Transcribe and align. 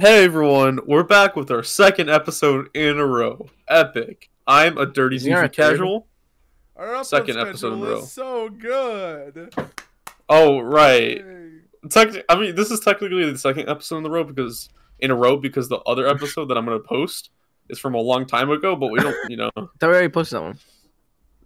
Hey 0.00 0.24
everyone, 0.24 0.80
we're 0.86 1.02
back 1.02 1.36
with 1.36 1.50
our 1.50 1.62
second 1.62 2.08
episode 2.08 2.70
in 2.74 2.98
a 2.98 3.04
row. 3.06 3.50
Epic. 3.68 4.30
I'm 4.46 4.78
a 4.78 4.86
dirty 4.86 5.16
Is 5.16 5.24
he 5.24 5.32
our 5.32 5.42
TV 5.44 5.54
third? 5.54 5.72
casual. 5.76 6.06
Our 6.74 7.04
Second 7.04 7.38
episode 7.38 7.74
in 7.74 7.78
a 7.80 7.84
row. 7.84 7.98
is 7.98 8.10
so 8.10 8.48
good. 8.48 9.54
Oh 10.28 10.60
right. 10.60 11.18
Hey. 11.18 11.50
Techni- 11.86 12.22
I 12.30 12.36
mean, 12.36 12.54
this 12.54 12.70
is 12.70 12.80
technically 12.80 13.30
the 13.30 13.36
second 13.38 13.68
episode 13.68 13.98
in 13.98 14.06
a 14.06 14.10
row 14.10 14.24
because 14.24 14.70
in 15.00 15.10
a 15.10 15.14
row 15.14 15.36
because 15.36 15.68
the 15.68 15.78
other 15.80 16.06
episode 16.06 16.46
that 16.46 16.56
I'm 16.56 16.64
gonna 16.64 16.80
post 16.80 17.28
is 17.68 17.78
from 17.78 17.94
a 17.94 18.00
long 18.00 18.26
time 18.26 18.50
ago, 18.50 18.74
but 18.76 18.88
we 18.88 19.00
don't, 19.00 19.16
you 19.30 19.36
know. 19.36 19.50
I 19.56 19.60
thought 19.60 19.70
we 19.82 19.86
already 19.88 20.08
posted 20.08 20.38
that 20.38 20.42
one. 20.42 20.58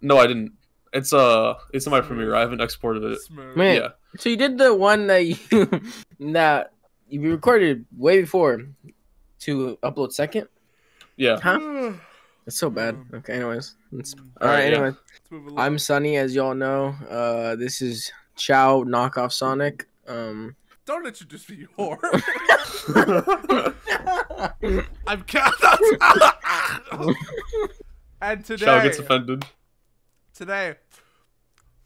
No, 0.01 0.17
I 0.17 0.27
didn't. 0.27 0.53
It's 0.93 1.11
uh, 1.11 1.55
it's 1.73 1.85
in 1.85 1.91
my 1.91 1.99
premiere. 1.99 2.33
I 2.35 2.39
haven't 2.39 2.61
exported 2.61 3.03
it. 3.03 3.19
Smooth. 3.19 3.57
Man, 3.57 3.75
Yeah. 3.75 3.87
so 4.17 4.29
you 4.29 4.37
did 4.37 4.57
the 4.57 4.73
one 4.73 5.07
that 5.07 5.25
you 5.25 5.81
that 6.33 6.71
you 7.07 7.31
recorded 7.31 7.85
way 7.95 8.21
before 8.21 8.61
to 9.39 9.77
upload 9.83 10.11
second. 10.11 10.47
Yeah. 11.17 11.39
Huh? 11.39 11.93
That's 12.45 12.57
so 12.57 12.69
bad. 12.69 12.97
Okay, 13.13 13.33
anyways, 13.33 13.75
it's, 13.93 14.15
Alright, 14.41 14.41
right. 14.41 14.59
yeah. 14.59 14.65
Anyway, 14.65 14.87
Let's 14.89 15.31
move 15.31 15.47
along. 15.47 15.59
I'm 15.59 15.79
Sunny, 15.79 16.17
as 16.17 16.35
y'all 16.35 16.53
know. 16.53 16.95
Uh, 17.09 17.55
this 17.55 17.81
is 17.81 18.11
Chow 18.35 18.83
knockoff 18.83 19.31
Sonic. 19.31 19.87
Um, 20.07 20.55
Don't 20.85 21.03
let 21.03 21.13
introduce 21.13 21.49
me, 21.49 21.55
you 21.55 21.67
whore. 21.77 21.97
I'm 25.07 25.23
cat. 25.23 25.53
and 28.21 28.45
today, 28.45 28.65
Shao 28.65 28.83
gets 28.83 28.99
offended. 28.99 29.45
today, 30.35 30.75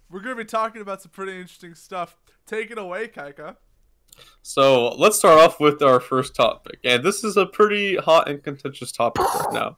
we're 0.09 0.19
gonna 0.19 0.35
be 0.35 0.43
talking 0.43 0.81
about 0.81 1.01
some 1.01 1.11
pretty 1.11 1.39
interesting 1.39 1.73
stuff. 1.73 2.17
Take 2.45 2.69
it 2.71 2.77
away, 2.77 3.07
Kaika. 3.07 3.55
So 4.41 4.89
let's 4.95 5.17
start 5.17 5.39
off 5.39 5.59
with 5.59 5.81
our 5.81 5.99
first 5.99 6.35
topic, 6.35 6.79
and 6.83 7.03
this 7.03 7.23
is 7.23 7.37
a 7.37 7.45
pretty 7.45 7.95
hot 7.97 8.29
and 8.29 8.41
contentious 8.41 8.91
topic 8.91 9.23
right 9.23 9.53
now. 9.53 9.77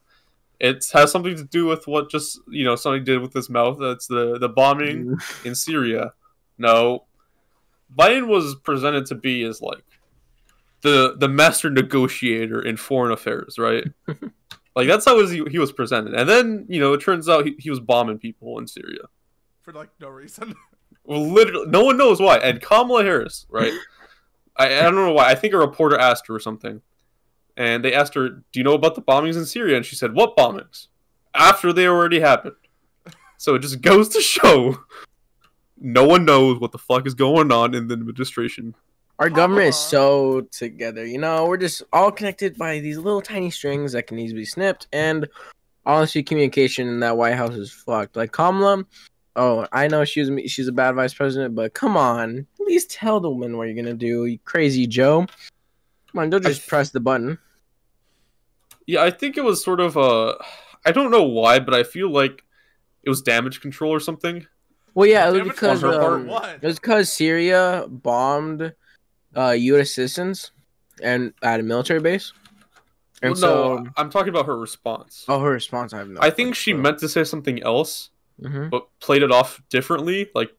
It 0.59 0.86
has 0.94 1.11
something 1.11 1.36
to 1.36 1.44
do 1.44 1.66
with 1.66 1.88
what 1.88 2.09
just 2.09 2.39
you 2.48 2.64
know 2.64 2.75
somebody 2.75 3.03
did 3.03 3.22
with 3.22 3.33
his 3.33 3.50
mouth. 3.50 3.78
That's 3.80 4.08
the 4.08 4.38
the 4.38 4.50
bombing 4.50 5.06
mm. 5.17 5.45
in 5.45 5.56
Syria. 5.56 6.14
No, 6.58 7.06
Biden 7.95 8.28
was 8.28 8.56
presented 8.56 9.06
to 9.08 9.16
be 9.16 9.44
as 9.44 9.61
like 9.61 9.83
the 10.81 11.16
the 11.17 11.28
master 11.28 11.70
negotiator 11.70 12.61
in 12.61 12.78
foreign 12.78 13.11
affairs, 13.11 13.58
right? 13.58 13.86
like 14.76 14.88
that's 14.88 15.05
how 15.05 15.17
was 15.17 15.31
he, 15.31 15.44
he 15.50 15.59
was 15.59 15.72
presented, 15.72 16.14
and 16.14 16.30
then 16.30 16.66
you 16.70 16.80
know 16.80 16.94
it 16.94 17.02
turns 17.02 17.28
out 17.28 17.45
he, 17.45 17.55
he 17.58 17.70
was 17.70 17.80
bombing 17.80 18.20
people 18.20 18.59
in 18.59 18.67
Syria. 18.67 19.02
For 19.61 19.73
like 19.73 19.89
no 20.00 20.09
reason. 20.09 20.55
Well, 21.03 21.28
literally, 21.28 21.67
no 21.67 21.83
one 21.83 21.98
knows 21.98 22.20
why. 22.20 22.38
And 22.38 22.61
Kamala 22.61 23.03
Harris, 23.03 23.45
right? 23.50 23.73
I, 24.57 24.80
I 24.80 24.81
don't 24.81 24.95
know 24.95 25.13
why. 25.13 25.30
I 25.30 25.35
think 25.35 25.53
a 25.53 25.57
reporter 25.57 25.97
asked 25.97 26.27
her 26.27 26.35
or 26.35 26.39
something, 26.39 26.81
and 27.57 27.83
they 27.83 27.94
asked 27.94 28.16
her, 28.16 28.30
"Do 28.30 28.59
you 28.59 28.63
know 28.63 28.73
about 28.73 28.95
the 28.95 29.02
bombings 29.02 29.38
in 29.38 29.45
Syria?" 29.45 29.77
And 29.77 29.85
she 29.85 29.95
said, 29.95 30.13
"What 30.13 30.35
bombings?" 30.35 30.88
After 31.33 31.71
they 31.71 31.88
already 31.88 32.19
happened. 32.19 32.55
So 33.38 33.55
it 33.55 33.59
just 33.59 33.81
goes 33.91 34.09
to 34.09 34.21
show, 34.21 34.77
no 35.80 36.05
one 36.05 36.25
knows 36.25 36.59
what 36.59 36.71
the 36.71 36.77
fuck 36.77 37.08
is 37.08 37.13
going 37.16 37.52
on 37.52 37.73
in 37.73 37.88
the 37.88 37.93
administration. 37.93 38.75
our 39.17 39.30
government 39.30 39.69
is 39.69 39.77
so 39.77 40.41
together. 40.52 41.05
You 41.05 41.17
know, 41.17 41.47
we're 41.47 41.58
just 41.58 41.81
all 41.91 42.11
connected 42.11 42.58
by 42.58 42.80
these 42.80 42.97
little 42.97 43.21
tiny 43.21 43.49
strings 43.49 43.93
that 43.93 44.08
can 44.08 44.19
easily 44.19 44.41
be 44.41 44.45
snipped. 44.45 44.88
And 44.93 45.27
honestly, 45.86 46.21
communication 46.21 46.88
in 46.88 46.99
that 46.99 47.17
White 47.17 47.36
House 47.36 47.55
is 47.55 47.71
fucked. 47.71 48.15
Like 48.15 48.31
Kamala. 48.31 48.86
Oh, 49.35 49.65
I 49.71 49.87
know 49.87 50.03
she 50.03 50.21
was 50.21 50.51
she's 50.51 50.67
a 50.67 50.71
bad 50.73 50.95
vice 50.95 51.13
president, 51.13 51.55
but 51.55 51.73
come 51.73 51.95
on, 51.95 52.45
at 52.59 52.65
least 52.67 52.91
tell 52.91 53.19
the 53.19 53.29
woman 53.29 53.57
what 53.57 53.67
you're 53.67 53.75
gonna 53.75 53.93
do, 53.93 54.25
you 54.25 54.39
crazy 54.45 54.87
Joe. 54.87 55.25
Come 56.11 56.19
on, 56.23 56.29
don't 56.29 56.43
just 56.43 56.61
th- 56.61 56.69
press 56.69 56.89
the 56.91 56.99
button. 56.99 57.37
Yeah, 58.87 59.03
I 59.03 59.11
think 59.11 59.37
it 59.37 59.43
was 59.43 59.63
sort 59.63 59.79
of 59.79 59.95
a. 59.95 60.35
I 60.85 60.91
don't 60.91 61.11
know 61.11 61.23
why, 61.23 61.59
but 61.59 61.73
I 61.73 61.83
feel 61.83 62.09
like 62.09 62.43
it 63.03 63.09
was 63.09 63.21
damage 63.21 63.61
control 63.61 63.91
or 63.91 63.99
something. 63.99 64.45
Well, 64.93 65.08
yeah, 65.08 65.27
it 65.30 65.31
was 65.31 65.39
Damn 65.39 65.47
because 65.47 65.83
on 65.83 65.93
her 65.93 65.99
part. 65.99 66.14
um, 66.49 66.55
it 66.61 66.67
was 66.67 66.80
because 66.80 67.11
Syria 67.14 67.86
bombed 67.87 68.73
uh, 69.36 69.52
U.S. 69.52 69.91
citizens 69.91 70.52
and 71.02 71.33
at 71.41 71.59
a 71.61 71.64
military 71.64 72.02
base, 72.02 72.33
and 73.21 73.31
Well, 73.31 73.39
so 73.39 73.77
no, 73.77 73.89
I'm 73.95 74.09
talking 74.09 74.30
about 74.30 74.45
her 74.47 74.58
response. 74.59 75.23
oh, 75.30 75.39
her 75.39 75.52
response 75.52 75.93
I 75.93 75.99
have 75.99 76.09
no. 76.09 76.20
I 76.21 76.30
think 76.30 76.55
she 76.55 76.73
meant 76.73 76.99
to 76.99 77.08
say 77.09 77.23
something 77.23 77.64
else, 77.64 78.09
hmm 78.41 78.69
but 78.69 78.87
played 78.99 79.23
it 79.23 79.31
off 79.31 79.61
differently, 79.69 80.29
like 80.33 80.52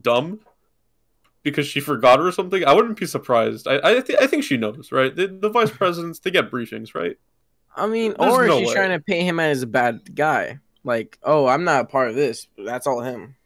dumb, 0.00 0.40
because 1.42 1.66
she 1.66 1.80
forgot 1.80 2.20
or 2.20 2.32
something. 2.32 2.64
I 2.64 2.72
wouldn't 2.72 2.98
be 2.98 3.06
surprised. 3.06 3.66
I 3.68 3.80
I, 3.82 4.00
th- 4.00 4.18
I 4.20 4.26
think 4.26 4.44
she 4.44 4.56
knows, 4.56 4.90
right? 4.92 5.14
The, 5.14 5.26
the 5.26 5.48
vice 5.50 5.70
presidents 5.82 6.18
they 6.18 6.30
get 6.30 6.50
briefings, 6.50 6.94
right? 6.94 7.16
I 7.76 7.86
mean, 7.86 8.14
There's 8.18 8.32
or 8.32 8.46
no 8.46 8.58
she's 8.58 8.68
way. 8.68 8.74
trying 8.74 8.90
to 8.90 9.00
paint 9.00 9.24
him 9.28 9.38
as 9.40 9.62
a 9.62 9.66
bad 9.66 10.14
guy. 10.14 10.58
Like, 10.82 11.18
oh, 11.22 11.46
I'm 11.46 11.64
not 11.64 11.82
a 11.82 11.86
part 11.86 12.08
of 12.08 12.14
this. 12.16 12.48
That's 12.58 12.86
all 12.86 13.00
him. 13.02 13.36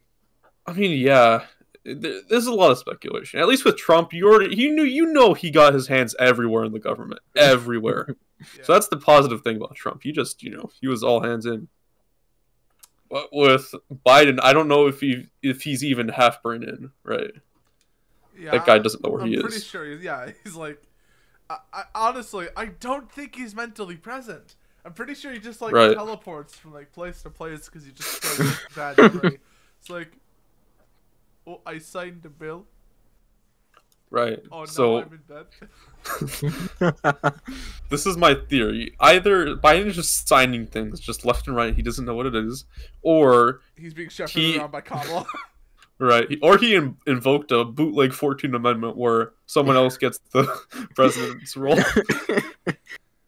I 0.67 0.73
mean, 0.73 0.99
yeah. 0.99 1.45
There's 1.85 2.47
a 2.47 2.55
lot 2.55 2.71
of 2.71 2.79
speculation. 2.79 3.41
At 3.41 3.49
least 3.49 3.67
with 3.67 3.77
Trump, 3.77 4.15
you 4.15 4.27
already 4.27 4.57
he 4.57 4.71
knew 4.71 4.85
you 4.85 5.07
know 5.13 5.35
he 5.35 5.51
got 5.51 5.75
his 5.75 5.89
hands 5.89 6.17
everywhere 6.19 6.65
in 6.65 6.73
the 6.73 6.79
government, 6.79 7.21
everywhere. 7.37 8.17
Yeah. 8.59 8.65
So 8.65 8.73
that's 8.75 8.89
the 8.89 8.99
positive 8.99 9.43
thing 9.43 9.57
about 9.57 9.75
Trump. 9.75 10.03
He 10.03 10.13
just 10.13 10.43
you 10.43 10.51
know 10.51 10.69
he 10.79 10.87
was 10.87 11.03
all 11.03 11.23
hands 11.23 11.47
in. 11.47 11.69
But 13.11 13.29
with 13.33 13.75
Biden, 14.07 14.39
I 14.43 14.53
don't 14.53 14.69
know 14.69 14.87
if 14.87 15.01
he 15.01 15.27
if 15.43 15.63
he's 15.63 15.85
even 15.85 16.09
half 16.09 16.43
brain 16.43 16.63
in, 16.63 16.91
right? 17.05 17.31
Yeah, 18.37 18.51
that 18.53 18.67
guy 18.67 18.79
doesn't 18.79 19.03
know 19.05 19.11
where 19.11 19.23
I'm 19.23 19.29
he 19.29 19.41
pretty 19.41 19.57
is. 19.57 19.65
sure 19.65 19.85
he's 19.85 20.03
yeah. 20.03 20.31
He's 20.45 20.57
like, 20.57 20.83
I, 21.49 21.59
I 21.73 21.85
honestly 21.95 22.49
I 22.57 22.67
don't 22.67 23.11
think 23.11 23.37
he's 23.37 23.55
mentally 23.55 23.97
present. 23.97 24.57
I'm 24.85 24.93
pretty 24.93 25.15
sure 25.15 25.33
he 25.33 25.39
just 25.39 25.63
like 25.63 25.73
Right. 25.73 25.95
teleports 25.95 26.57
from 26.57 26.73
like 26.75 26.93
place 26.93 27.23
to 27.23 27.31
place 27.31 27.67
because 27.67 27.85
he 27.87 27.93
just 27.93 28.23
so 28.25 28.53
bad 28.75 28.99
memory. 28.99 29.39
It's 29.81 29.89
like, 29.91 30.13
oh, 31.47 31.61
I 31.65 31.79
signed 31.79 32.23
the 32.23 32.29
bill. 32.31 32.67
Right. 34.15 34.39
Oh 34.53 34.61
no, 34.61 34.65
so 34.67 34.99
I'm 34.99 35.11
in 35.13 35.23
bed. 35.27 35.47
this 37.91 38.07
is 38.07 38.17
my 38.17 38.35
theory. 38.49 38.95
Either 39.01 39.57
Biden 39.57 39.87
is 39.87 39.97
just 39.97 40.29
signing 40.29 40.69
things 40.69 41.01
just 41.01 41.25
left 41.25 41.49
and 41.49 41.57
right. 41.57 41.75
He 41.75 41.83
doesn't 41.83 42.05
know 42.05 42.15
what 42.15 42.27
it 42.27 42.37
is, 42.37 42.65
or 43.03 43.61
He's 43.77 43.93
being 43.93 44.09
shepherded 44.09 44.41
He- 44.41 44.57
around 44.59 44.71
by 44.71 44.83
Kamala. 44.83 45.27
right, 45.99 46.29
or 46.43 46.59
he 46.59 46.77
in- 46.77 46.97
invoked 47.09 47.51
a 47.51 47.65
bootleg 47.65 48.13
Fourteenth 48.13 48.55
Amendment 48.55 48.97
where 48.97 49.33
someone 49.47 49.75
else 49.75 49.97
gets 49.97 50.21
the 50.33 50.45
president's 50.95 51.57
role. 51.57 51.81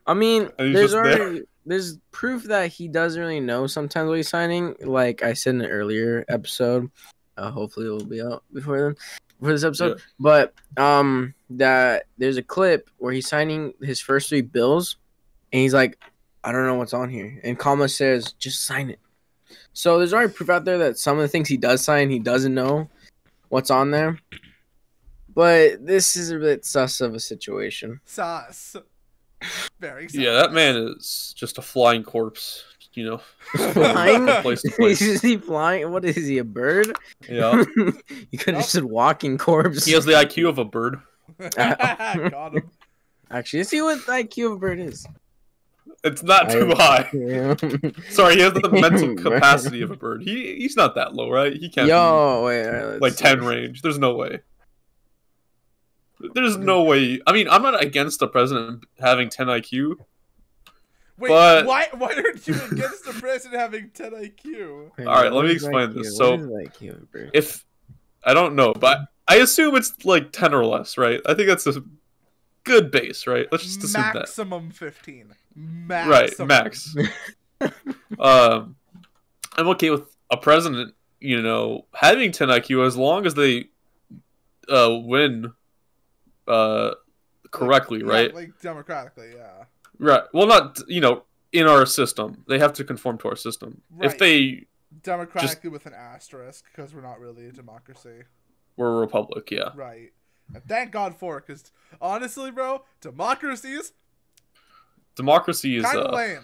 I 0.07 0.15
mean, 0.15 0.51
there's 0.57 0.93
just 0.93 0.93
there. 0.93 1.21
already 1.21 1.43
there's 1.65 1.99
proof 2.13 2.45
that 2.45 2.69
he 2.71 2.87
doesn't 2.87 3.21
really 3.21 3.41
know 3.41 3.67
sometimes 3.67 4.09
what 4.09 4.19
he's 4.19 4.29
signing. 4.29 4.77
Like 4.81 5.25
I 5.25 5.33
said 5.33 5.57
in 5.57 5.63
an 5.63 5.71
earlier 5.71 6.25
episode, 6.29 6.89
uh, 7.37 7.51
hopefully 7.51 7.87
it 7.87 7.91
will 7.91 8.05
be 8.05 8.23
out 8.23 8.45
before 8.53 8.81
then, 8.81 8.97
for 9.41 9.53
this 9.53 9.65
episode. 9.65 9.99
Yeah. 9.99 10.05
But 10.19 10.55
um, 10.77 11.35
that 11.51 12.05
there's 12.19 12.37
a 12.37 12.43
clip 12.43 12.91
where 12.99 13.13
he's 13.13 13.29
signing 13.29 13.75
his 13.83 14.01
first 14.01 14.29
three 14.29 14.43
bills, 14.43 14.97
and 15.53 15.63
he's 15.63 15.75
like, 15.75 15.99
I 16.45 16.53
don't 16.53 16.67
know 16.67 16.77
what's 16.77 16.95
on 16.95 17.11
here, 17.11 17.41
and 17.43 17.59
Kama 17.59 17.89
says, 17.89 18.33
just 18.33 18.65
sign 18.65 18.91
it. 18.91 19.01
So 19.73 19.99
there's 19.99 20.15
already 20.15 20.33
proof 20.33 20.51
out 20.51 20.65
there 20.65 20.79
that 20.79 20.99
some 20.99 21.19
of 21.19 21.23
the 21.23 21.29
things 21.29 21.49
he 21.49 21.57
does 21.57 21.83
sign, 21.83 22.11
he 22.11 22.19
doesn't 22.19 22.55
know 22.55 22.89
what's 23.49 23.71
on 23.71 23.91
there. 23.91 24.19
But 25.35 25.85
this 25.85 26.17
is 26.17 26.31
a 26.31 26.39
bit 26.39 26.65
sus 26.65 27.01
of 27.01 27.15
a 27.15 27.21
situation. 27.21 28.01
Sus. 28.07 28.77
Very 29.81 30.09
sus. 30.09 30.19
yeah, 30.19 30.33
that 30.33 30.53
man 30.53 30.77
is 30.77 31.35
just 31.37 31.59
a 31.59 31.63
flying 31.63 32.03
corpse. 32.03 32.65
You 32.97 33.05
know, 33.05 33.19
Flying? 33.73 34.27
place 34.43 34.63
to 34.63 34.71
place. 34.77 35.01
is 35.03 35.21
he 35.23 35.37
flying? 35.37 35.93
What 35.93 36.05
is 36.05 36.17
he? 36.27 36.39
A 36.39 36.45
bird? 36.45 36.97
Yeah, 37.29 37.63
you 37.77 38.39
could 38.39 38.55
have 38.55 38.63
just 38.63 38.73
said 38.73 38.85
walking 38.85 39.37
corpse. 39.39 39.85
he 39.85 39.93
has 39.93 40.05
the 40.07 40.13
IQ 40.13 40.49
of 40.49 40.59
a 40.59 40.65
bird. 40.65 40.99
Got 41.55 42.55
him. 42.55 42.71
Actually, 43.31 43.61
let's 43.61 43.71
see 43.71 43.83
what 43.83 44.05
the 44.07 44.13
IQ 44.13 44.47
of 44.47 44.53
a 44.53 44.57
bird 44.59 44.81
is. 44.81 45.07
It's 46.05 46.23
not 46.23 46.51
too 46.51 46.73
I- 46.79 46.83
high. 46.83 47.11
Yeah. 47.13 47.55
Sorry, 48.09 48.37
he 48.37 48.41
has 48.41 48.53
the 48.55 48.69
mental 48.71 49.15
capacity 49.17 49.83
of 49.83 49.91
a 49.91 49.97
bird. 49.97 50.23
He 50.23 50.57
he's 50.57 50.77
not 50.77 50.95
that 50.95 51.15
low, 51.15 51.31
right? 51.31 51.53
He 51.53 51.69
can't. 51.69 51.87
be- 51.87 51.91
Yo, 51.91 52.45
wait, 52.47 52.67
alright, 52.67 53.03
like 53.03 53.13
see. 53.13 53.25
10 53.25 53.45
range. 53.45 53.83
There's 53.83 53.99
no 53.99 54.15
way. 54.15 54.41
There's 56.35 56.57
no 56.57 56.83
way. 56.85 57.21
I 57.27 57.33
mean, 57.33 57.47
I'm 57.49 57.63
not 57.63 57.83
against 57.83 58.21
the 58.21 58.29
president 58.29 58.85
having 58.99 59.29
10 59.29 59.49
IQ. 59.49 59.97
Wait, 61.19 61.29
But- 61.31 61.67
why 61.67 61.89
why 61.95 62.13
aren't 62.15 62.47
you 62.47 62.55
against 62.71 63.05
the 63.05 63.13
president 63.19 63.61
having 63.61 63.91
10 63.91 64.13
IQ? 64.13 64.91
All 64.99 65.05
right, 65.05 65.33
let 65.33 65.45
me 65.47 65.53
explain 65.53 65.89
IQ? 65.91 65.95
this. 65.95 66.17
So- 66.17 66.37
IQ 66.37 66.91
of 66.97 67.03
a 67.03 67.07
bird? 67.07 67.31
If 67.33 67.65
I 68.25 68.35
don't 68.35 68.55
know, 68.55 68.73
but 68.75 69.01
I 69.29 69.37
assume 69.37 69.77
it's 69.77 70.05
like 70.05 70.33
10 70.33 70.53
or 70.55 70.65
less, 70.65 70.99
right? 70.99 71.21
I 71.27 71.35
think 71.35 71.49
that's 71.49 71.67
a 71.67 71.83
good 72.65 72.91
base, 72.91 73.27
right? 73.27 73.47
Let's 73.51 73.65
just 73.65 73.83
assume 73.85 74.03
that. 74.03 74.15
Maximum 74.15 74.71
15. 74.71 75.33
Maximum. 75.55 76.11
Right, 76.11 76.47
max. 76.47 76.95
um, 78.19 78.77
I'm 79.57 79.69
okay 79.69 79.91
with 79.91 80.15
a 80.31 80.37
president, 80.37 80.95
you 81.21 81.41
know, 81.41 81.87
having 81.95 82.33
10 82.33 82.49
IQ 82.49 82.87
as 82.87 82.97
long 82.97 83.27
as 83.27 83.35
they 83.35 83.69
uh, 84.69 84.99
win 85.03 85.53
uh, 86.47 86.91
correctly, 87.51 88.01
Yeah, 88.01 88.13
right? 88.13 88.35
like 88.35 88.61
democratically, 88.61 89.33
yeah. 89.37 89.65
Right. 89.99 90.23
Well, 90.33 90.47
not 90.47 90.79
you 90.89 91.01
know 91.01 91.25
in 91.53 91.67
our 91.67 91.87
system. 91.87 92.45
They 92.49 92.59
have 92.59 92.73
to 92.75 92.85
conform 92.85 93.19
to 93.19 93.29
our 93.29 93.37
system. 93.37 93.83
If 94.01 94.19
they 94.19 94.67
Democratically 95.03 95.71
with 95.71 95.87
an 95.87 95.95
asterisk 95.95 96.65
because 96.75 96.95
we're 96.95 97.03
not 97.03 97.21
really 97.21 97.47
a 97.49 97.53
democracy. 97.53 98.23
We're 98.77 98.97
a 98.97 99.01
republic, 99.01 99.51
yeah. 99.51 99.71
Right. 99.75 100.13
And 100.55 100.63
thank 100.65 100.91
God 100.93 101.17
for 101.19 101.39
it, 101.39 101.47
because 101.47 101.71
honestly, 102.01 102.51
bro, 102.51 102.85
democracies 103.01 103.93
Democracy 105.17 105.77
is 105.77 105.85
kind 105.85 105.99
of 105.99 106.13
uh, 106.13 106.17
lame. 106.17 106.43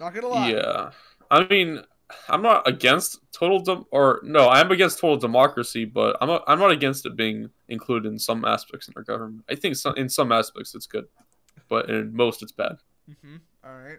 Not 0.00 0.14
gonna 0.14 0.28
lie. 0.28 0.50
yeah. 0.50 0.90
I 1.30 1.46
mean, 1.46 1.82
I'm 2.28 2.42
not 2.42 2.66
against 2.66 3.20
total 3.30 3.60
dem- 3.60 3.84
or 3.90 4.20
no, 4.24 4.48
I'm 4.48 4.70
against 4.72 4.98
total 4.98 5.18
democracy, 5.18 5.84
but 5.84 6.16
I'm 6.20 6.30
a, 6.30 6.42
I'm 6.48 6.58
not 6.58 6.72
against 6.72 7.06
it 7.06 7.14
being 7.14 7.50
included 7.68 8.10
in 8.10 8.18
some 8.18 8.44
aspects 8.44 8.88
in 8.88 8.94
our 8.96 9.02
government. 9.02 9.44
I 9.48 9.54
think 9.54 9.76
some, 9.76 9.94
in 9.96 10.08
some 10.08 10.32
aspects 10.32 10.74
it's 10.74 10.86
good, 10.86 11.06
but 11.70 11.88
in 11.88 12.14
most 12.14 12.42
it's 12.42 12.52
bad. 12.52 12.76
Mm-hmm. 13.08 13.36
All 13.64 13.72
right. 13.78 13.98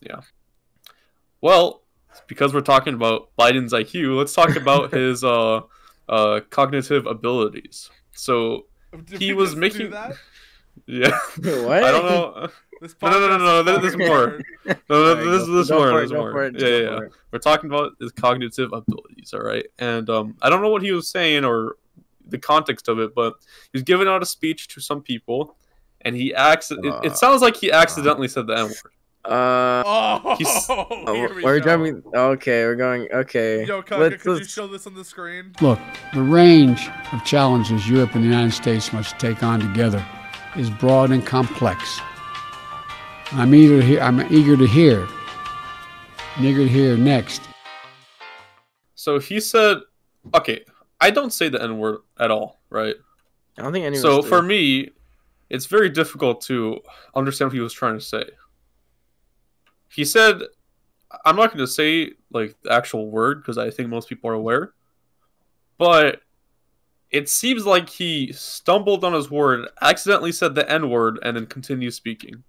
Yeah. 0.00 0.20
Well, 1.40 1.82
because 2.26 2.54
we're 2.54 2.60
talking 2.62 2.94
about 2.94 3.30
Biden's 3.38 3.72
IQ, 3.72 4.16
let's 4.16 4.34
talk 4.34 4.56
about 4.56 4.92
his 5.00 5.22
uh, 5.24 5.60
uh, 6.08 6.40
cognitive 6.50 7.06
abilities. 7.06 7.90
So 8.12 8.66
Did 9.04 9.20
He 9.20 9.28
we 9.32 9.34
was 9.34 9.50
just 9.50 9.54
do 9.56 9.60
making- 9.60 9.90
that. 9.90 10.16
yeah, 10.86 11.10
what? 11.64 11.84
I 11.84 11.90
don't 11.92 12.04
know. 12.04 12.48
This 12.80 12.94
No, 13.00 13.10
no, 13.10 13.18
no, 13.20 13.28
podcast 13.28 13.38
no, 13.38 13.62
there- 13.62 13.78
there's 13.78 13.96
more. 13.96 14.40
No, 14.66 14.74
no, 14.90 15.10
Alright, 15.10 15.24
this, 15.24 15.46
go- 15.46 15.52
this 15.54 15.68
go 15.68 15.78
more. 15.78 15.90
for 15.90 15.98
it, 15.98 16.02
This 16.02 16.12
more. 16.12 16.44
it, 16.44 16.60
Yeah, 16.60 16.68
yeah, 16.68 16.90
yeah. 17.02 17.08
We're 17.30 17.38
talking 17.38 17.70
about 17.70 17.92
his 18.00 18.12
cognitive 18.12 18.72
abilities, 18.72 19.32
all 19.32 19.40
right? 19.42 19.66
And 19.78 20.08
um, 20.10 20.36
I 20.42 20.50
don't 20.50 20.62
know 20.62 20.70
what 20.70 20.82
he 20.82 20.92
was 20.92 21.08
saying 21.08 21.44
or 21.44 21.76
the 22.26 22.38
context 22.38 22.88
of 22.88 22.98
it, 22.98 23.14
but 23.14 23.34
he 23.72 23.76
was 23.76 23.82
giving 23.82 24.08
out 24.08 24.22
a 24.22 24.26
speech 24.26 24.68
to 24.68 24.80
some 24.80 25.02
people, 25.02 25.56
and 26.04 26.14
he 26.16 26.34
acts. 26.34 26.70
It, 26.70 26.84
Uh, 26.84 27.00
it 27.02 27.16
sounds 27.16 27.42
like 27.42 27.56
he 27.56 27.70
accidentally 27.72 28.28
said 28.28 28.46
the 28.46 28.56
N 28.58 28.64
word. 28.66 28.74
Uh, 29.26 29.82
Oh, 29.86 30.36
He's- 30.36 30.66
oh, 30.70 31.14
here 31.14 31.34
we 31.34 31.42
we're 31.42 31.58
go. 31.60 31.64
jumping. 31.64 32.02
Okay, 32.14 32.64
we're 32.64 32.74
going. 32.76 33.08
Okay. 33.12 33.64
Yo, 33.64 33.80
Kaka, 33.82 33.96
Let's- 34.02 34.22
could 34.22 34.30
you 34.32 34.34
let's- 34.40 34.52
show 34.52 34.66
this 34.66 34.86
on 34.86 34.94
the 34.94 35.04
screen? 35.04 35.52
Look, 35.62 35.78
the 36.12 36.22
range 36.22 36.88
of 37.12 37.24
challenges 37.24 37.88
Europe 37.88 38.14
and 38.14 38.22
the 38.22 38.28
United 38.28 38.52
States 38.52 38.92
must 38.92 39.18
take 39.18 39.42
on 39.42 39.60
together 39.60 40.04
is 40.56 40.68
broad 40.70 41.10
and 41.10 41.24
complex. 41.26 42.00
I'm 43.32 43.54
eager 43.54 43.80
to 43.80 43.86
hear. 43.86 44.00
I'm 44.00 44.20
eager 44.32 44.56
to 44.56 44.66
hear. 44.66 45.08
I'm 46.36 46.44
eager 46.44 46.58
to 46.58 46.68
hear 46.68 46.96
next. 46.96 47.42
So 48.94 49.18
he 49.18 49.40
said, 49.40 49.78
"Okay, 50.34 50.64
I 51.00 51.10
don't 51.10 51.32
say 51.32 51.48
the 51.48 51.62
N 51.62 51.78
word 51.78 51.98
at 52.18 52.30
all, 52.30 52.60
right? 52.70 52.94
I 53.58 53.62
don't 53.62 53.72
think 53.72 53.84
anyone. 53.86 54.02
so 54.02 54.22
for 54.22 54.42
me, 54.42 54.90
it's 55.50 55.66
very 55.66 55.90
difficult 55.90 56.40
to 56.42 56.80
understand 57.14 57.50
what 57.50 57.54
he 57.54 57.60
was 57.60 57.72
trying 57.72 57.98
to 57.98 58.04
say. 58.04 58.24
He 59.88 60.04
said, 60.04 60.40
I'm 61.24 61.36
not 61.36 61.48
going 61.48 61.64
to 61.64 61.66
say 61.66 62.12
like 62.32 62.56
the 62.62 62.72
actual 62.72 63.10
word 63.10 63.42
because 63.42 63.58
I 63.58 63.70
think 63.70 63.88
most 63.88 64.08
people 64.08 64.30
are 64.30 64.34
aware, 64.34 64.74
but 65.78 66.20
it 67.10 67.28
seems 67.28 67.64
like 67.64 67.88
he 67.88 68.32
stumbled 68.32 69.04
on 69.04 69.12
his 69.12 69.30
word, 69.30 69.68
accidentally 69.80 70.32
said 70.32 70.56
the 70.56 70.68
N 70.68 70.90
word, 70.90 71.18
and 71.22 71.36
then 71.36 71.46
continued 71.46 71.94
speaking. 71.94 72.42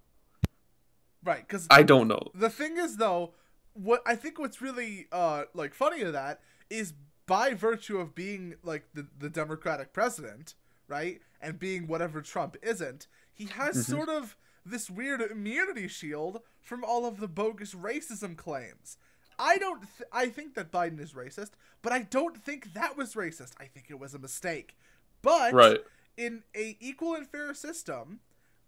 Right, 1.24 1.48
because 1.48 1.68
I 1.70 1.84
don't 1.84 2.08
know. 2.08 2.32
the 2.34 2.50
thing 2.50 2.78
is 2.78 2.98
though, 2.98 3.34
what 3.74 4.02
I 4.06 4.16
think 4.16 4.40
what's 4.40 4.62
really 4.62 5.08
uh 5.12 5.44
like 5.54 5.74
funny 5.74 6.02
of 6.02 6.14
that 6.14 6.40
is 6.70 6.94
by 7.28 7.54
virtue 7.54 7.98
of 7.98 8.16
being 8.16 8.56
like 8.64 8.86
the 8.94 9.08
the 9.20 9.30
Democratic 9.30 9.94
president, 9.94 10.56
right, 10.88 11.22
and 11.42 11.60
being 11.60 11.88
whatever 11.88 12.22
Trump 12.22 12.56
isn't, 12.62 13.08
he 13.34 13.46
has 13.46 13.78
Mhm. 13.78 13.90
sort 13.90 14.10
of 14.10 14.36
this 14.66 14.90
weird 14.90 15.22
immunity 15.22 15.88
shield 15.88 16.42
from 16.62 16.84
all 16.84 17.06
of 17.06 17.20
the 17.20 17.28
bogus 17.28 17.74
racism 17.74 18.36
claims. 18.36 18.98
I 19.38 19.58
don't. 19.58 19.82
Th- 19.98 20.10
I 20.12 20.30
think 20.30 20.56
that 20.56 20.72
Biden 20.72 21.00
is 21.00 21.14
racist, 21.14 21.52
but 21.82 21.92
I 21.92 22.04
don't 22.04 22.42
think 22.44 22.74
that 22.74 22.96
was 22.98 23.14
racist. 23.16 23.52
I 23.60 23.66
think 23.66 23.88
it 23.90 24.00
was 24.00 24.14
a 24.14 24.20
mistake. 24.20 24.78
But 25.22 25.54
Right. 25.54 25.84
in 26.18 26.44
a 26.56 26.78
equal 26.80 27.16
and 27.16 27.28
fair 27.30 27.54
system, 27.54 28.22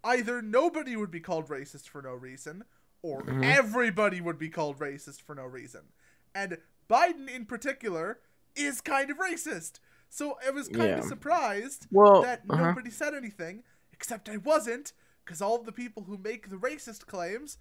either 0.04 0.42
nobody 0.42 0.94
would 0.94 1.10
be 1.10 1.20
called 1.20 1.48
racist 1.48 1.88
for 1.88 2.02
no 2.02 2.14
reason, 2.14 2.64
or 3.02 3.22
Mhm. 3.22 3.44
everybody 3.44 4.20
would 4.20 4.38
be 4.38 4.50
called 4.50 4.78
racist 4.78 5.22
for 5.22 5.34
no 5.34 5.44
reason. 5.46 5.92
And 6.34 6.58
Biden 6.88 7.28
in 7.28 7.46
particular 7.46 8.20
is 8.54 8.80
kind 8.80 9.10
of 9.10 9.16
racist. 9.18 9.78
So 10.10 10.38
I 10.46 10.50
was 10.50 10.68
kind 10.68 10.90
of 10.92 10.98
Yeah. 10.98 11.08
surprised 11.08 11.86
Well, 11.90 12.22
that 12.22 12.42
uh-huh. 12.48 12.68
nobody 12.68 12.90
said 12.90 13.14
anything, 13.14 13.62
except 13.92 14.28
I 14.28 14.38
wasn't, 14.38 14.92
because 15.24 15.42
all 15.42 15.58
the 15.62 15.72
people 15.72 16.04
who 16.04 16.16
make 16.18 16.50
the 16.50 16.56
racist 16.56 17.06
claims 17.06 17.58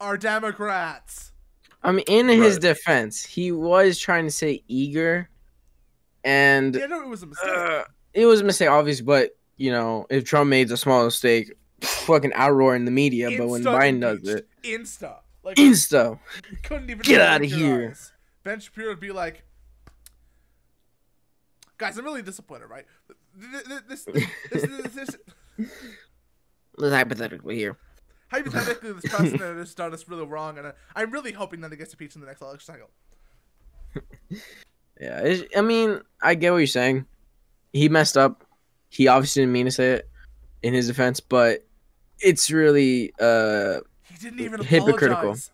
are 0.00 0.16
Democrats. 0.16 1.32
I 1.82 1.92
mean, 1.92 2.04
in 2.08 2.28
his 2.28 2.58
defense, 2.58 3.24
he 3.24 3.52
was 3.52 3.98
trying 3.98 4.24
to 4.24 4.30
say 4.30 4.62
eager, 4.68 5.28
and 6.24 6.74
Yeah, 6.74 6.86
no, 6.86 7.02
it 7.02 7.08
was 7.08 7.22
a 7.22 7.26
mistake. 7.26 7.48
uh, 7.56 7.84
it 8.14 8.26
was 8.26 8.40
a 8.40 8.44
mistake, 8.44 8.68
obviously. 8.68 9.04
But 9.04 9.36
you 9.56 9.70
know, 9.70 10.06
if 10.10 10.24
Trump 10.24 10.50
made 10.50 10.70
a 10.70 10.76
small 10.76 11.04
mistake, 11.04 11.52
fucking 11.80 12.30
outroar 12.32 12.76
in 12.76 12.84
the 12.84 12.90
media. 12.90 13.30
but 13.36 13.48
when 13.48 13.62
Insta 13.62 13.78
Biden 13.78 14.00
does 14.00 14.28
it, 14.28 14.48
Insta. 14.62 15.18
Like, 15.44 15.56
insta. 15.56 16.18
couldn't 16.62 16.90
even 16.90 17.02
Get 17.02 17.20
out 17.20 17.42
of 17.42 17.50
here. 17.50 17.88
eyes. 17.90 18.12
Ben 18.44 18.60
Shapiro 18.60 18.88
would 18.90 19.00
be 19.00 19.12
like, 19.12 19.44
guys, 21.78 21.96
I'm 21.98 22.04
really 22.04 22.22
disappointed, 22.22 22.66
right? 22.66 22.84
Th- 23.40 23.64
th- 23.64 23.80
This, 23.88 24.04
this, 24.04 24.26
this, 24.52 24.92
this, 24.92 24.92
this, 25.58 25.68
Let's 26.76 26.94
hypothetically 26.94 27.56
here. 27.56 27.76
hypothetically, 28.30 28.92
this 28.92 29.10
president 29.12 29.58
has 29.58 29.74
done 29.74 29.92
us 29.94 30.06
really 30.08 30.26
wrong, 30.26 30.58
and 30.58 30.68
I- 30.68 30.72
I'm 30.94 31.10
really 31.10 31.32
hoping 31.32 31.60
that 31.62 31.70
he 31.70 31.76
gets 31.76 31.92
impeached 31.92 32.14
in 32.16 32.20
the 32.20 32.26
next 32.26 32.42
election 32.42 32.74
cycle. 32.74 32.90
Yeah, 35.00 35.20
it's, 35.20 35.44
I 35.56 35.60
mean, 35.60 36.00
I 36.20 36.34
get 36.34 36.50
what 36.50 36.56
you're 36.58 36.66
saying. 36.66 37.06
He 37.72 37.88
messed 37.88 38.16
up. 38.16 38.44
He 38.88 39.06
obviously 39.06 39.42
didn't 39.42 39.52
mean 39.52 39.66
to 39.66 39.70
say 39.70 39.92
it 39.92 40.10
in 40.64 40.74
his 40.74 40.88
defense, 40.88 41.20
but 41.20 41.64
it's 42.18 42.50
really 42.50 43.12
uh 43.20 43.78
He 44.10 44.16
didn't 44.20 44.40
even 44.40 44.60
Hypocritical. 44.60 45.12
apologize. 45.18 45.50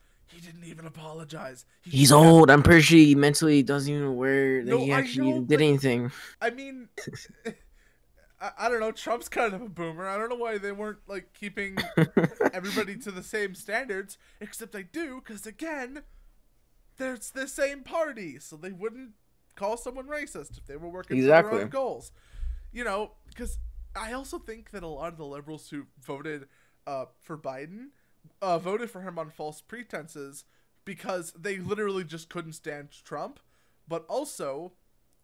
Even 0.74 0.86
apologize. 0.86 1.64
He 1.82 1.98
he's 1.98 2.10
old. 2.10 2.50
I'm 2.50 2.64
pretty 2.64 2.82
sure 2.82 2.98
he 2.98 3.14
mentally 3.14 3.62
doesn't 3.62 3.92
even 3.92 4.06
aware 4.06 4.64
that 4.64 4.68
No, 4.68 4.78
he 4.78 4.90
actually 4.90 5.30
know, 5.30 5.42
did 5.42 5.60
anything. 5.60 6.10
I 6.40 6.50
mean, 6.50 6.88
I, 8.40 8.50
I 8.58 8.68
don't 8.68 8.80
know. 8.80 8.90
Trump's 8.90 9.28
kind 9.28 9.54
of 9.54 9.62
a 9.62 9.68
boomer. 9.68 10.08
I 10.08 10.18
don't 10.18 10.28
know 10.30 10.34
why 10.34 10.58
they 10.58 10.72
weren't 10.72 10.98
like 11.06 11.32
keeping 11.32 11.78
everybody 12.52 12.96
to 12.96 13.12
the 13.12 13.22
same 13.22 13.54
standards. 13.54 14.18
Except 14.40 14.74
I 14.74 14.82
do, 14.82 15.22
because 15.24 15.46
again, 15.46 16.02
there's 16.96 17.30
the 17.30 17.46
same 17.46 17.84
party, 17.84 18.40
so 18.40 18.56
they 18.56 18.72
wouldn't 18.72 19.10
call 19.54 19.76
someone 19.76 20.08
racist 20.08 20.58
if 20.58 20.66
they 20.66 20.76
were 20.76 20.88
working 20.88 21.16
for 21.18 21.22
Exactly. 21.22 21.56
their 21.58 21.64
own 21.66 21.70
goals. 21.70 22.10
You 22.72 22.82
know, 22.82 23.12
because 23.28 23.58
I 23.94 24.12
also 24.12 24.40
think 24.40 24.72
that 24.72 24.82
a 24.82 24.88
lot 24.88 25.12
of 25.12 25.18
the 25.18 25.24
liberals 25.24 25.68
who 25.70 25.86
voted 26.04 26.48
uh, 26.84 27.04
for 27.22 27.38
Biden 27.38 27.90
uh, 28.42 28.58
voted 28.58 28.90
for 28.90 29.02
him 29.02 29.18
on 29.18 29.30
false 29.30 29.60
pretenses 29.60 30.44
because 30.84 31.32
they 31.38 31.58
literally 31.58 32.04
just 32.04 32.28
couldn't 32.28 32.52
stand 32.54 32.88
Trump, 33.04 33.40
but 33.88 34.04
also 34.08 34.72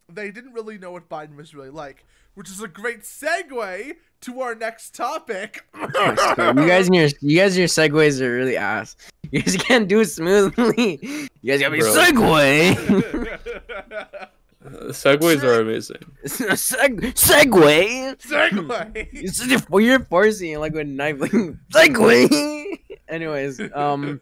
they 0.08 0.30
didn't 0.30 0.52
really 0.52 0.78
know 0.78 0.90
what 0.92 1.08
Biden 1.08 1.36
was 1.36 1.54
really 1.54 1.70
like, 1.70 2.04
which 2.34 2.50
is 2.50 2.60
a 2.60 2.68
great 2.68 3.02
segue 3.02 3.94
to 4.22 4.40
our 4.40 4.54
next 4.54 4.94
topic. 4.94 5.64
you 5.76 5.88
guys 5.94 6.86
and 6.86 6.94
your 6.94 7.08
you 7.20 7.36
guys 7.38 7.56
and 7.56 7.58
your 7.58 7.68
segues 7.68 8.20
are 8.20 8.32
really 8.32 8.56
ass. 8.56 8.96
You 9.30 9.42
guys 9.42 9.56
can't 9.56 9.86
do 9.88 10.00
it 10.00 10.06
smoothly. 10.06 10.98
You 11.42 11.52
guys 11.52 11.60
gotta 11.60 11.72
be 11.72 11.80
Bro. 11.80 11.94
segue. 11.94 13.40
Uh, 14.62 14.68
segues 14.88 15.42
are 15.42 15.60
amazing. 15.60 15.96
Seg- 16.24 17.14
segue. 17.14 18.16
segue. 18.20 19.08
It's 19.12 19.38
just 19.38 19.68
you're, 19.70 19.80
you're 19.80 20.00
forcing 20.04 20.52
it 20.52 20.58
like 20.58 20.72
with 20.72 20.82
a 20.82 20.84
knife. 20.84 21.20
Like, 21.20 21.30
segue. 21.72 22.78
Anyways, 23.08 23.60
um, 23.74 24.20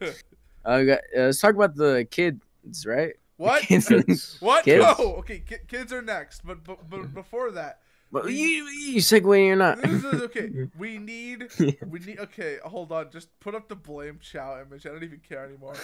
uh, 0.68 0.82
got- 0.84 1.00
uh, 1.16 1.20
let's 1.32 1.40
talk 1.40 1.54
about 1.54 1.74
the 1.74 2.06
kids, 2.10 2.86
right? 2.86 3.14
what? 3.36 3.62
Kids. 3.62 4.36
What? 4.40 4.64
Kids? 4.64 4.84
No. 4.84 5.16
Okay, 5.20 5.40
ki- 5.40 5.64
kids 5.68 5.92
are 5.92 6.02
next, 6.02 6.44
but 6.44 6.62
but, 6.64 6.88
but 6.90 7.14
before 7.14 7.50
that, 7.52 7.80
But 8.10 8.30
you 8.30 8.66
you 8.68 9.00
segue 9.00 9.52
or 9.52 9.56
not? 9.56 9.80
this 9.82 10.04
is 10.04 10.22
okay. 10.28 10.50
We 10.78 10.98
need 10.98 11.48
we 11.92 11.98
need. 12.00 12.18
Okay, 12.20 12.58
hold 12.64 12.90
on. 12.92 13.10
Just 13.10 13.28
put 13.40 13.54
up 13.54 13.68
the 13.68 13.76
blame 13.76 14.18
chow 14.20 14.60
image. 14.60 14.86
I 14.86 14.90
don't 14.90 15.04
even 15.04 15.20
care 15.28 15.44
anymore. 15.44 15.74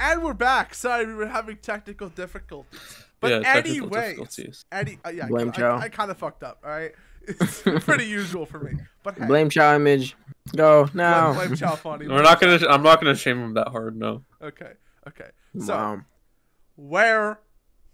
And 0.00 0.22
we're 0.22 0.32
back. 0.34 0.74
Sorry, 0.74 1.06
we 1.06 1.14
were 1.14 1.26
having 1.26 1.56
technical 1.56 2.08
difficulties. 2.08 2.78
But 3.20 3.30
yeah, 3.32 3.38
technical 3.54 3.70
anyways, 3.86 4.04
difficulties. 4.10 4.64
Any, 4.70 4.98
uh, 5.04 5.08
yeah, 5.10 5.26
Blame 5.26 5.48
I, 5.48 5.52
Chow. 5.52 5.76
I, 5.76 5.80
I 5.80 5.88
kind 5.88 6.10
of 6.10 6.16
fucked 6.18 6.44
up. 6.44 6.60
All 6.64 6.70
right, 6.70 6.92
it's 7.28 7.84
pretty 7.84 8.06
usual 8.06 8.46
for 8.46 8.58
me. 8.60 8.72
But 9.02 9.18
hey, 9.18 9.26
Blame 9.26 9.50
Chow 9.50 9.74
image. 9.76 10.16
Go 10.56 10.88
now. 10.94 11.34
blame 11.34 11.54
Chow 11.56 11.74
funny. 11.76 12.08
We're 12.08 12.22
not 12.22 12.40
gonna. 12.40 12.58
I'm 12.68 12.82
not 12.82 13.00
gonna 13.00 13.14
shame 13.16 13.38
him 13.38 13.54
that 13.54 13.68
hard. 13.68 13.96
No. 13.96 14.24
Okay, 14.42 14.72
okay. 15.06 15.28
So 15.58 15.74
Wow. 15.74 16.00
where 16.76 17.40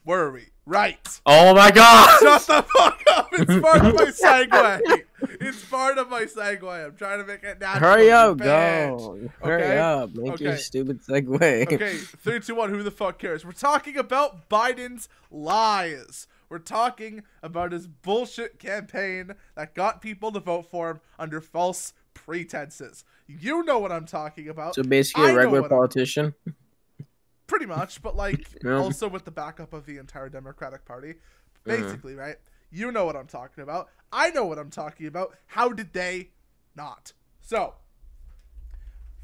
were 0.05 0.31
we? 0.33 0.47
Right. 0.67 1.21
Oh 1.27 1.55
my 1.55 1.71
god! 1.71 2.19
Shut 2.21 2.43
the 2.47 2.63
fuck 2.63 3.03
up! 3.11 3.29
It's 3.33 3.61
part 3.61 3.85
of 3.85 3.95
my 3.95 4.05
segue. 4.07 5.03
It's 5.41 5.65
part 5.67 5.99
of 5.99 6.09
my 6.09 6.23
segue. 6.25 6.87
I'm 6.87 6.97
trying 6.97 7.19
to 7.19 7.27
make 7.27 7.43
it 7.45 7.61
natural. 7.61 7.91
Hurry 7.91 8.11
up, 8.11 8.39
bitch. 8.39 8.45
go. 8.45 9.29
Hurry 9.43 9.63
Okay? 9.65 9.79
up. 9.79 10.15
Make 10.15 10.41
your 10.41 10.57
stupid 10.57 11.03
segue. 11.03 11.73
Okay, 11.73 11.97
three, 11.99 12.41
two, 12.41 12.55
one. 12.55 12.71
Who 12.71 12.83
the 12.83 12.91
fuck 12.91 13.19
cares? 13.19 13.45
We're 13.45 13.53
talking 13.53 13.97
about 13.99 14.49
Biden's 14.49 15.09
lies. 15.31 16.27
We're 16.55 16.59
talking 16.61 17.25
about 17.43 17.73
his 17.73 17.89
bullshit 17.89 18.61
campaign 18.61 19.35
that 19.57 19.75
got 19.75 20.01
people 20.01 20.31
to 20.31 20.39
vote 20.39 20.71
for 20.71 20.89
him 20.89 21.01
under 21.19 21.41
false 21.41 21.95
pretenses. 22.15 23.03
You 23.27 23.65
know 23.65 23.81
what 23.81 23.91
I'm 23.91 24.07
talking 24.07 24.49
about. 24.49 24.77
So 24.77 24.85
basically, 24.85 25.31
I 25.31 25.31
a 25.31 25.35
regular 25.35 25.63
what 25.63 25.73
I'm- 25.73 25.77
politician. 25.77 26.35
pretty 27.49 27.67
much, 27.67 28.03
but 28.03 28.15
like 28.15 28.47
Yeah. 28.65 28.77
also 28.77 29.09
with 29.09 29.25
the 29.25 29.33
backup 29.33 29.73
of 29.73 29.85
the 29.85 29.99
entire 29.99 30.29
Democratic 30.29 30.85
Party. 30.85 31.15
Mm-hmm. 31.15 31.83
Basically, 31.83 32.15
right? 32.15 32.37
You 32.71 32.93
know 32.93 33.05
what 33.05 33.17
I'm 33.17 33.27
talking 33.27 33.65
about. 33.65 33.89
I 34.13 34.31
know 34.31 34.45
what 34.45 34.61
I'm 34.61 34.71
talking 34.71 35.09
about. 35.09 35.35
How 35.47 35.71
did 35.71 35.93
they 35.93 36.29
not? 36.77 37.15
So, 37.41 37.75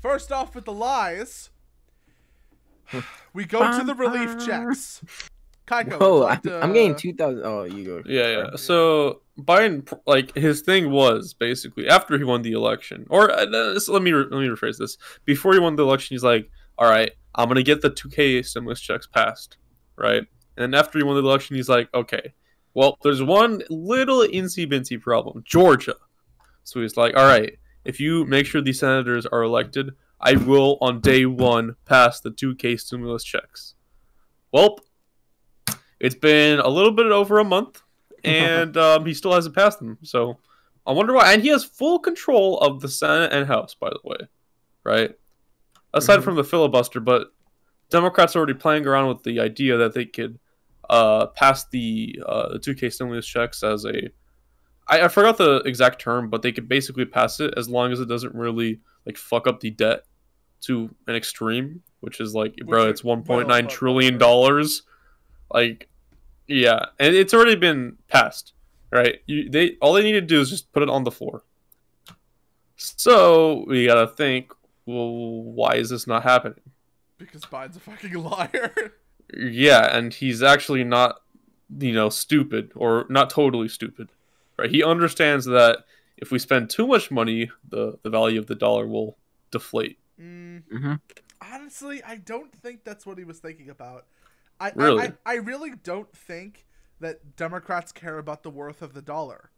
first 0.02 0.32
off 0.32 0.56
with 0.56 0.64
the 0.64 0.72
lies, 0.72 1.50
we 3.32 3.44
go 3.44 3.78
to 3.78 3.84
the 3.84 3.94
relief 3.94 4.44
checks. 4.44 5.00
Kaiko, 5.70 5.90
would 5.90 6.00
Whoa, 6.00 6.26
I'm, 6.26 6.40
to- 6.42 6.60
I'm 6.60 6.72
getting 6.72 6.96
two 6.96 7.14
thousand. 7.14 7.42
Oh, 7.44 7.62
you 7.62 7.84
go. 7.84 8.02
Yeah, 8.04 8.28
yeah. 8.28 8.56
So 8.56 9.22
Biden, 9.38 9.90
like 10.06 10.34
his 10.34 10.62
thing 10.62 10.90
was 10.90 11.32
basically 11.34 11.88
after 11.88 12.18
he 12.18 12.24
won 12.24 12.42
the 12.42 12.52
election, 12.52 13.06
or 13.08 13.30
uh, 13.30 13.44
no, 13.44 13.72
this- 13.74 13.88
let 13.88 14.02
me 14.02 14.12
re- 14.12 14.26
let 14.30 14.40
me 14.40 14.48
rephrase 14.48 14.78
this. 14.78 14.98
Before 15.24 15.52
he 15.52 15.60
won 15.60 15.76
the 15.76 15.84
election, 15.84 16.14
he's 16.14 16.24
like, 16.24 16.50
"All 16.76 16.88
right, 16.90 17.12
I'm 17.36 17.46
gonna 17.48 17.62
get 17.62 17.82
the 17.82 17.90
2K 17.90 18.44
stimulus 18.44 18.80
checks 18.80 19.06
passed, 19.06 19.58
right?" 19.96 20.24
And 20.56 20.74
after 20.74 20.98
he 20.98 21.04
won 21.04 21.14
the 21.14 21.22
election, 21.22 21.54
he's 21.56 21.68
like, 21.68 21.88
"Okay, 21.94 22.34
well, 22.74 22.98
there's 23.02 23.22
one 23.22 23.62
little 23.70 24.20
insy 24.20 24.66
bincy 24.70 25.00
problem, 25.00 25.42
Georgia." 25.46 25.94
So 26.64 26.80
he's 26.80 26.96
like, 26.96 27.16
"All 27.16 27.26
right, 27.26 27.56
if 27.84 28.00
you 28.00 28.24
make 28.26 28.46
sure 28.46 28.60
these 28.60 28.80
senators 28.80 29.24
are 29.26 29.42
elected, 29.42 29.90
I 30.20 30.34
will 30.34 30.78
on 30.80 31.00
day 31.00 31.26
one 31.26 31.76
pass 31.86 32.20
the 32.20 32.30
2K 32.32 32.76
stimulus 32.78 33.22
checks." 33.24 33.74
Well, 34.52 34.78
it's 36.00 36.14
been 36.14 36.58
a 36.60 36.68
little 36.68 36.92
bit 36.92 37.06
over 37.06 37.38
a 37.38 37.44
month 37.44 37.82
and 38.24 38.76
um, 38.76 39.06
he 39.06 39.14
still 39.14 39.32
hasn't 39.32 39.54
passed 39.54 39.78
them. 39.78 39.98
So 40.02 40.38
I 40.86 40.92
wonder 40.92 41.12
why. 41.12 41.32
And 41.32 41.42
he 41.42 41.48
has 41.48 41.64
full 41.64 41.98
control 41.98 42.58
of 42.58 42.80
the 42.80 42.88
Senate 42.88 43.32
and 43.32 43.46
House, 43.46 43.74
by 43.74 43.90
the 43.90 44.00
way, 44.04 44.16
right? 44.84 45.12
Aside 45.92 46.20
Mhm. 46.20 46.24
from 46.24 46.36
the 46.36 46.44
filibuster, 46.44 47.00
but 47.00 47.32
Democrats 47.90 48.34
are 48.36 48.38
already 48.38 48.54
playing 48.54 48.86
around 48.86 49.08
with 49.08 49.22
the 49.24 49.40
idea 49.40 49.76
that 49.76 49.94
they 49.94 50.04
could 50.06 50.38
uh, 50.88 51.26
pass 51.28 51.66
the 51.68 52.18
uh, 52.26 52.58
2K 52.58 52.92
stimulus 52.92 53.26
checks 53.26 53.62
as 53.62 53.84
a. 53.84 54.10
I, 54.88 55.02
I 55.02 55.08
forgot 55.08 55.38
the 55.38 55.56
exact 55.64 56.00
term, 56.00 56.30
but 56.30 56.42
they 56.42 56.50
could 56.52 56.68
basically 56.68 57.04
pass 57.04 57.38
it 57.40 57.54
as 57.56 57.68
long 57.68 57.92
as 57.92 58.00
it 58.00 58.06
doesn't 58.08 58.34
really 58.34 58.80
like 59.06 59.16
fuck 59.16 59.46
up 59.46 59.60
the 59.60 59.70
debt 59.70 60.02
to 60.62 60.94
an 61.06 61.14
extreme, 61.14 61.82
which 62.00 62.20
is 62.20 62.34
like, 62.34 62.56
bro, 62.66 62.88
it's 62.88 63.00
it 63.00 63.04
will 63.06 63.16
1.9 63.18 63.48
fuck 63.48 63.68
trillion 63.70 64.18
dollars. 64.18 64.82
Like, 65.52 65.88
yeah, 66.50 66.86
and 66.98 67.14
it's 67.14 67.32
already 67.32 67.54
been 67.54 67.96
passed, 68.08 68.52
right? 68.90 69.20
You, 69.26 69.48
they 69.48 69.76
all 69.80 69.92
they 69.92 70.02
need 70.02 70.12
to 70.12 70.20
do 70.20 70.40
is 70.40 70.50
just 70.50 70.72
put 70.72 70.82
it 70.82 70.88
on 70.90 71.04
the 71.04 71.10
floor. 71.10 71.44
So 72.76 73.64
we 73.66 73.86
gotta 73.86 74.08
think, 74.08 74.52
well, 74.86 75.12
why 75.12 75.74
is 75.76 75.90
this 75.90 76.06
not 76.06 76.22
happening? 76.24 76.60
because 77.18 77.42
Biden's 77.42 77.76
a 77.76 77.80
fucking 77.80 78.14
liar. 78.14 78.72
Yeah, 79.32 79.96
and 79.96 80.12
he's 80.12 80.42
actually 80.42 80.82
not, 80.82 81.20
you 81.78 81.92
know, 81.92 82.08
stupid 82.08 82.72
or 82.74 83.06
not 83.08 83.30
totally 83.30 83.68
stupid, 83.68 84.08
right? 84.58 84.68
He 84.68 84.82
understands 84.82 85.44
that 85.44 85.84
if 86.16 86.32
we 86.32 86.40
spend 86.40 86.68
too 86.68 86.84
much 86.84 87.12
money, 87.12 87.48
the 87.68 87.96
the 88.02 88.10
value 88.10 88.40
of 88.40 88.48
the 88.48 88.56
dollar 88.56 88.88
will 88.88 89.18
deflate. 89.52 90.00
Mm, 90.20 90.62
hmm 90.68 90.94
honestly, 91.40 92.02
I 92.02 92.16
don't 92.16 92.52
think 92.52 92.84
that's 92.84 93.06
what 93.06 93.18
he 93.18 93.24
was 93.24 93.38
thinking 93.38 93.70
about. 93.70 94.06
I, 94.60 94.72
Really? 94.74 95.02
I, 95.04 95.12
I, 95.24 95.34
really 95.36 95.72
don't 95.82 96.14
think 96.14 96.66
that 97.00 97.34
Democrats 97.36 97.92
care 97.92 98.18
about 98.18 98.42
the 98.42 98.50
worth 98.50 98.82
of 98.82 98.92
the 98.92 99.02
dollar. 99.02 99.50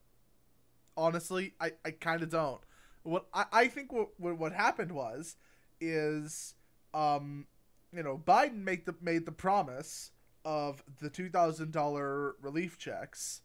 Honestly, 0.96 1.54
I, 1.60 1.72
I 1.84 1.90
kind 1.90 2.22
of 2.22 2.30
don't. 2.30 2.60
What 3.02 3.26
I, 3.34 3.46
I 3.52 3.68
think 3.68 3.92
what, 3.92 4.10
what 4.18 4.38
what 4.38 4.52
happened 4.52 4.92
was 4.92 5.36
is 5.80 6.54
um 6.94 7.46
you 7.92 8.02
know 8.02 8.16
Biden 8.16 8.62
made 8.62 8.86
the 8.86 8.94
made 9.00 9.26
the 9.26 9.32
promise 9.32 10.12
of 10.44 10.84
the 11.00 11.10
two 11.10 11.28
thousand 11.28 11.72
dollar 11.72 12.36
relief 12.40 12.78
checks 12.78 13.40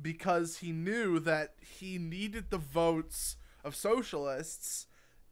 because 0.00 0.58
he 0.58 0.72
knew 0.72 1.18
that 1.20 1.54
he 1.60 1.98
needed 1.98 2.50
the 2.50 2.58
votes 2.58 3.36
of 3.64 3.74
socialists 3.74 4.86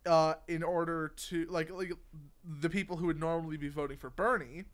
uh, 0.07 0.35
in 0.49 0.63
order 0.63 1.09
to 1.09 1.47
like 1.47 1.71
like 1.71 1.93
the 2.45 2.71
people 2.71 2.97
who 2.97 3.07
would 3.07 3.21
normally 3.21 3.57
be 3.57 3.69
voting 3.69 3.97
for 3.97 4.11
Bernie, 4.11 4.65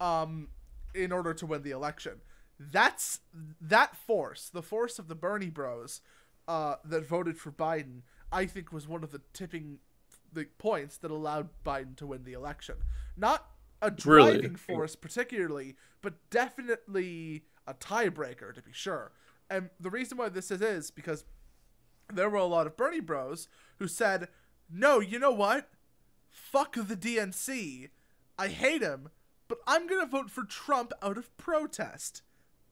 um, 0.00 0.48
in 0.94 1.12
order 1.12 1.34
to 1.34 1.46
win 1.46 1.62
the 1.62 1.70
election. 1.70 2.20
That's 2.58 3.20
that 3.60 3.96
force, 3.96 4.50
the 4.52 4.62
force 4.62 4.98
of 4.98 5.08
the 5.08 5.14
Bernie 5.14 5.50
Bros, 5.50 6.00
uh, 6.48 6.76
that 6.84 7.06
voted 7.06 7.38
for 7.38 7.52
Biden. 7.52 8.02
I 8.32 8.46
think 8.46 8.72
was 8.72 8.88
one 8.88 9.04
of 9.04 9.10
the 9.12 9.20
tipping 9.32 9.78
the 10.32 10.46
points 10.58 10.96
that 10.98 11.10
allowed 11.10 11.48
Biden 11.64 11.96
to 11.96 12.06
win 12.06 12.24
the 12.24 12.32
election. 12.34 12.76
Not 13.16 13.46
a 13.80 13.92
Really? 14.04 14.32
driving 14.32 14.56
force 14.56 14.96
particularly, 14.96 15.76
but 16.02 16.14
definitely 16.30 17.44
a 17.66 17.74
tiebreaker 17.74 18.52
to 18.54 18.60
be 18.62 18.72
sure. 18.72 19.12
And 19.48 19.70
the 19.80 19.88
reason 19.90 20.18
why 20.18 20.28
this 20.28 20.50
is 20.50 20.60
is 20.60 20.90
because 20.90 21.24
there 22.12 22.28
were 22.28 22.38
a 22.38 22.44
lot 22.44 22.66
of 22.66 22.76
Bernie 22.76 23.00
Bros 23.00 23.48
who 23.78 23.86
said, 23.88 24.28
"No, 24.68 24.98
you 25.00 25.18
know 25.18 25.30
what? 25.32 25.70
Fuck 26.30 26.74
the 26.74 26.96
DNC. 26.96 27.88
I 28.38 28.48
hate 28.48 28.82
him, 28.82 29.10
but 29.48 29.58
I'm 29.66 29.86
gonna 29.86 30.06
vote 30.06 30.30
for 30.30 30.44
Trump 30.44 30.92
out 31.02 31.18
of 31.18 31.34
protest." 31.36 32.22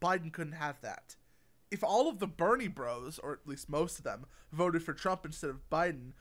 Biden 0.01 0.33
couldn't 0.33 0.53
have 0.53 0.81
that. 0.83 1.17
If 1.71 1.83
all 1.83 2.09
of 2.09 2.19
the 2.19 2.27
Bernie 2.27 2.69
Bros, 2.69 3.19
or 3.19 3.33
at 3.33 3.47
least 3.49 3.69
most 3.69 3.99
of 3.99 4.05
them, 4.05 4.27
voted 4.53 4.83
for 4.83 4.95
Trump 4.95 5.25
instead 5.25 5.51
of 5.51 5.69
Biden, 5.71 6.13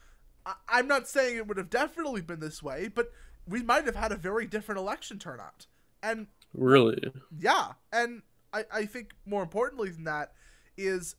I- 0.46 0.56
I'm 0.68 0.88
not 0.88 1.08
saying 1.08 1.38
it 1.38 1.48
would 1.48 1.58
have 1.58 1.70
definitely 1.70 2.22
been 2.22 2.40
this 2.40 2.64
way, 2.64 2.88
but 2.88 3.12
we 3.46 3.62
might 3.62 3.86
have 3.86 3.96
had 3.96 4.12
a 4.12 4.18
very 4.18 4.48
different 4.48 4.80
election 4.80 5.20
turnout. 5.20 5.68
And 6.02 6.28
Really? 6.54 7.12
yeah, 7.38 7.74
and 7.92 8.24
I, 8.54 8.66
I 8.72 8.86
think 8.86 9.14
more 9.26 9.44
importantly 9.44 9.90
than 9.90 10.06
that 10.06 10.34
is 10.78 11.16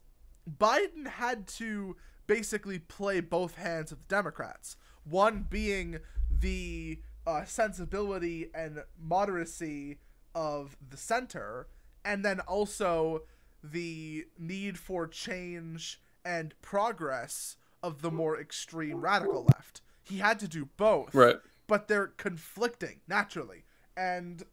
Biden 0.48 1.06
had 1.06 1.46
to 1.48 1.96
basically 2.26 2.78
play 2.78 3.20
both 3.20 3.56
hands 3.56 3.92
of 3.92 4.00
the 4.00 4.06
Democrats. 4.08 4.76
One 5.04 5.42
being 5.48 6.00
the 6.30 7.00
uh, 7.26 7.44
sensibility 7.44 8.48
and 8.54 8.82
moderacy 9.04 9.96
of 10.34 10.76
the 10.90 10.96
center, 10.96 11.66
and 12.04 12.24
then 12.24 12.40
also 12.40 13.22
the 13.62 14.26
need 14.38 14.78
for 14.78 15.06
change 15.08 16.00
and 16.24 16.54
progress 16.62 17.56
of 17.82 18.02
the 18.02 18.10
more 18.10 18.38
extreme 18.40 19.00
radical 19.00 19.44
left. 19.44 19.80
He 20.04 20.18
had 20.18 20.38
to 20.40 20.48
do 20.48 20.68
both 20.76 21.14
Right. 21.14 21.36
but 21.66 21.88
they're 21.88 22.08
conflicting 22.08 23.00
naturally. 23.08 23.64
And 23.96 24.44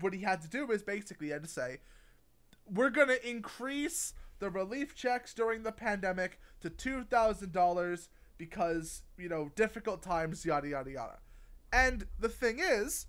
what 0.00 0.14
he 0.14 0.20
had 0.20 0.40
to 0.42 0.48
do 0.48 0.70
is 0.70 0.82
basically 0.82 1.26
he 1.26 1.32
had 1.32 1.42
to 1.44 1.48
say, 1.50 1.78
we're 2.66 2.90
gonna 2.90 3.16
increase 3.22 4.14
the 4.38 4.48
relief 4.50 4.94
checks 4.94 5.34
during 5.34 5.62
the 5.62 5.72
pandemic 5.72 6.40
to 6.60 6.70
two 6.70 7.04
thousand 7.04 7.52
dollars 7.52 8.08
because 8.38 9.02
you 9.18 9.28
know 9.28 9.50
difficult 9.54 10.02
times, 10.02 10.44
yada 10.46 10.68
yada 10.68 10.90
yada. 10.90 11.18
And 11.74 12.06
the 12.20 12.28
thing 12.28 12.60
is, 12.60 13.06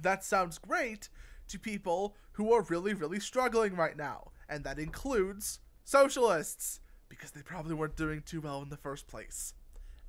that 0.00 0.24
sounds 0.24 0.58
great 0.58 1.08
to 1.46 1.60
people 1.60 2.16
who 2.32 2.52
are 2.52 2.62
really 2.62 2.92
really 2.92 3.20
struggling 3.20 3.76
right 3.76 3.96
now, 3.96 4.32
and 4.48 4.64
that 4.64 4.80
includes 4.80 5.60
socialists 5.84 6.80
because 7.08 7.30
they 7.30 7.42
probably 7.42 7.74
weren't 7.74 7.94
doing 7.94 8.20
too 8.20 8.40
well 8.40 8.62
in 8.62 8.68
the 8.68 8.76
first 8.76 9.06
place. 9.06 9.54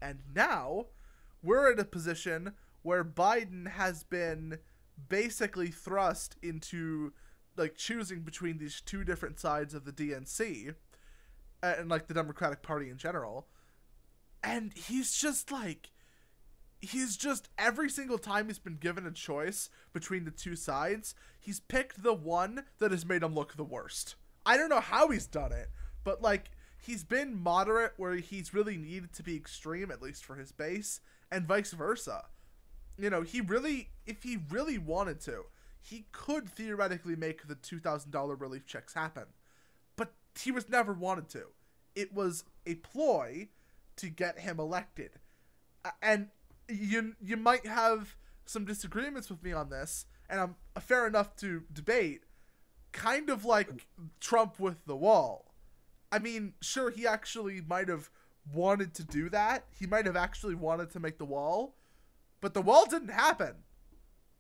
And 0.02 0.22
now 0.34 0.88
we're 1.44 1.72
in 1.72 1.80
a 1.80 1.86
position 1.86 2.54
where 2.82 3.04
Biden 3.04 3.68
has 3.68 4.04
been 4.04 4.58
basically 5.08 5.68
thrust 5.68 6.38
into 6.42 7.14
like 7.56 7.76
choosing 7.76 8.22
between 8.22 8.58
these 8.58 8.82
two 8.82 9.04
different 9.04 9.40
sides 9.40 9.76
of 9.76 9.86
the 9.86 9.92
DNC 9.92 10.74
and 11.62 11.88
like 11.88 12.08
the 12.08 12.16
Democratic 12.16 12.64
Party 12.64 12.90
in 12.90 12.98
general. 12.98 13.48
And 14.44 14.74
he's 14.74 15.16
just 15.16 15.52
like 15.52 15.92
he's 16.84 17.16
just 17.16 17.48
every 17.58 17.90
single 17.90 18.18
time 18.18 18.48
he's 18.48 18.60
been 18.60 18.76
given 18.76 19.08
a 19.08 19.12
choice 19.12 19.70
between 19.94 20.26
the 20.26 20.32
two 20.32 20.56
sides, 20.56 21.16
he's 21.40 21.62
picked 21.62 22.04
the 22.04 22.14
one 22.14 22.66
that 22.80 22.92
has 22.92 23.06
made 23.06 23.24
him 23.24 23.34
look 23.34 23.56
the 23.56 23.64
worst. 23.64 24.16
I 24.46 24.58
don't 24.58 24.70
know 24.70 24.82
how 24.82 25.08
he's 25.08 25.26
done 25.26 25.54
it, 25.54 25.70
but 26.04 26.22
like 26.22 26.52
he's 26.82 27.06
been 27.06 27.42
moderate 27.42 27.94
where 27.96 28.16
he's 28.16 28.54
really 28.54 28.76
needed 28.76 29.14
to 29.14 29.24
be 29.24 29.36
extreme 29.36 29.92
at 29.92 30.02
least 30.02 30.26
for 30.26 30.36
his 30.36 30.52
base 30.52 31.00
and 31.32 31.48
vice 31.48 31.72
versa. 31.72 32.26
You 32.98 33.10
know, 33.10 33.22
he 33.22 33.40
really 33.40 33.90
if 34.06 34.24
he 34.24 34.40
really 34.50 34.78
wanted 34.78 35.22
to, 35.22 35.46
he 35.80 36.06
could 36.12 36.50
theoretically 36.50 37.16
make 37.16 37.48
the 37.48 37.56
$2,000 37.56 38.40
relief 38.40 38.66
checks 38.66 38.94
happen. 38.94 39.26
But 39.96 40.14
he 40.38 40.52
was 40.52 40.68
never 40.68 40.92
wanted 40.92 41.30
to. 41.30 41.46
It 41.96 42.14
was 42.14 42.44
a 42.66 42.76
ploy 42.76 43.48
to 43.96 44.10
get 44.10 44.40
him 44.40 44.60
elected. 44.60 45.12
And 46.02 46.28
you 46.74 47.16
you 47.22 47.38
might 47.38 47.66
have 47.66 48.16
some 48.46 48.66
disagreements 48.66 49.30
with 49.30 49.44
me 49.44 49.54
on 49.54 49.70
this, 49.70 50.06
and 50.30 50.40
I'm 50.40 50.56
fair 50.82 51.08
enough 51.08 51.36
to 51.38 51.64
debate. 51.72 52.22
Kind 52.92 53.30
of 53.30 53.46
like 53.46 53.88
Trump 54.20 54.60
with 54.60 54.86
the 54.86 54.96
wall. 54.96 55.54
I 56.12 56.20
mean, 56.20 56.54
sure, 56.62 56.92
he 56.92 57.08
actually 57.08 57.62
might 57.62 57.90
have 57.90 58.10
wanted 58.54 58.94
to 58.96 59.04
do 59.04 59.30
that. 59.30 59.66
He 59.72 59.88
might 59.88 60.06
have 60.06 60.16
actually 60.16 60.56
wanted 60.56 60.92
to 60.92 61.00
make 61.00 61.18
the 61.18 61.26
wall, 61.26 61.76
but 62.42 62.54
the 62.54 62.62
wall 62.62 62.86
didn't 62.86 63.12
happen. 63.12 63.64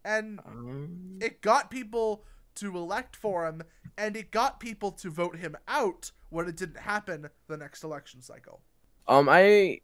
And 0.06 0.40
Um, 0.46 1.18
it 1.22 1.42
got 1.42 1.72
people 1.72 2.26
to 2.56 2.78
elect 2.78 3.16
for 3.16 3.48
him, 3.48 3.64
and 3.98 4.16
it 4.16 4.30
got 4.30 4.60
people 4.60 4.92
to 4.92 5.10
vote 5.10 5.38
him 5.38 5.56
out 5.68 6.12
when 6.30 6.48
it 6.48 6.56
didn't 6.58 6.80
happen 6.80 7.30
the 7.48 7.58
next 7.58 7.84
election 7.84 8.22
cycle. 8.22 8.62
Um, 9.08 9.28
I 9.30 9.80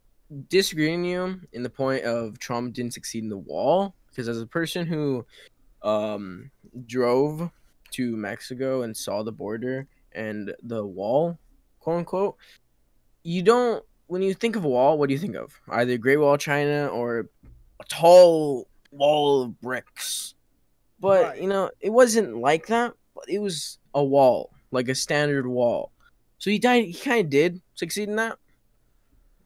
disagree 0.49 0.95
with 0.95 1.05
you 1.05 1.41
in 1.53 1.63
the 1.63 1.69
point 1.69 2.03
of 2.03 2.37
Trump 2.39 2.73
didn't 2.73 2.93
succeed 2.93 3.23
in 3.23 3.29
the 3.29 3.37
wall 3.37 3.95
because 4.09 4.27
as 4.27 4.41
a 4.41 4.47
person 4.47 4.85
who 4.85 5.25
um 5.81 6.51
drove 6.85 7.49
to 7.91 8.15
Mexico 8.15 8.83
and 8.83 8.95
saw 8.95 9.23
the 9.23 9.31
border 9.31 9.87
and 10.11 10.53
the 10.63 10.85
wall, 10.85 11.37
quote 11.79 11.97
unquote, 11.99 12.35
you 13.23 13.41
don't 13.41 13.83
when 14.07 14.21
you 14.21 14.33
think 14.33 14.55
of 14.55 14.65
a 14.65 14.69
wall, 14.69 14.97
what 14.97 15.07
do 15.07 15.13
you 15.13 15.19
think 15.19 15.35
of? 15.35 15.53
Either 15.69 15.97
Great 15.97 16.17
Wall 16.17 16.33
of 16.33 16.39
China 16.39 16.87
or 16.87 17.29
a 17.79 17.83
tall 17.87 18.67
wall 18.91 19.43
of 19.43 19.61
bricks. 19.61 20.33
But 20.99 21.23
Right. 21.23 21.41
you 21.41 21.47
know, 21.47 21.69
it 21.79 21.91
wasn't 21.91 22.37
like 22.37 22.67
that. 22.67 22.93
But 23.15 23.29
it 23.29 23.39
was 23.39 23.77
a 23.93 24.03
wall, 24.03 24.51
like 24.71 24.89
a 24.89 24.95
standard 24.95 25.47
wall. 25.47 25.91
So 26.39 26.49
he 26.49 26.57
died. 26.59 26.85
He 26.85 26.93
kind 26.93 27.23
of 27.25 27.29
did 27.29 27.61
succeed 27.75 28.09
in 28.09 28.15
that, 28.15 28.37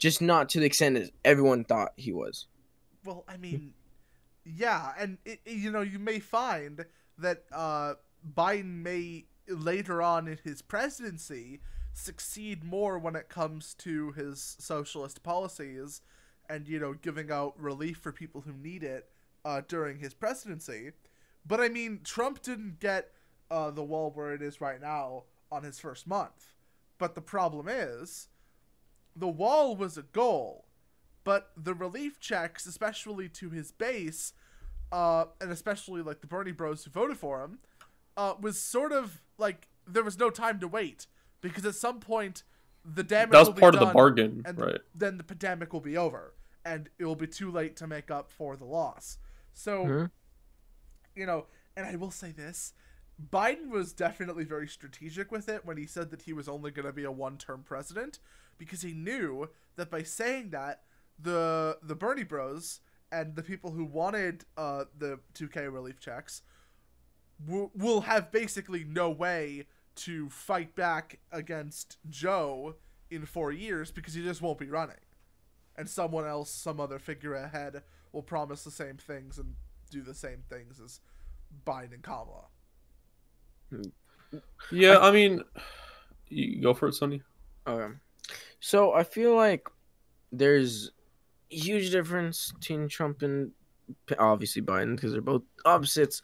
just 0.04 0.22
not 0.22 0.50
to 0.50 0.60
the 0.60 0.66
extent 0.66 0.98
as 0.98 1.10
everyone 1.24 1.64
thought 1.64 1.94
he 1.96 2.12
was. 2.12 2.48
Well, 3.06 3.24
I 3.26 3.38
mean, 3.38 3.74
yeah, 4.46 4.92
and 5.00 5.18
it, 5.24 5.40
you 5.46 5.72
know 5.72 5.80
you 5.80 5.98
may 5.98 6.20
find 6.20 6.86
that 7.18 7.46
uh, 7.54 7.94
Biden 8.36 8.84
may 8.84 9.28
later 9.48 10.02
on 10.02 10.28
in 10.28 10.40
his 10.44 10.62
presidency 10.62 11.62
succeed 11.94 12.66
more 12.66 13.00
when 13.00 13.16
it 13.16 13.30
comes 13.30 13.74
to 13.76 14.12
his 14.12 14.58
socialist 14.60 15.24
policies 15.24 16.02
and 16.50 16.68
you 16.68 16.82
know 16.82 16.94
giving 16.94 17.32
out 17.32 17.58
relief 17.58 17.98
for 17.98 18.12
people 18.12 18.42
who 18.42 18.52
need 18.52 18.84
it 18.84 19.08
uh, 19.46 19.62
during 19.70 20.00
his 20.00 20.14
presidency. 20.14 20.92
But 21.46 21.62
I 21.62 21.70
mean, 21.70 22.02
Trump 22.04 22.42
didn't 22.42 22.82
get 22.82 23.12
uh, 23.50 23.72
the 23.72 23.84
wall 23.84 24.12
where 24.14 24.34
it 24.34 24.42
is 24.42 24.60
right 24.60 24.82
now 24.82 25.24
on 25.50 25.64
his 25.64 25.80
first 25.80 26.06
month. 26.06 26.56
But 26.98 27.16
the 27.16 27.22
problem 27.22 27.70
is, 27.70 28.28
the 29.16 29.28
wall 29.28 29.76
was 29.76 29.98
a 29.98 30.04
goal 30.04 30.66
but 31.24 31.52
the 31.56 31.74
relief 31.74 32.20
checks, 32.20 32.66
especially 32.66 33.30
to 33.30 33.50
his 33.50 33.72
base, 33.72 34.34
uh, 34.92 35.26
and 35.40 35.52
especially 35.52 36.02
like 36.02 36.22
the 36.22 36.28
Bernie 36.28 36.52
Bros 36.52 36.84
who 36.84 36.92
voted 36.92 37.18
for 37.18 37.42
him, 37.44 37.60
uh, 38.18 38.34
was 38.40 38.60
sort 38.60 38.92
of 38.92 39.22
like 39.38 39.68
there 39.88 40.04
was 40.04 40.20
no 40.20 40.30
time 40.30 40.60
to 40.60 40.68
wait 40.68 41.08
because 41.42 41.66
at 41.66 41.76
some 41.76 42.00
point 42.00 42.44
the 42.86 43.04
damage 43.04 43.32
That 43.32 43.40
was 43.40 43.48
will 43.48 43.54
be 43.56 43.60
part 43.62 43.76
of 43.76 43.80
the 43.80 43.94
bargain, 43.94 44.44
and 44.46 44.60
right? 44.60 44.82
then 44.94 45.18
the 45.18 45.24
pandemic 45.24 45.72
will 45.72 45.80
be 45.80 45.96
over, 45.96 46.34
and 46.66 46.90
it 47.00 47.06
will 47.06 47.16
be 47.16 47.28
too 47.28 47.50
late 47.50 47.78
to 47.78 47.88
make 47.88 48.12
up 48.12 48.30
for 48.30 48.58
the 48.58 48.66
loss. 48.66 49.18
So, 49.54 49.86
Mhm. 49.86 50.12
you 51.16 51.26
know, 51.26 51.48
and 51.78 51.86
I 51.86 51.96
will 51.96 52.12
say 52.12 52.32
this. 52.32 52.74
Biden 53.32 53.70
was 53.70 53.94
definitely 53.94 54.44
very 54.44 54.68
strategic 54.68 55.32
with 55.32 55.48
it 55.48 55.66
when 55.66 55.78
he 55.78 55.86
said 55.86 56.12
that 56.12 56.24
he 56.24 56.34
was 56.34 56.48
only 56.48 56.72
going 56.72 56.86
to 56.86 56.94
be 56.94 57.04
a 57.04 57.12
one-term 57.12 57.64
president 57.64 58.20
because 58.58 58.82
he 58.82 58.94
knew 58.94 59.50
that 59.76 59.92
by 59.92 60.04
saying 60.04 60.50
that 60.50 60.82
the 61.20 61.78
the 61.82 61.96
Bernie 61.96 62.24
Bros 62.24 62.80
and 63.12 63.36
the 63.36 63.44
people 63.44 63.72
who 63.72 63.86
wanted 63.86 64.46
uh, 64.58 64.86
the 64.98 65.20
2K 65.36 65.72
relief 65.72 66.00
checks 66.00 66.42
will, 67.48 67.72
will 67.76 68.02
have 68.02 68.32
basically 68.32 68.84
no 68.84 69.10
way 69.10 69.66
to 69.96 70.30
fight 70.30 70.76
back 70.76 71.20
against 71.32 71.98
Joe 72.10 72.76
in 73.12 73.26
four 73.26 73.52
years 73.52 73.92
because 73.92 74.16
he 74.16 74.24
just 74.24 74.42
won't 74.42 74.58
be 74.58 74.70
running, 74.70 74.96
and 75.76 75.88
someone 75.88 76.26
else, 76.26 76.50
some 76.50 76.80
other 76.80 76.98
figurehead, 76.98 77.84
will 78.12 78.24
promise 78.24 78.64
the 78.64 78.72
same 78.72 78.98
things 78.98 79.38
and 79.38 79.56
do 79.92 80.02
the 80.02 80.16
same 80.16 80.44
things 80.50 80.80
as 80.84 81.00
Biden 81.66 81.94
and 81.94 82.02
Kamala. 82.02 82.48
Yeah, 84.72 85.00
I 85.00 85.12
mean, 85.12 85.44
you 86.30 86.62
go 86.62 86.74
for 86.74 86.88
it, 86.88 86.94
Sunny. 86.94 87.22
Okay. 87.68 87.94
So 88.60 88.94
I 88.94 89.04
feel 89.04 89.36
like 89.36 89.68
there's 90.32 90.92
huge 91.50 91.92
difference 91.92 92.52
between 92.54 92.88
Trump 92.88 93.22
and 93.22 93.52
obviously 94.18 94.62
Biden 94.62 94.96
because 94.96 95.12
they're 95.12 95.22
both 95.22 95.44
opposites. 95.66 96.22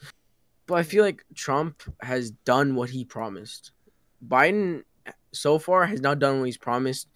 But 0.66 0.76
I 0.76 0.84
feel 0.84 1.04
like 1.04 1.26
Trump 1.36 1.82
has 2.02 2.32
done 2.32 2.76
what 2.76 2.90
he 2.90 3.04
promised. 3.06 3.72
Biden 4.28 4.84
so 5.32 5.60
far 5.60 5.86
has 5.86 6.02
not 6.02 6.20
done 6.20 6.40
what 6.40 6.46
he's 6.46 6.58
promised 6.58 7.08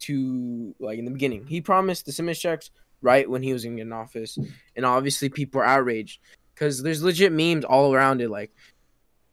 to 0.00 0.74
like 0.78 0.98
in 0.98 1.04
the 1.04 1.10
beginning. 1.10 1.46
He 1.46 1.60
promised 1.60 2.06
the 2.06 2.12
stimulus 2.12 2.40
checks 2.40 2.70
right 3.02 3.28
when 3.28 3.42
he 3.42 3.52
was 3.52 3.64
in 3.64 3.92
office, 3.92 4.38
and 4.76 4.84
obviously 4.84 5.28
people 5.28 5.60
are 5.60 5.64
outraged 5.64 6.20
because 6.54 6.82
there's 6.82 7.02
legit 7.02 7.32
memes 7.32 7.64
all 7.64 7.94
around 7.94 8.20
it. 8.20 8.30
Like 8.30 8.52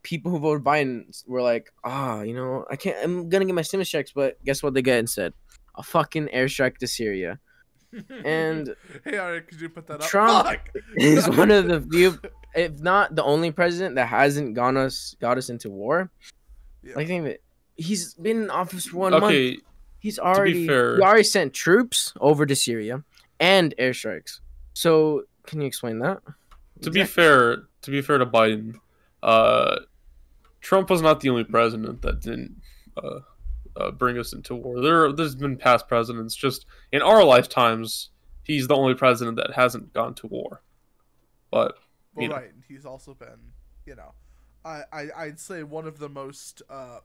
people 0.02 0.30
who 0.30 0.38
voted 0.38 0.64
Biden 0.64 1.22
were 1.26 1.42
like, 1.42 1.72
ah, 1.84 2.22
you 2.22 2.34
know, 2.34 2.64
I 2.70 2.76
can't. 2.76 2.96
I'm 3.02 3.28
gonna 3.28 3.44
get 3.44 3.54
my 3.54 3.62
stimulus 3.62 3.88
checks, 3.90 4.12
but 4.12 4.42
guess 4.44 4.62
what 4.62 4.74
they 4.74 4.82
get 4.82 4.98
instead? 4.98 5.32
A 5.74 5.82
fucking 5.82 6.28
airstrike 6.34 6.78
to 6.78 6.86
Syria. 6.86 7.38
And 8.24 8.74
hey, 9.04 9.18
Ari, 9.18 9.42
could 9.42 9.60
you 9.60 9.68
put 9.68 9.86
that 9.88 10.00
up? 10.00 10.08
Trump 10.08 10.46
Fuck! 10.46 10.70
is 10.96 11.28
one 11.28 11.50
of 11.50 11.68
the 11.68 11.78
few, 11.92 12.18
if 12.54 12.80
not 12.80 13.14
the 13.14 13.22
only 13.22 13.50
president 13.50 13.96
that 13.96 14.06
hasn't 14.06 14.54
gone 14.54 14.78
us 14.78 15.14
got 15.20 15.36
us 15.36 15.50
into 15.50 15.68
war. 15.68 16.10
Yeah. 16.82 16.94
Like 16.96 17.06
think 17.06 17.20
of 17.20 17.26
it. 17.26 17.42
He's 17.76 18.14
been 18.14 18.44
in 18.44 18.50
office 18.50 18.86
for 18.86 18.96
one 18.96 19.12
month. 19.12 19.24
Okay, 19.24 19.58
He's 19.98 20.18
already 20.18 20.66
fair- 20.66 20.96
he 20.96 21.02
already 21.02 21.22
sent 21.22 21.52
troops 21.52 22.14
over 22.18 22.46
to 22.46 22.56
Syria 22.56 23.04
and 23.38 23.74
airstrikes. 23.78 24.40
So 24.72 25.24
can 25.46 25.60
you 25.60 25.66
explain 25.66 25.98
that? 25.98 26.22
to 26.82 26.90
be 26.90 27.04
fair, 27.04 27.64
to 27.82 27.90
be 27.90 28.00
fair 28.02 28.18
to 28.18 28.26
Biden, 28.26 28.74
uh, 29.22 29.76
Trump 30.62 30.88
was 30.88 31.02
not 31.02 31.20
the 31.20 31.28
only 31.28 31.44
president 31.44 32.00
that 32.02 32.20
didn't 32.20 32.62
uh, 32.96 33.20
uh, 33.76 33.90
bring 33.90 34.18
us 34.18 34.32
into 34.32 34.54
war. 34.54 34.80
There, 34.80 35.12
there's 35.12 35.34
been 35.34 35.56
past 35.56 35.88
presidents. 35.88 36.34
Just 36.34 36.66
in 36.92 37.02
our 37.02 37.24
lifetimes, 37.24 38.10
he's 38.44 38.68
the 38.68 38.76
only 38.76 38.94
president 38.94 39.36
that 39.36 39.52
hasn't 39.54 39.92
gone 39.92 40.14
to 40.14 40.26
war. 40.28 40.62
But 41.50 41.76
Well, 42.14 42.28
know. 42.28 42.36
right. 42.36 42.52
He's 42.66 42.86
also 42.86 43.12
been, 43.12 43.52
you 43.84 43.96
know, 43.96 44.12
I, 44.64 44.82
I 44.92 45.06
I'd 45.16 45.40
say 45.40 45.62
one 45.64 45.86
of 45.86 45.98
the 45.98 46.08
most, 46.08 46.62
uh, 46.70 47.00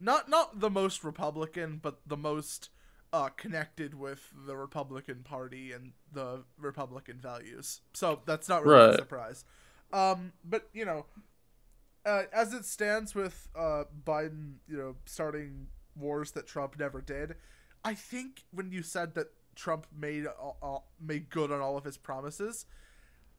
not 0.00 0.28
not 0.28 0.60
the 0.60 0.70
most 0.70 1.04
Republican, 1.04 1.78
but 1.82 2.00
the 2.06 2.16
most 2.16 2.70
uh, 3.12 3.28
connected 3.28 3.94
with 3.94 4.32
the 4.46 4.56
Republican 4.56 5.22
Party 5.22 5.72
and 5.72 5.92
the 6.12 6.44
Republican 6.58 7.18
values. 7.20 7.82
So 7.92 8.20
that's 8.24 8.48
not 8.48 8.64
really 8.64 8.94
a 8.94 8.96
surprise. 8.96 9.44
Um, 9.92 10.32
but 10.44 10.68
you 10.72 10.84
know, 10.84 11.06
uh, 12.06 12.22
as 12.32 12.54
it 12.54 12.64
stands 12.64 13.14
with 13.14 13.48
uh, 13.56 13.84
Biden, 14.04 14.54
you 14.68 14.76
know, 14.76 14.96
starting 15.04 15.66
wars 15.96 16.30
that 16.32 16.46
Trump 16.46 16.78
never 16.78 17.00
did, 17.00 17.34
I 17.84 17.94
think 17.94 18.44
when 18.52 18.70
you 18.70 18.82
said 18.82 19.14
that 19.14 19.28
Trump 19.54 19.86
made 19.96 20.26
uh, 20.26 20.78
made 21.00 21.30
good 21.30 21.50
on 21.50 21.60
all 21.60 21.76
of 21.76 21.84
his 21.84 21.96
promises, 21.96 22.66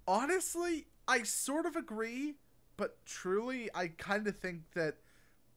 honestly, 0.07 0.87
I 1.07 1.23
sort 1.23 1.65
of 1.65 1.75
agree, 1.75 2.35
but 2.75 3.05
truly, 3.05 3.69
I 3.73 3.87
kind 3.87 4.27
of 4.27 4.37
think 4.37 4.73
that 4.73 4.97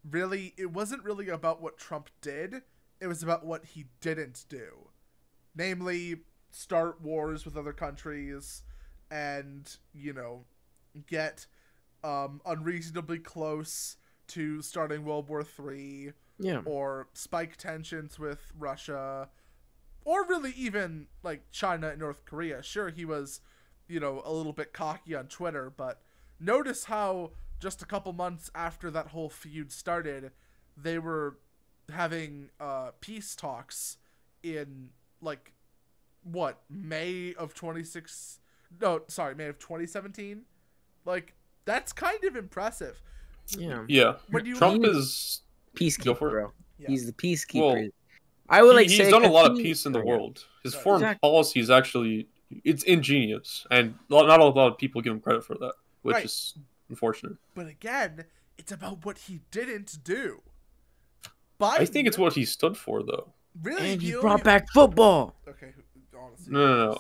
really 0.08 0.54
it 0.56 0.72
wasn't 0.72 1.04
really 1.04 1.28
about 1.28 1.60
what 1.60 1.78
Trump 1.78 2.10
did, 2.20 2.62
it 3.00 3.06
was 3.06 3.22
about 3.22 3.44
what 3.44 3.64
he 3.64 3.86
didn't 4.00 4.44
do. 4.48 4.90
Namely, 5.56 6.20
start 6.52 7.00
wars 7.00 7.44
with 7.44 7.56
other 7.56 7.72
countries 7.72 8.62
and, 9.10 9.76
you 9.92 10.12
know, 10.12 10.44
get 11.08 11.46
um, 12.04 12.40
unreasonably 12.46 13.18
close 13.18 13.96
to 14.28 14.62
starting 14.62 15.04
World 15.04 15.28
War 15.28 15.42
Three 15.42 16.12
Yeah. 16.38 16.62
or 16.64 17.08
spike 17.14 17.56
tensions 17.56 18.18
with 18.18 18.52
Russia, 18.58 19.28
or 20.04 20.24
really 20.26 20.52
even 20.56 21.08
like 21.22 21.50
China 21.50 21.88
and 21.90 21.98
North 22.00 22.24
Korea. 22.24 22.62
Sure, 22.62 22.88
he 22.90 23.04
was, 23.04 23.40
you 23.88 24.00
know, 24.00 24.22
a 24.24 24.32
little 24.32 24.52
bit 24.52 24.72
cocky 24.72 25.14
on 25.14 25.26
Twitter, 25.26 25.70
but 25.74 26.02
notice 26.38 26.84
how 26.84 27.32
just 27.58 27.82
a 27.82 27.86
couple 27.86 28.12
months 28.12 28.50
after 28.54 28.90
that 28.90 29.08
whole 29.08 29.28
feud 29.28 29.70
started, 29.72 30.30
they 30.76 30.98
were 30.98 31.38
having 31.92 32.50
uh, 32.60 32.92
peace 33.00 33.34
talks 33.34 33.98
in 34.42 34.90
like 35.20 35.52
what 36.22 36.62
May 36.70 37.34
of 37.34 37.52
26 37.54 38.38
no 38.80 39.02
sorry 39.08 39.34
May 39.34 39.46
of 39.46 39.58
2017 39.58 40.42
like 41.04 41.34
That's 41.70 41.92
kind 41.92 42.22
of 42.24 42.34
impressive. 42.34 43.00
Yeah, 43.56 43.84
Yeah, 43.88 44.16
When 44.30 44.44
you 44.44 44.56
Trump 44.56 44.84
He- 44.84 44.90
is. 44.90 45.42
Peacekeeper, 45.76 46.18
bro. 46.18 46.52
Yeah. 46.80 46.88
He's 46.88 47.06
the 47.06 47.12
peacekeeper. 47.12 47.74
Well, 47.82 47.88
I 48.48 48.60
would 48.62 48.74
like 48.74 48.88
he- 48.88 48.96
say 48.96 49.04
he's 49.04 49.12
done 49.12 49.24
a 49.24 49.30
lot 49.30 49.48
of 49.52 49.56
peace 49.56 49.86
in 49.86 49.92
the 49.92 50.00
yeah. 50.00 50.04
world. 50.04 50.44
His 50.64 50.74
Right. 50.74 50.82
foreign 50.82 51.02
Exactly. 51.02 51.28
policy 51.28 51.60
is 51.60 51.70
actually 51.70 52.26
it's 52.64 52.82
ingenious, 52.82 53.64
and 53.70 53.96
not 54.08 54.26
not 54.26 54.40
a 54.40 54.44
lot 54.46 54.72
of 54.72 54.76
people 54.78 55.00
give 55.00 55.12
him 55.12 55.20
credit 55.20 55.44
for 55.44 55.54
that, 55.58 55.74
which 56.02 56.14
Right. 56.14 56.24
is 56.24 56.54
unfortunate. 56.88 57.36
But 57.54 57.68
again, 57.68 58.24
it's 58.58 58.72
about 58.72 59.04
what 59.04 59.18
he 59.18 59.42
didn't 59.52 60.02
do. 60.02 60.42
Biden, 61.60 61.80
I 61.80 61.84
think 61.86 62.08
it's 62.08 62.18
what 62.18 62.32
he 62.32 62.44
stood 62.44 62.76
for, 62.76 63.04
though. 63.04 63.32
really 63.62 63.92
And 63.92 64.02
he 64.02 64.10
brought 64.12 64.24
only- 64.40 64.42
back 64.42 64.68
football. 64.72 65.36
Okay, 65.46 65.72
honestly, 66.18 66.52
No, 66.52 66.66
no, 66.66 66.76
no. 66.92 66.98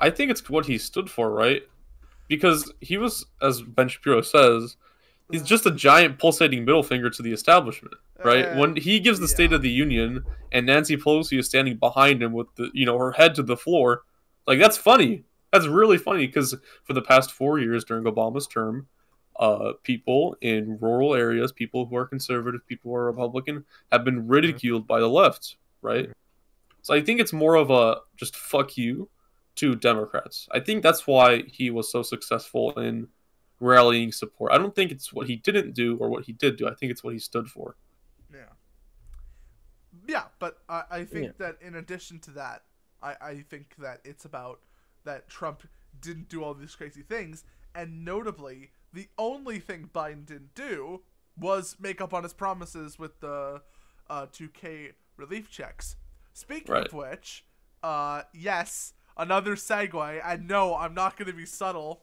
I 0.00 0.10
think 0.10 0.32
it's 0.32 0.48
what 0.50 0.66
he 0.66 0.76
stood 0.78 1.08
for, 1.08 1.30
right? 1.30 1.62
Because 2.28 2.72
he 2.80 2.96
was, 2.96 3.26
as 3.42 3.62
Ben 3.62 3.88
Shapiro 3.88 4.22
says, 4.22 4.76
he's 5.30 5.42
just 5.42 5.66
a 5.66 5.70
giant 5.70 6.18
pulsating 6.18 6.64
middle 6.64 6.82
finger 6.82 7.10
to 7.10 7.22
the 7.22 7.32
establishment, 7.32 7.94
right? 8.24 8.46
Uh, 8.46 8.56
when 8.56 8.76
he 8.76 9.00
gives 9.00 9.20
the 9.20 9.28
State 9.28 9.52
of 9.52 9.62
the 9.62 9.70
Union 9.70 10.24
and 10.52 10.66
Nancy 10.66 10.96
Pelosi 10.96 11.38
is 11.38 11.46
standing 11.46 11.76
behind 11.76 12.22
him 12.22 12.32
with 12.32 12.46
the, 12.56 12.70
you 12.72 12.86
know, 12.86 12.98
her 12.98 13.12
head 13.12 13.34
to 13.34 13.42
the 13.42 13.56
floor, 13.56 14.02
like 14.46 14.58
that's 14.58 14.76
funny. 14.76 15.24
That's 15.52 15.66
really 15.66 15.98
funny 15.98 16.26
because 16.26 16.56
for 16.82 16.94
the 16.94 17.02
past 17.02 17.30
four 17.30 17.58
years 17.58 17.84
during 17.84 18.04
Obama's 18.04 18.46
term, 18.46 18.88
uh, 19.38 19.72
people 19.82 20.36
in 20.40 20.78
rural 20.80 21.14
areas, 21.14 21.52
people 21.52 21.86
who 21.86 21.96
are 21.96 22.06
conservative, 22.06 22.66
people 22.66 22.90
who 22.90 22.96
are 22.96 23.06
Republican, 23.06 23.64
have 23.90 24.04
been 24.04 24.26
ridiculed 24.28 24.86
by 24.86 25.00
the 25.00 25.08
left, 25.08 25.56
right? 25.82 26.10
So 26.82 26.94
I 26.94 27.00
think 27.00 27.20
it's 27.20 27.32
more 27.32 27.54
of 27.54 27.70
a 27.70 27.98
just 28.16 28.36
fuck 28.36 28.76
you 28.76 29.08
to 29.56 29.74
Democrats. 29.76 30.48
I 30.52 30.60
think 30.60 30.82
that's 30.82 31.06
why 31.06 31.42
he 31.46 31.70
was 31.70 31.90
so 31.90 32.02
successful 32.02 32.72
in 32.72 33.08
rallying 33.60 34.12
support. 34.12 34.52
I 34.52 34.58
don't 34.58 34.74
think 34.74 34.90
it's 34.90 35.12
what 35.12 35.26
he 35.28 35.36
didn't 35.36 35.74
do 35.74 35.96
or 35.98 36.08
what 36.08 36.24
he 36.24 36.32
did 36.32 36.56
do. 36.56 36.68
I 36.68 36.74
think 36.74 36.90
it's 36.92 37.04
what 37.04 37.12
he 37.14 37.18
stood 37.20 37.48
for. 37.48 37.76
Yeah. 38.32 38.52
Yeah, 40.06 40.24
but 40.38 40.58
I, 40.68 40.84
I 40.90 41.04
think 41.04 41.26
Yeah. 41.26 41.32
that 41.38 41.56
in 41.62 41.76
addition 41.76 42.18
to 42.20 42.30
that, 42.32 42.64
I, 43.02 43.16
I 43.20 43.34
think 43.48 43.74
that 43.78 44.00
it's 44.04 44.24
about 44.24 44.60
that 45.04 45.28
Trump 45.28 45.62
didn't 46.00 46.28
do 46.28 46.42
all 46.42 46.54
these 46.54 46.74
crazy 46.74 47.02
things, 47.02 47.44
and 47.74 48.04
notably, 48.04 48.70
the 48.92 49.08
only 49.18 49.58
thing 49.58 49.90
Biden 49.94 50.24
didn't 50.26 50.54
do 50.54 51.02
was 51.38 51.76
make 51.80 52.00
up 52.00 52.14
on 52.14 52.22
his 52.22 52.32
promises 52.32 52.98
with 52.98 53.20
the 53.20 53.62
uh, 54.08 54.26
2K 54.26 54.92
relief 55.16 55.50
checks. 55.50 55.96
Speaking 56.32 56.72
Right. 56.72 56.86
of 56.86 56.92
which, 56.92 57.44
uh, 57.82 58.22
yes, 58.32 58.94
another 59.16 59.56
segue, 59.56 60.20
and 60.24 60.48
no, 60.48 60.74
I'm 60.76 60.94
not 60.94 61.16
going 61.16 61.28
to 61.30 61.36
be 61.36 61.46
subtle. 61.46 62.02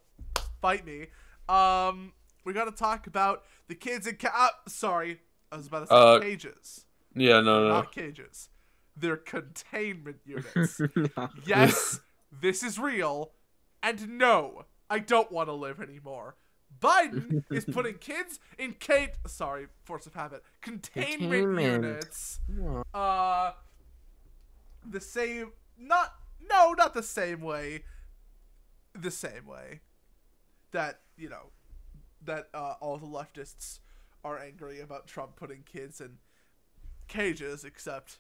Fight 0.62 0.86
me. 0.86 1.08
Um, 1.50 2.14
we 2.46 2.54
got 2.54 2.66
to 2.66 2.72
talk 2.72 3.08
about 3.08 3.44
the 3.68 3.76
kids 3.76 4.08
in 4.08 4.16
ca- 4.16 4.34
uh, 4.36 4.70
sorry, 4.70 5.20
I 5.52 5.58
was 5.58 5.68
about 5.68 5.82
to 5.82 5.88
say 5.88 5.96
Uh, 5.96 6.20
cages, 6.20 6.86
Yeah, 7.16 7.42
no, 7.42 7.62
no. 7.62 7.64
no. 7.64 7.70
not 7.70 7.92
cages. 7.92 8.50
They're 8.96 9.18
containment 9.18 10.18
units. 10.26 10.80
yes, 11.46 12.00
this 12.32 12.62
is 12.64 12.78
real, 12.78 13.32
and 13.82 14.18
no, 14.18 14.66
I 14.90 15.00
don't 15.00 15.32
want 15.32 15.50
to 15.50 15.54
live 15.54 15.80
anymore. 15.82 16.36
Biden 16.80 17.44
is 17.52 17.66
putting 17.72 17.96
kids 17.96 18.40
in 18.58 18.74
Kate. 18.74 19.12
Sorry, 19.28 19.68
force 19.84 20.06
of 20.08 20.14
habit. 20.14 20.44
Containment, 20.62 21.20
Containment. 21.20 21.84
units. 21.84 22.40
Uh, 22.94 23.52
the 24.88 25.02
same. 25.02 25.52
Not 25.78 26.14
no, 26.52 26.74
not 26.74 26.94
the 26.94 27.04
same 27.04 27.42
way. 27.42 27.84
The 28.94 29.12
same 29.12 29.46
way 29.46 29.80
that 30.72 31.00
you 31.18 31.30
know 31.30 31.52
that 32.26 32.50
uh, 32.54 32.76
all 32.82 32.98
the 32.98 33.08
leftists 33.08 33.80
are 34.24 34.38
angry 34.38 34.82
about 34.82 35.08
Trump 35.08 35.36
putting 35.36 35.64
kids 35.64 36.02
in 36.02 36.18
cages, 37.08 37.64
except 37.64 38.20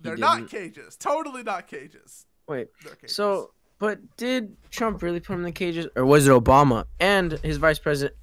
they're 0.00 0.16
not 0.16 0.48
cages. 0.48 0.96
Totally 0.96 1.42
not 1.42 1.66
cages. 1.66 2.26
Wait, 2.46 2.68
They're 2.84 2.94
cages. 2.94 3.16
so 3.16 3.52
but 3.78 3.98
did 4.16 4.56
Trump 4.70 5.02
really 5.02 5.20
put 5.20 5.34
him 5.34 5.40
in 5.40 5.44
the 5.44 5.52
cages, 5.52 5.86
or 5.96 6.04
was 6.04 6.28
it 6.28 6.30
Obama 6.30 6.84
and 7.00 7.32
his 7.42 7.56
vice 7.56 7.78
president? 7.78 8.16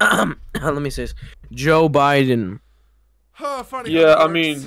let 0.60 0.74
me 0.74 0.90
say 0.90 1.02
this: 1.04 1.14
Joe 1.52 1.88
Biden. 1.88 2.60
Huh, 3.32 3.62
funny. 3.62 3.90
Yeah, 3.90 4.14
I 4.14 4.28
mean, 4.28 4.66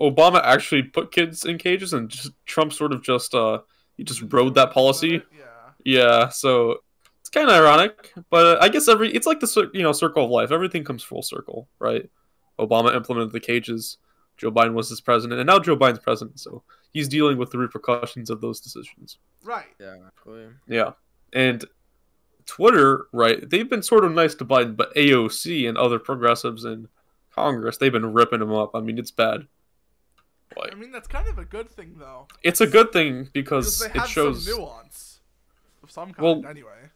Obama 0.00 0.42
actually 0.42 0.82
put 0.82 1.12
kids 1.12 1.44
in 1.44 1.58
cages, 1.58 1.92
and 1.92 2.08
just, 2.08 2.32
Trump 2.44 2.72
sort 2.72 2.92
of 2.92 3.02
just 3.02 3.34
uh 3.34 3.60
he 3.96 4.04
just 4.04 4.22
rode 4.32 4.54
that 4.54 4.72
policy. 4.72 5.22
Yeah. 5.36 5.44
Yeah, 5.84 6.28
so 6.30 6.78
it's 7.20 7.30
kind 7.30 7.48
of 7.48 7.54
ironic, 7.54 8.12
but 8.30 8.62
I 8.62 8.68
guess 8.68 8.88
every 8.88 9.12
it's 9.12 9.26
like 9.26 9.40
the 9.40 9.70
you 9.72 9.82
know 9.82 9.92
circle 9.92 10.24
of 10.24 10.30
life. 10.30 10.50
Everything 10.50 10.84
comes 10.84 11.02
full 11.02 11.22
circle, 11.22 11.68
right? 11.78 12.08
Obama 12.58 12.94
implemented 12.94 13.32
the 13.32 13.40
cages. 13.40 13.98
Joe 14.36 14.50
Biden 14.50 14.74
was 14.74 14.88
his 14.88 15.00
president, 15.00 15.40
and 15.40 15.46
now 15.46 15.58
Joe 15.58 15.76
Biden's 15.76 16.00
president, 16.00 16.40
so 16.40 16.62
he's 16.92 17.08
dealing 17.08 17.38
with 17.38 17.50
the 17.50 17.58
repercussions 17.58 18.30
of 18.30 18.40
those 18.40 18.60
decisions. 18.60 19.18
Right. 19.44 19.66
Yeah, 19.80 19.96
Yeah, 20.66 20.92
and 21.32 21.64
Twitter, 22.46 23.06
right? 23.12 23.48
They've 23.48 23.68
been 23.68 23.82
sort 23.82 24.04
of 24.04 24.12
nice 24.12 24.34
to 24.36 24.44
Biden, 24.44 24.76
but 24.76 24.94
AOC 24.94 25.68
and 25.68 25.76
other 25.76 25.98
progressives 25.98 26.64
in 26.64 26.88
Congress, 27.34 27.76
they've 27.76 27.92
been 27.92 28.12
ripping 28.12 28.40
him 28.40 28.52
up. 28.52 28.70
I 28.74 28.80
mean, 28.80 28.98
it's 28.98 29.10
bad. 29.10 29.46
Like, 30.56 30.72
I 30.72 30.76
mean, 30.76 30.92
that's 30.92 31.08
kind 31.08 31.26
of 31.28 31.38
a 31.38 31.44
good 31.44 31.70
thing, 31.70 31.96
though. 31.98 32.26
it's 32.42 32.60
a 32.60 32.66
good 32.66 32.92
thing 32.92 33.28
Because 33.32 33.82
because 33.82 34.08
it 34.08 34.08
shows 34.10 34.44
some 34.46 34.56
nuance 34.58 35.20
of 35.82 35.90
some 35.90 36.12
kind, 36.12 36.24
Well- 36.42 36.46
anyway. 36.50 36.90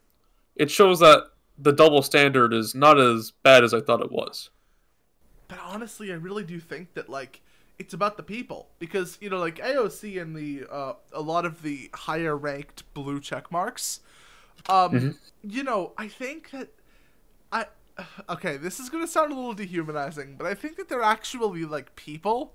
it 0.57 0.71
shows 0.71 1.01
that 1.01 1.25
the 1.59 1.73
double 1.73 2.03
standard 2.03 2.53
is 2.55 2.75
not 2.75 2.99
as 2.99 3.33
bad 3.43 3.65
as 3.65 3.75
I 3.75 3.81
thought 3.81 4.01
it 4.01 4.11
was. 4.13 4.51
But 5.49 5.59
honestly, 5.63 6.13
I 6.13 6.17
really 6.17 6.45
do 6.45 6.61
think 6.61 6.95
that 6.95 7.09
like 7.09 7.41
it's 7.79 7.93
about 7.95 8.17
the 8.17 8.23
people 8.23 8.69
because 8.79 9.19
you 9.21 9.29
know 9.31 9.39
like 9.39 9.57
AOC 9.59 10.21
and 10.21 10.35
the 10.37 10.65
uh, 10.71 10.93
a 11.13 11.21
lot 11.21 11.45
of 11.45 11.63
the 11.63 11.91
higher 11.95 12.37
ranked 12.37 12.85
blue 12.95 13.21
check 13.21 13.51
marks. 13.51 14.01
Um, 14.69 14.93
Mhm. 14.93 15.19
you 15.43 15.65
know, 15.65 15.93
I 15.99 16.07
think 16.09 16.51
that 16.53 16.69
I 17.53 17.67
okay, 18.31 18.57
this 18.57 18.79
is 18.81 18.89
gonna 18.89 19.07
sound 19.09 19.33
a 19.33 19.35
little 19.35 19.53
dehumanizing, 19.55 20.37
but 20.37 20.47
I 20.47 20.55
think 20.55 20.77
that 20.77 20.89
they're 20.89 21.03
actually 21.03 21.65
like 21.65 21.95
people. 21.97 22.55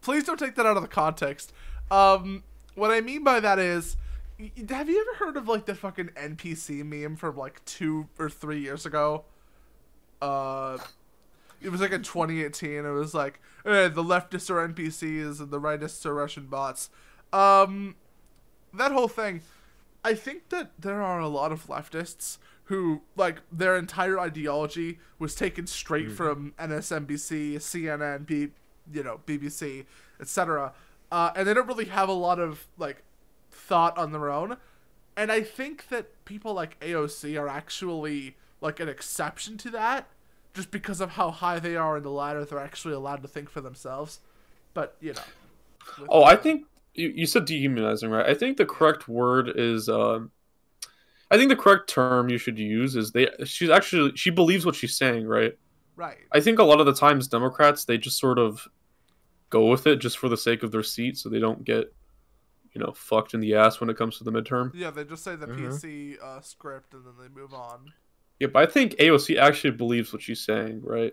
Please 0.00 0.24
don't 0.24 0.38
take 0.38 0.54
that 0.54 0.66
out 0.66 0.76
of 0.76 0.82
the 0.82 0.88
context. 0.88 1.52
Um, 1.90 2.44
what 2.74 2.90
I 2.90 3.00
mean 3.00 3.24
by 3.24 3.40
that 3.40 3.58
is, 3.58 3.96
have 4.68 4.88
you 4.88 5.00
ever 5.00 5.24
heard 5.24 5.36
of 5.36 5.48
like 5.48 5.66
the 5.66 5.74
fucking 5.74 6.10
NPC 6.16 6.84
meme 6.84 7.16
from 7.16 7.36
like 7.36 7.64
two 7.64 8.08
or 8.18 8.30
three 8.30 8.60
years 8.60 8.86
ago? 8.86 9.24
Uh, 10.22 10.78
it 11.60 11.70
was 11.70 11.80
like 11.80 11.92
in 11.92 12.02
2018. 12.02 12.84
It 12.84 12.90
was 12.90 13.14
like 13.14 13.40
eh, 13.64 13.88
the 13.88 14.02
leftists 14.02 14.50
are 14.50 14.66
NPCs 14.66 15.40
and 15.40 15.50
the 15.50 15.60
rightists 15.60 16.06
are 16.06 16.14
Russian 16.14 16.46
bots. 16.46 16.90
Um, 17.32 17.96
that 18.72 18.92
whole 18.92 19.08
thing. 19.08 19.42
I 20.04 20.14
think 20.14 20.50
that 20.50 20.70
there 20.78 21.02
are 21.02 21.18
a 21.18 21.28
lot 21.28 21.50
of 21.50 21.66
leftists 21.66 22.38
who 22.64 23.02
like 23.16 23.40
their 23.50 23.76
entire 23.76 24.20
ideology 24.20 24.98
was 25.18 25.34
taken 25.34 25.66
straight 25.66 26.12
from 26.12 26.52
MSNBC, 26.58 27.56
CNN, 27.56 28.26
B, 28.26 28.48
you 28.92 29.02
know, 29.02 29.20
BBC, 29.26 29.86
etc. 30.20 30.72
Uh, 31.10 31.30
and 31.34 31.46
they 31.46 31.54
don't 31.54 31.66
really 31.66 31.86
have 31.86 32.08
a 32.08 32.14
lot 32.14 32.38
of 32.38 32.66
like 32.76 33.02
thought 33.50 33.96
on 33.98 34.12
their 34.12 34.30
own. 34.30 34.56
And 35.16 35.32
I 35.32 35.42
think 35.42 35.88
that 35.88 36.24
people 36.24 36.54
like 36.54 36.78
AOC 36.80 37.40
are 37.40 37.48
actually 37.48 38.36
like 38.60 38.80
an 38.80 38.88
exception 38.88 39.56
to 39.58 39.70
that, 39.70 40.08
just 40.54 40.70
because 40.70 41.00
of 41.00 41.10
how 41.10 41.30
high 41.30 41.58
they 41.58 41.76
are 41.76 41.96
in 41.96 42.02
the 42.02 42.10
ladder. 42.10 42.44
They're 42.44 42.58
actually 42.58 42.94
allowed 42.94 43.22
to 43.22 43.28
think 43.28 43.50
for 43.50 43.60
themselves. 43.60 44.20
But 44.74 44.96
you 45.00 45.14
know. 45.14 45.22
Oh, 46.08 46.24
I 46.24 46.36
think 46.36 46.66
you, 46.94 47.12
you 47.14 47.26
said 47.26 47.46
dehumanizing, 47.46 48.10
right? 48.10 48.26
I 48.26 48.34
think 48.34 48.56
the 48.56 48.66
correct 48.66 49.08
word 49.08 49.50
is. 49.54 49.88
Um, 49.88 50.30
I 51.30 51.36
think 51.36 51.50
the 51.50 51.56
correct 51.56 51.90
term 51.90 52.28
you 52.28 52.38
should 52.38 52.58
use 52.58 52.96
is 52.96 53.12
they. 53.12 53.28
She's 53.44 53.70
actually 53.70 54.12
she 54.16 54.30
believes 54.30 54.64
what 54.64 54.74
she's 54.74 54.96
saying, 54.96 55.26
right? 55.26 55.56
right. 55.96 56.16
I 56.32 56.40
think 56.40 56.58
a 56.58 56.64
lot 56.64 56.80
of 56.80 56.86
the 56.86 56.94
times 56.94 57.28
Democrats 57.28 57.84
they 57.84 57.98
just 57.98 58.18
sort 58.18 58.38
of 58.38 58.66
go 59.50 59.66
with 59.66 59.86
it 59.86 59.96
just 59.96 60.18
for 60.18 60.28
the 60.28 60.36
sake 60.36 60.62
of 60.62 60.70
their 60.72 60.82
seat, 60.82 61.16
so 61.16 61.28
they 61.28 61.38
don't 61.40 61.64
get, 61.64 61.92
you 62.74 62.80
know, 62.80 62.92
fucked 62.92 63.34
in 63.34 63.40
the 63.40 63.54
ass 63.54 63.80
when 63.80 63.88
it 63.90 63.96
comes 63.96 64.18
to 64.18 64.24
the 64.24 64.30
midterm. 64.32 64.70
Yeah, 64.74 64.90
they 64.90 65.04
just 65.04 65.24
say 65.24 65.36
the 65.36 65.46
Mhm. 65.46 65.56
PC 65.72 66.18
uh, 66.22 66.40
script 66.40 66.94
and 66.94 67.04
then 67.06 67.14
they 67.20 67.28
move 67.28 67.52
on. 67.54 67.92
Yeah, 68.40 68.48
but 68.48 68.62
I 68.68 68.70
think 68.70 68.94
AOC 69.00 69.36
actually 69.38 69.72
believes 69.72 70.12
what 70.12 70.22
she's 70.22 70.40
saying, 70.40 70.82
right? 70.82 71.12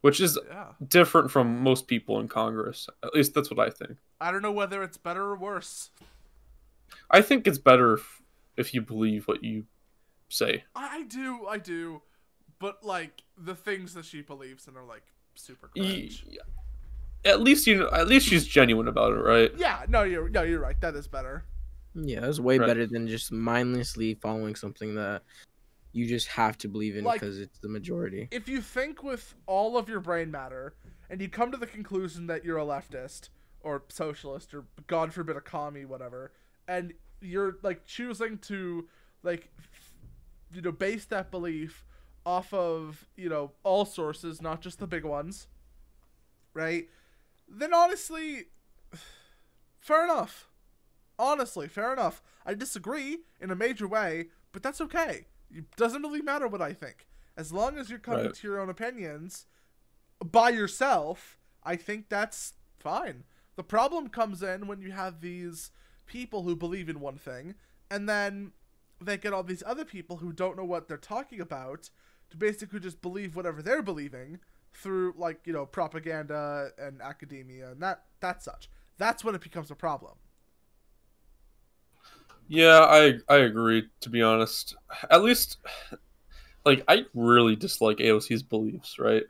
Which 0.00 0.20
is 0.20 0.38
Yeah. 0.48 0.72
different 0.86 1.30
from 1.30 1.62
most 1.62 1.86
people 1.88 2.20
in 2.20 2.28
Congress. 2.28 2.88
At 3.02 3.14
least 3.14 3.34
that's 3.34 3.50
what 3.50 3.58
I 3.58 3.70
think. 3.70 3.98
I 4.20 4.30
don't 4.30 4.42
know 4.42 4.52
whether 4.52 4.82
it's 4.82 4.96
better 4.96 5.22
or 5.22 5.36
worse. 5.36 5.90
I 7.10 7.20
think 7.22 7.46
it's 7.46 7.58
better 7.58 7.94
if, 7.94 8.22
if 8.56 8.74
you 8.74 8.80
believe 8.82 9.26
what 9.26 9.42
you 9.42 9.66
say. 10.28 10.64
I 10.74 10.98
I 10.98 11.02
do, 11.02 11.46
I 11.46 11.58
do. 11.58 12.02
But 12.58 12.84
like 12.84 13.22
the 13.36 13.54
things 13.54 13.94
that 13.94 14.04
she 14.04 14.22
believes 14.22 14.68
in 14.68 14.76
are 14.76 14.84
like 14.84 15.04
super 15.34 15.70
Y- 15.76 15.82
cringe. 15.82 16.24
At 17.24 17.40
least 17.40 17.66
you 17.66 17.76
know, 17.76 17.90
at 17.92 18.06
least 18.08 18.26
she's 18.28 18.46
genuine 18.46 18.88
about 18.88 19.12
it, 19.12 19.20
right? 19.20 19.50
Yeah, 19.56 19.84
no, 19.88 20.02
you're 20.02 20.28
no, 20.28 20.42
you're 20.42 20.60
right. 20.60 20.78
That 20.80 20.94
is 20.94 21.06
better. 21.08 21.44
Yeah, 21.94 22.26
it's 22.26 22.40
way 22.40 22.58
Right. 22.58 22.66
better 22.66 22.86
than 22.86 23.06
just 23.08 23.30
mindlessly 23.32 24.14
following 24.14 24.56
something 24.56 24.96
that 24.96 25.22
you 25.92 26.06
just 26.06 26.26
have 26.28 26.58
to 26.58 26.68
believe 26.68 26.96
in 26.96 27.04
Like- 27.04 27.20
because 27.20 27.38
it's 27.38 27.58
the 27.60 27.68
majority. 27.68 28.26
if 28.32 28.48
you 28.48 28.60
think 28.60 29.02
with 29.04 29.34
all 29.46 29.78
of 29.78 29.88
your 29.88 30.00
brain 30.00 30.30
matter 30.30 30.74
and 31.08 31.20
you 31.22 31.28
come 31.28 31.52
to 31.52 31.56
the 31.56 31.68
conclusion 31.68 32.26
that 32.26 32.44
you're 32.44 32.58
a 32.58 32.64
leftist 32.64 33.28
or 33.60 33.84
socialist 33.88 34.52
or 34.52 34.64
god 34.88 35.14
forbid 35.14 35.36
a 35.36 35.40
commie 35.40 35.84
whatever 35.84 36.32
and 36.66 36.92
you're 37.20 37.58
like 37.62 37.84
choosing 37.84 38.38
to 38.38 38.88
like 39.22 39.48
f- 39.58 39.92
you 40.52 40.60
know 40.62 40.72
base 40.72 41.04
that 41.04 41.30
belief 41.30 41.84
off 42.26 42.52
of 42.52 43.06
you 43.16 43.28
know 43.28 43.52
all 43.62 43.84
sources 43.84 44.42
not 44.42 44.60
just 44.60 44.80
the 44.80 44.86
big 44.88 45.04
ones 45.04 45.46
right 46.54 46.88
then 47.48 47.72
honestly 47.74 48.46
fair 49.80 50.04
enough. 50.04 50.48
Honestly 51.18 51.68
fair 51.68 51.92
enough. 51.92 52.22
I 52.46 52.54
disagree 52.54 53.18
in 53.40 53.50
a 53.50 53.56
major 53.56 53.86
way 53.88 54.26
but 54.52 54.62
that's 54.62 54.80
okay. 54.80 55.26
It 55.50 55.64
doesn't 55.76 56.02
really 56.02 56.22
matter 56.22 56.46
what 56.48 56.62
i 56.62 56.72
think. 56.72 57.06
As 57.36 57.52
long 57.52 57.76
as 57.76 57.90
you're 57.90 57.98
coming 57.98 58.26
Right. 58.26 58.34
to 58.34 58.48
your 58.48 58.60
own 58.60 58.70
opinions 58.70 59.46
by 60.24 60.50
yourself 60.50 61.38
i 61.62 61.76
think 61.76 62.08
that's 62.08 62.54
fine. 62.78 63.24
The 63.56 63.64
problem 63.64 64.08
comes 64.08 64.42
in 64.42 64.66
when 64.66 64.80
you 64.80 64.90
have 64.92 65.20
these 65.20 65.70
people 66.06 66.42
who 66.42 66.56
believe 66.56 66.88
in 66.88 67.00
one 67.00 67.16
thing 67.16 67.54
and 67.90 68.08
then 68.08 68.52
they 69.00 69.16
get 69.16 69.32
all 69.32 69.42
these 69.42 69.62
other 69.66 69.84
people 69.84 70.18
who 70.18 70.32
don't 70.32 70.56
know 70.56 70.64
what 70.64 70.88
they're 70.88 70.96
talking 70.96 71.40
about 71.40 71.90
to 72.30 72.36
basically 72.36 72.80
just 72.80 73.00
believe 73.02 73.36
whatever 73.36 73.62
they're 73.62 73.82
believing 73.82 74.38
through 74.74 75.14
like 75.16 75.40
you 75.44 75.52
know 75.52 75.64
propaganda 75.64 76.70
and 76.78 77.00
academia 77.00 77.70
and 77.70 77.80
that 77.80 78.04
that 78.20 78.42
such 78.42 78.68
that's 78.98 79.24
when 79.24 79.34
it 79.34 79.40
becomes 79.40 79.70
a 79.70 79.74
problem 79.74 80.14
Yeah, 82.48 82.80
I 82.80 83.14
I 83.28 83.36
agree. 83.36 83.88
To 84.00 84.10
be 84.10 84.22
honest, 84.22 84.76
at 85.10 85.22
least, 85.22 85.58
like 86.66 86.84
I 86.88 87.06
really 87.14 87.56
dislike 87.56 87.98
AOC's 87.98 88.42
beliefs, 88.42 88.98
right? 88.98 89.24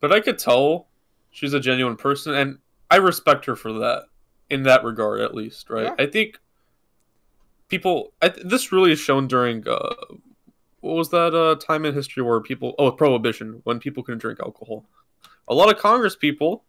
But 0.00 0.12
I 0.12 0.20
could 0.20 0.38
tell 0.38 0.86
she's 1.30 1.54
a 1.54 1.60
genuine 1.60 1.96
person, 1.96 2.34
and 2.34 2.58
I 2.90 2.96
respect 2.96 3.46
her 3.46 3.56
for 3.56 3.72
that. 3.74 4.04
In 4.48 4.62
that 4.62 4.84
regard, 4.84 5.20
at 5.20 5.34
least, 5.34 5.70
right? 5.70 5.92
Yeah. 5.98 6.04
I 6.04 6.06
think 6.06 6.38
people. 7.68 8.12
I, 8.22 8.28
th- 8.28 8.46
this 8.46 8.70
really 8.70 8.92
is 8.92 9.00
shown 9.00 9.26
during 9.26 9.66
uh, 9.66 9.94
what 10.86 10.96
was 10.96 11.10
that 11.10 11.34
uh, 11.34 11.56
time 11.56 11.84
in 11.84 11.94
history 11.94 12.22
where 12.22 12.40
people 12.40 12.74
oh 12.78 12.92
prohibition 12.92 13.60
when 13.64 13.78
people 13.78 14.02
couldn't 14.02 14.20
drink 14.20 14.38
alcohol. 14.40 14.84
A 15.48 15.54
lot 15.54 15.70
of 15.70 15.78
Congress 15.78 16.16
people, 16.16 16.64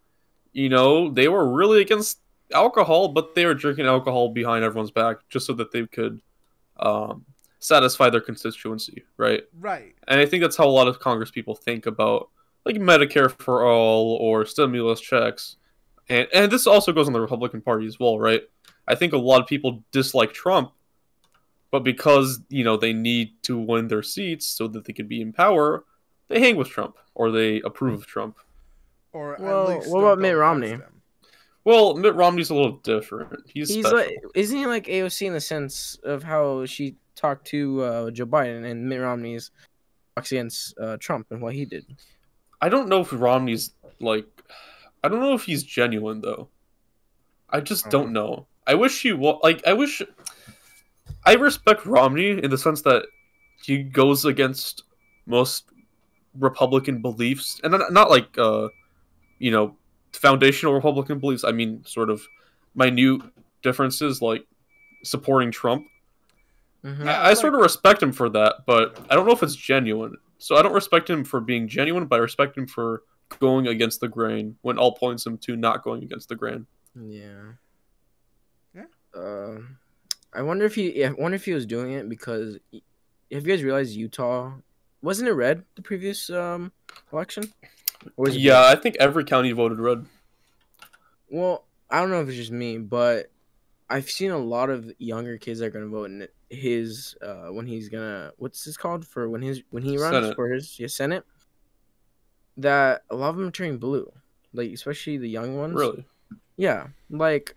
you 0.52 0.68
know, 0.68 1.10
they 1.10 1.28
were 1.28 1.48
really 1.48 1.80
against 1.80 2.20
alcohol, 2.52 3.08
but 3.08 3.34
they 3.34 3.46
were 3.46 3.54
drinking 3.54 3.86
alcohol 3.86 4.28
behind 4.30 4.64
everyone's 4.64 4.90
back 4.90 5.18
just 5.28 5.46
so 5.46 5.52
that 5.54 5.72
they 5.72 5.86
could 5.86 6.20
um, 6.78 7.24
satisfy 7.58 8.10
their 8.10 8.20
constituency, 8.20 9.04
right? 9.16 9.42
right 9.58 9.94
And 10.06 10.20
I 10.20 10.26
think 10.26 10.42
that's 10.42 10.56
how 10.56 10.66
a 10.66 10.70
lot 10.70 10.88
of 10.88 11.00
Congress 11.00 11.30
people 11.30 11.54
think 11.54 11.86
about 11.86 12.30
like 12.64 12.76
Medicare 12.76 13.30
for 13.40 13.64
all 13.64 14.16
or 14.20 14.44
stimulus 14.44 15.00
checks. 15.00 15.56
And 16.08 16.26
and 16.32 16.50
this 16.50 16.66
also 16.66 16.92
goes 16.92 17.06
on 17.06 17.12
the 17.12 17.20
Republican 17.20 17.60
Party 17.60 17.86
as 17.86 17.98
well, 18.00 18.18
right? 18.18 18.42
I 18.86 18.94
think 18.94 19.12
a 19.12 19.18
lot 19.18 19.40
of 19.40 19.46
people 19.46 19.84
dislike 19.92 20.32
Trump, 20.32 20.72
but 21.70 21.80
because, 21.80 22.40
you 22.48 22.64
know, 22.64 22.76
they 22.76 22.92
need 22.92 23.42
to 23.42 23.58
win 23.58 23.88
their 23.88 24.02
seats 24.02 24.46
so 24.46 24.68
that 24.68 24.84
they 24.84 24.92
could 24.92 25.08
be 25.08 25.20
in 25.20 25.32
power, 25.32 25.84
they 26.28 26.40
hang 26.40 26.56
with 26.56 26.68
Trump 26.68 26.96
or 27.14 27.30
they 27.30 27.60
approve 27.60 27.94
of 27.94 28.06
Trump. 28.06 28.36
or 29.12 29.36
Well, 29.38 29.70
at 29.70 29.78
least 29.78 29.90
what 29.90 30.00
about 30.00 30.18
Mitt 30.18 30.36
Romney? 30.36 30.78
Well, 31.64 31.94
Mitt 31.94 32.14
Romney's 32.14 32.50
a 32.50 32.54
little 32.54 32.78
different. 32.78 33.42
He's, 33.46 33.68
He's 33.68 33.84
like, 33.84 34.16
isn't 34.34 34.56
he 34.56 34.66
like 34.66 34.86
AOC 34.86 35.26
in 35.26 35.34
the 35.34 35.40
sense 35.40 35.98
of 36.02 36.22
how 36.22 36.64
she 36.64 36.96
talked 37.14 37.46
to 37.48 37.82
uh, 37.82 38.10
Joe 38.10 38.26
Biden 38.26 38.64
and 38.64 38.88
Mitt 38.88 39.00
Romney's 39.00 39.50
talks 40.16 40.32
against 40.32 40.78
uh, 40.78 40.96
Trump 40.98 41.26
and 41.30 41.42
what 41.42 41.54
he 41.54 41.64
did? 41.64 41.84
I 42.60 42.68
don't 42.68 42.88
know 42.88 43.00
if 43.00 43.12
Romney's 43.12 43.72
like 44.00 44.26
I 45.04 45.08
don't 45.08 45.20
know 45.20 45.34
if 45.34 45.44
he's 45.44 45.62
genuine 45.62 46.20
though. 46.20 46.48
I 47.50 47.60
just 47.60 47.90
don't 47.90 48.12
know. 48.12 48.46
I 48.66 48.74
wish 48.74 49.02
he 49.02 49.12
was 49.12 49.38
like 49.42 49.66
I 49.66 49.72
wish 49.72 50.02
I 51.24 51.34
respect 51.34 51.84
Romney 51.86 52.42
in 52.42 52.50
the 52.50 52.58
sense 52.58 52.82
that 52.82 53.06
he 53.62 53.82
goes 53.82 54.24
against 54.24 54.84
most 55.26 55.64
Republican 56.38 57.02
beliefs 57.02 57.60
and 57.64 57.72
not, 57.72 57.92
not 57.92 58.10
like 58.10 58.36
uh 58.38 58.68
you 59.38 59.50
know 59.50 59.76
foundational 60.12 60.74
Republican 60.74 61.18
beliefs. 61.18 61.44
I 61.44 61.52
mean 61.52 61.84
sort 61.84 62.10
of 62.10 62.22
minute 62.74 63.20
differences 63.62 64.22
like 64.22 64.46
supporting 65.02 65.50
Trump. 65.50 65.86
Mhm. 66.84 67.06
I, 67.06 67.30
I 67.30 67.34
sort 67.34 67.54
of 67.54 67.60
respect 67.60 68.02
him 68.02 68.12
for 68.12 68.28
that, 68.30 68.64
but 68.66 68.98
I 69.10 69.14
don't 69.14 69.26
know 69.26 69.32
if 69.32 69.42
it's 69.42 69.56
genuine. 69.56 70.16
So 70.38 70.56
I 70.56 70.62
don't 70.62 70.72
respect 70.72 71.10
him 71.10 71.24
for 71.24 71.40
being 71.40 71.66
genuine, 71.66 72.06
but 72.06 72.16
I 72.16 72.18
respect 72.20 72.56
him 72.56 72.66
for 72.66 73.02
going 73.40 73.66
against 73.66 74.00
the 74.00 74.08
grain 74.08 74.56
when 74.62 74.78
all 74.78 74.92
points 74.92 75.26
him 75.26 75.36
to 75.38 75.56
not 75.56 75.82
going 75.82 76.02
against 76.04 76.28
the 76.28 76.36
grain. 76.36 76.66
Yeah. 76.94 77.52
Yeah. 78.74 78.84
Uh, 79.14 79.58
I 80.32 80.42
wonder 80.42 80.64
if 80.64 80.74
he. 80.74 81.04
I 81.04 81.10
wonder 81.10 81.36
if 81.36 81.44
he 81.44 81.52
was 81.52 81.66
doing 81.66 81.92
it 81.92 82.08
because. 82.08 82.58
Have 83.30 83.46
you 83.46 83.52
guys 83.52 83.62
realized 83.62 83.94
Utah 83.94 84.52
wasn't 85.02 85.28
it 85.28 85.32
red 85.32 85.64
the 85.76 85.82
previous 85.82 86.30
um 86.30 86.72
election? 87.12 87.52
Or 88.16 88.24
was 88.24 88.36
it 88.36 88.40
Yeah, 88.40 88.66
I 88.66 88.76
think 88.76 88.96
every 88.98 89.24
county 89.24 89.52
voted 89.52 89.78
red. 89.78 90.06
Well, 91.30 91.64
I 91.90 92.00
don't 92.00 92.10
know 92.10 92.20
if 92.20 92.28
it's 92.28 92.36
just 92.36 92.52
me, 92.52 92.78
but 92.78 93.30
I've 93.90 94.10
seen 94.10 94.30
a 94.30 94.38
lot 94.38 94.70
of 94.70 94.90
younger 94.98 95.38
kids 95.38 95.60
that 95.60 95.66
are 95.66 95.70
gonna 95.70 95.86
vote 95.86 96.10
in 96.10 96.28
his 96.50 97.14
uh 97.20 97.48
when 97.48 97.66
he's 97.66 97.88
gonna 97.90 98.32
what's 98.38 98.64
this 98.64 98.76
called 98.76 99.06
for 99.06 99.28
when 99.28 99.42
his 99.42 99.62
when 99.70 99.82
he 99.82 99.98
runs 99.98 100.24
Senate. 100.24 100.34
for 100.34 100.48
his 100.48 100.78
yeah, 100.78 100.86
Senate. 100.86 101.24
That 102.56 103.02
a 103.10 103.14
lot 103.14 103.30
of 103.30 103.36
them 103.36 103.48
are 103.48 103.52
turning 103.52 103.78
blue, 103.78 104.10
like 104.52 104.72
especially 104.72 105.18
the 105.18 105.28
young 105.28 105.56
ones. 105.56 105.74
Really? 105.74 106.04
Yeah, 106.56 106.88
like 107.08 107.54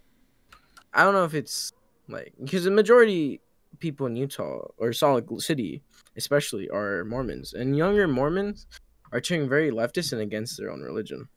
I 0.94 1.04
don't 1.04 1.14
know 1.14 1.24
if 1.24 1.34
it's 1.34 1.74
like 2.12 2.34
because 2.40 2.64
the 2.64 2.72
majority 2.72 3.42
people 3.80 4.06
in 4.08 4.16
Utah 4.16 4.68
or 4.78 4.94
Salt 4.94 5.32
Lake 5.32 5.42
City, 5.42 5.82
especially, 6.18 6.70
are 6.70 7.06
Mormons, 7.06 7.54
and 7.54 7.76
younger 7.78 8.08
Mormons 8.08 8.68
are 9.12 9.22
turning 9.22 9.50
very 9.50 9.72
leftist 9.72 10.14
and 10.14 10.22
against 10.22 10.58
their 10.58 10.72
own 10.72 10.82
religion, 10.82 11.28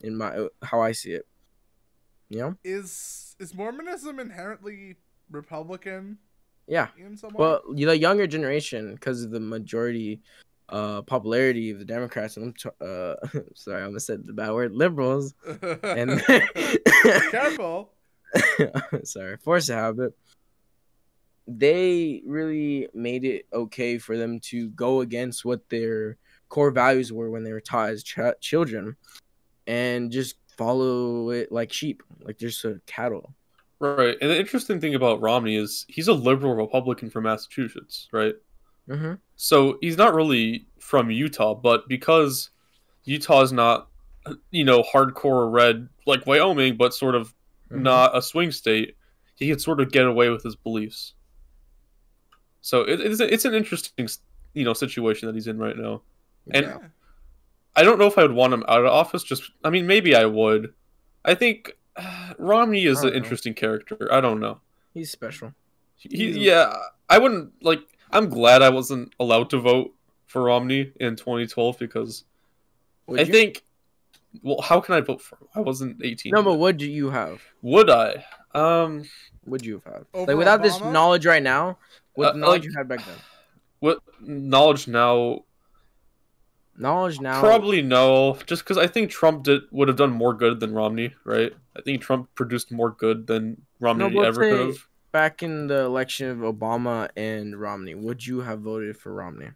in 0.00 0.16
my 0.16 0.46
how 0.62 0.80
I 0.80 0.92
see 0.92 1.12
it. 1.12 1.26
You 2.28 2.38
know? 2.38 2.56
is 2.62 3.34
is 3.40 3.54
mormonism 3.54 4.20
inherently 4.20 4.94
republican 5.30 6.18
Yeah. 6.68 6.86
Well, 7.34 7.62
the 7.74 7.98
younger 7.98 8.28
generation, 8.28 8.94
because 8.94 9.24
of 9.24 9.30
the 9.32 9.40
majority 9.40 10.20
uh 10.68 11.02
popularity 11.02 11.70
of 11.72 11.80
the 11.80 11.84
Democrats 11.84 12.36
and 12.36 12.56
uh 12.80 13.16
sorry, 13.54 13.82
I 13.82 13.86
almost 13.86 14.06
said 14.06 14.24
the 14.24 14.32
bad 14.32 14.52
word 14.52 14.72
liberals 14.72 15.34
and 15.82 16.22
careful 17.32 17.90
sorry, 19.04 19.36
force 19.38 19.68
a 19.68 19.74
habit. 19.74 20.16
They 21.46 22.22
really 22.24 22.88
made 22.94 23.24
it 23.24 23.46
okay 23.52 23.98
for 23.98 24.16
them 24.16 24.40
to 24.40 24.68
go 24.70 25.00
against 25.00 25.44
what 25.44 25.68
their 25.68 26.16
core 26.48 26.70
values 26.70 27.12
were 27.12 27.30
when 27.30 27.44
they 27.44 27.52
were 27.52 27.60
taught 27.60 27.90
as 27.90 28.02
ch- 28.02 28.18
children, 28.40 28.96
and 29.66 30.10
just 30.10 30.36
follow 30.56 31.30
it 31.30 31.50
like 31.50 31.72
sheep, 31.72 32.02
like 32.22 32.38
just 32.38 32.64
a 32.64 32.80
cattle. 32.86 33.34
Right. 33.80 34.16
And 34.20 34.30
the 34.30 34.38
interesting 34.38 34.78
thing 34.78 34.94
about 34.94 35.22
Romney 35.22 35.56
is 35.56 35.86
he's 35.88 36.08
a 36.08 36.12
liberal 36.12 36.54
Republican 36.54 37.08
from 37.08 37.24
Massachusetts, 37.24 38.08
right? 38.12 38.34
Mm-hmm. 38.88 39.14
So 39.36 39.78
he's 39.80 39.96
not 39.96 40.14
really 40.14 40.66
from 40.78 41.10
Utah, 41.10 41.54
but 41.54 41.88
because 41.88 42.50
Utah 43.04 43.40
is 43.40 43.52
not, 43.52 43.88
you 44.50 44.64
know, 44.64 44.82
hardcore 44.82 45.50
red 45.50 45.88
like 46.06 46.26
Wyoming, 46.26 46.76
but 46.76 46.92
sort 46.92 47.14
of 47.14 47.34
Mm-hmm. 47.70 47.82
not 47.82 48.16
a 48.16 48.22
swing 48.22 48.50
state, 48.52 48.96
he 49.36 49.48
can 49.48 49.58
sort 49.58 49.80
of 49.80 49.92
get 49.92 50.06
away 50.06 50.28
with 50.28 50.42
his 50.42 50.56
beliefs. 50.56 51.14
So 52.62 52.82
it, 52.82 53.00
it's 53.00 53.20
a, 53.20 53.32
it's 53.32 53.44
an 53.44 53.54
interesting, 53.54 54.08
you 54.54 54.64
know, 54.64 54.72
situation 54.74 55.26
that 55.26 55.34
he's 55.34 55.46
in 55.46 55.58
right 55.58 55.76
now. 55.76 56.02
And 56.52 56.66
yeah. 56.66 56.78
I 57.76 57.82
don't 57.82 57.98
know 57.98 58.06
if 58.06 58.18
I 58.18 58.22
would 58.22 58.32
want 58.32 58.52
him 58.52 58.64
out 58.68 58.80
of 58.84 58.92
office. 58.92 59.22
Just, 59.22 59.50
I 59.64 59.70
mean, 59.70 59.86
maybe 59.86 60.14
I 60.14 60.24
would. 60.26 60.74
I 61.24 61.34
think 61.34 61.72
uh, 61.96 62.34
Romney 62.38 62.84
is 62.84 63.02
an 63.02 63.10
know. 63.10 63.16
interesting 63.16 63.54
character. 63.54 64.08
I 64.12 64.20
don't 64.20 64.40
know. 64.40 64.60
He's 64.94 65.10
special. 65.10 65.54
He, 65.96 66.08
He's- 66.16 66.36
yeah, 66.36 66.72
I 67.08 67.18
wouldn't 67.18 67.52
like. 67.62 67.80
I'm 68.12 68.28
glad 68.28 68.60
I 68.62 68.70
wasn't 68.70 69.14
allowed 69.20 69.50
to 69.50 69.58
vote 69.60 69.94
for 70.26 70.42
Romney 70.42 70.92
in 70.98 71.14
2012 71.14 71.78
because 71.78 72.24
Would 73.06 73.20
I 73.20 73.22
you? 73.24 73.32
think. 73.32 73.62
Well, 74.42 74.60
how 74.62 74.80
can 74.80 74.94
I 74.94 75.00
vote 75.00 75.20
for 75.20 75.36
him? 75.36 75.48
I 75.54 75.60
wasn't 75.60 76.04
18. 76.04 76.30
no, 76.32 76.42
but 76.42 76.50
yet. 76.52 76.58
what 76.60 76.76
do 76.76 76.86
you 76.90 77.10
have? 77.10 77.42
would 77.62 77.90
I? 77.90 78.24
Um, 78.54 79.04
Would 79.46 79.64
you 79.64 79.74
have 79.74 79.84
had? 79.84 80.04
Over 80.14 80.32
like 80.32 80.36
without 80.38 80.62
this 80.62 80.80
knowledge 80.80 81.26
right 81.26 81.42
now, 81.42 81.78
with 82.16 82.28
Uh, 82.28 82.32
knowledge 82.34 82.62
like- 82.62 82.70
you 82.70 82.74
had 82.76 82.88
back 82.88 83.04
then? 83.04 83.16
what 83.80 83.98
knowledge 84.20 84.86
now? 84.88 85.44
Knowledge 86.76 87.20
now. 87.20 87.40
Probably 87.40 87.82
no, 87.82 88.38
just 88.46 88.62
because 88.64 88.78
I 88.78 88.86
think 88.86 89.10
Trump 89.10 89.44
did 89.44 89.62
would 89.70 89.88
have 89.88 89.96
done 89.98 90.12
more 90.12 90.32
good 90.34 90.60
than 90.60 90.72
Romney, 90.72 91.14
right? 91.24 91.52
I 91.76 91.82
think 91.82 92.00
Trump 92.00 92.28
produced 92.34 92.72
more 92.72 92.90
good 92.90 93.26
than 93.26 93.62
Romney 93.80 94.08
but 94.10 94.24
ever 94.26 94.40
could 94.40 94.66
have. 94.68 94.76
back 95.12 95.42
in 95.42 95.66
the 95.66 95.80
election 95.82 96.30
of 96.30 96.38
Obama 96.38 97.08
and 97.16 97.60
Romney, 97.60 97.94
would 97.94 98.26
you 98.26 98.40
have 98.40 98.60
voted 98.60 98.96
for 98.96 99.12
Romney? 99.12 99.50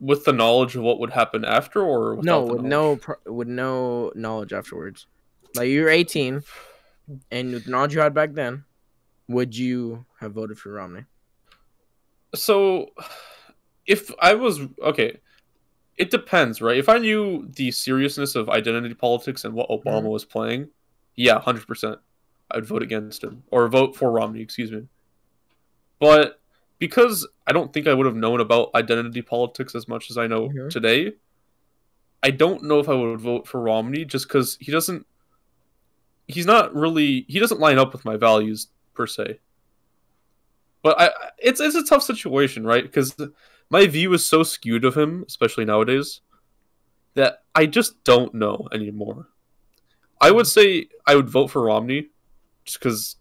With 0.00 0.24
the 0.24 0.32
knowledge 0.32 0.74
of 0.76 0.82
what 0.82 0.98
would 0.98 1.10
happen 1.10 1.44
after, 1.44 1.82
or 1.82 2.16
without 2.16 2.24
No, 2.24 2.42
with 2.54 2.62
no 2.62 2.98
with 3.26 3.48
no 3.48 4.10
knowledge 4.14 4.52
afterwards. 4.52 5.06
Like 5.54 5.68
you're 5.68 5.88
18, 5.88 6.42
and 7.30 7.52
with 7.52 7.64
the 7.66 7.70
knowledge 7.70 7.94
you 7.94 8.00
had 8.00 8.14
back 8.14 8.32
then, 8.32 8.64
would 9.28 9.56
you 9.56 10.06
have 10.20 10.32
voted 10.32 10.58
for 10.58 10.72
Romney? 10.72 11.04
So, 12.34 12.90
if 13.86 14.10
I 14.20 14.34
was 14.34 14.60
okay, 14.82 15.18
it 15.96 16.10
depends, 16.10 16.62
right? 16.62 16.78
If 16.78 16.88
I 16.88 16.98
knew 16.98 17.46
the 17.56 17.70
seriousness 17.72 18.36
of 18.36 18.48
identity 18.48 18.94
politics 18.94 19.44
and 19.44 19.52
what 19.54 19.68
Obama 19.68 20.04
Mhm. 20.04 20.10
was 20.10 20.24
playing, 20.24 20.68
yeah, 21.16 21.40
hundred 21.40 21.66
percent, 21.66 21.98
I'd 22.50 22.64
vote 22.64 22.82
against 22.82 23.22
him 23.22 23.42
or 23.50 23.68
vote 23.68 23.96
for 23.96 24.10
Romney. 24.10 24.40
Excuse 24.40 24.70
me. 24.72 24.86
But 25.98 26.39
because 26.80 27.28
I 27.46 27.52
don't 27.52 27.72
think 27.72 27.86
I 27.86 27.94
would 27.94 28.06
have 28.06 28.16
known 28.16 28.40
about 28.40 28.70
identity 28.74 29.22
politics 29.22 29.76
as 29.76 29.86
much 29.86 30.10
as 30.10 30.18
I 30.18 30.26
know 30.26 30.48
Mhm. 30.48 30.70
today, 30.70 31.12
I 32.22 32.32
don't 32.32 32.64
know 32.64 32.80
if 32.80 32.88
I 32.88 32.94
would 32.94 33.20
vote 33.20 33.46
for 33.46 33.60
Romney 33.60 34.04
just 34.04 34.26
because 34.26 34.56
he 34.60 34.72
doesn't. 34.72 35.06
He's 36.26 36.46
not 36.46 36.74
really. 36.74 37.24
He 37.28 37.38
doesn't 37.38 37.60
line 37.60 37.78
up 37.78 37.92
with 37.92 38.04
my 38.04 38.16
values 38.16 38.68
per 38.94 39.06
se. 39.06 39.38
But 40.82 40.98
I, 41.00 41.06
I- 41.08 41.30
it's 41.38 41.60
it's 41.60 41.76
a 41.76 41.84
tough 41.84 42.02
situation, 42.02 42.64
right? 42.66 42.82
Because 42.82 43.14
my 43.70 43.86
view 43.86 44.12
is 44.14 44.24
so 44.26 44.42
skewed 44.42 44.84
of 44.84 44.96
him, 44.96 45.24
especially 45.28 45.64
nowadays, 45.64 46.20
that 47.14 47.44
I 47.54 47.66
just 47.66 48.02
don't 48.04 48.34
know 48.34 48.68
anymore. 48.72 49.28
I 50.20 50.30
would 50.30 50.46
say 50.46 50.88
I 51.06 51.14
would 51.16 51.28
vote 51.30 51.48
for 51.50 51.62
Romney, 51.62 52.08
just 52.64 52.78
because 52.78 53.16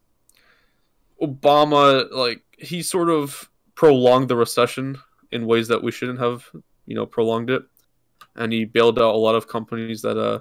Obama, 1.21 2.09
like, 2.11 2.41
he 2.59 2.81
sort 2.81 3.09
of 3.09 3.49
prolonged 3.75 4.29
the 4.29 4.35
recession 4.35 4.97
in 5.31 5.45
ways 5.45 5.67
that 5.67 5.81
we 5.81 5.91
shouldn't 5.91 6.19
have, 6.19 6.45
you 6.85 6.95
know, 6.95 7.05
prolonged 7.05 7.49
it, 7.49 7.63
and 8.35 8.51
he 8.51 8.65
bailed 8.65 8.99
out 8.99 9.15
a 9.15 9.17
lot 9.17 9.35
of 9.35 9.47
companies 9.47 10.01
that 10.01 10.17
uh 10.17 10.39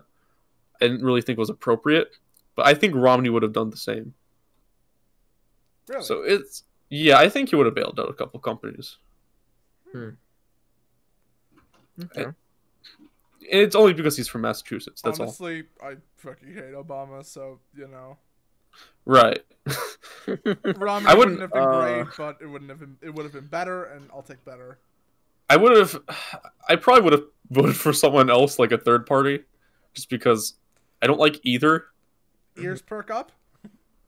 I 0.81 0.87
didn't 0.87 1.05
really 1.05 1.23
think 1.23 1.39
was 1.39 1.51
appropriate. 1.51 2.09
But 2.55 2.67
I 2.67 2.75
think 2.75 2.95
Romney 2.95 3.29
would 3.31 3.43
have 3.43 3.53
done 3.53 3.71
the 3.71 3.77
same. 3.77 4.15
Really? 5.89 6.03
So 6.03 6.23
it's 6.23 6.65
yeah, 6.91 7.19
I 7.19 7.29
think 7.29 7.51
he 7.51 7.57
would 7.57 7.67
have 7.67 7.75
bailed 7.75 7.99
out 8.01 8.09
a 8.09 8.15
couple 8.15 8.41
companies. 8.41 8.97
Hmm. 9.93 10.11
Okay. 12.03 12.25
And 12.25 12.35
it's 13.63 13.75
only 13.75 13.93
because 13.93 14.17
he's 14.17 14.29
from 14.29 14.43
Massachusetts. 14.43 15.03
That's 15.03 15.19
all. 15.19 15.27
Honestly, 15.27 15.65
I 15.83 15.97
fucking 16.17 16.53
hate 16.53 16.75
Obama, 16.75 17.25
so 17.25 17.61
you 17.75 17.89
know, 17.89 18.19
Right. 19.05 19.41
Romney 20.77 21.09
I 21.09 21.15
wouldn't 21.15 21.39
wouldn't- 21.39 21.41
have 21.41 21.53
been 21.53 21.63
uh, 21.63 21.81
great, 22.03 22.07
but 22.17 22.39
it 22.41 22.47
wouldn't 22.47 22.71
have 22.71 22.81
been. 22.81 22.97
It 23.03 23.15
would 23.15 23.25
have 23.25 23.33
been 23.33 23.47
better, 23.47 23.85
and 23.85 24.09
I'll 24.13 24.23
take 24.23 24.45
better. 24.45 24.79
I 25.51 25.57
would 25.57 25.77
have. 25.77 26.01
I 26.69 26.77
probably 26.77 27.03
would 27.03 27.13
have 27.15 27.25
voted 27.51 27.77
for 27.77 27.93
someone 27.93 28.29
else, 28.31 28.59
like 28.59 28.73
a 28.73 28.79
third 28.79 29.07
party, 29.07 29.45
just 29.95 30.11
because 30.11 30.55
I 31.03 31.07
don't 31.07 31.19
like 31.21 31.41
either. 31.43 31.87
Ears 32.61 32.83
perk 32.83 33.11
up. 33.11 33.33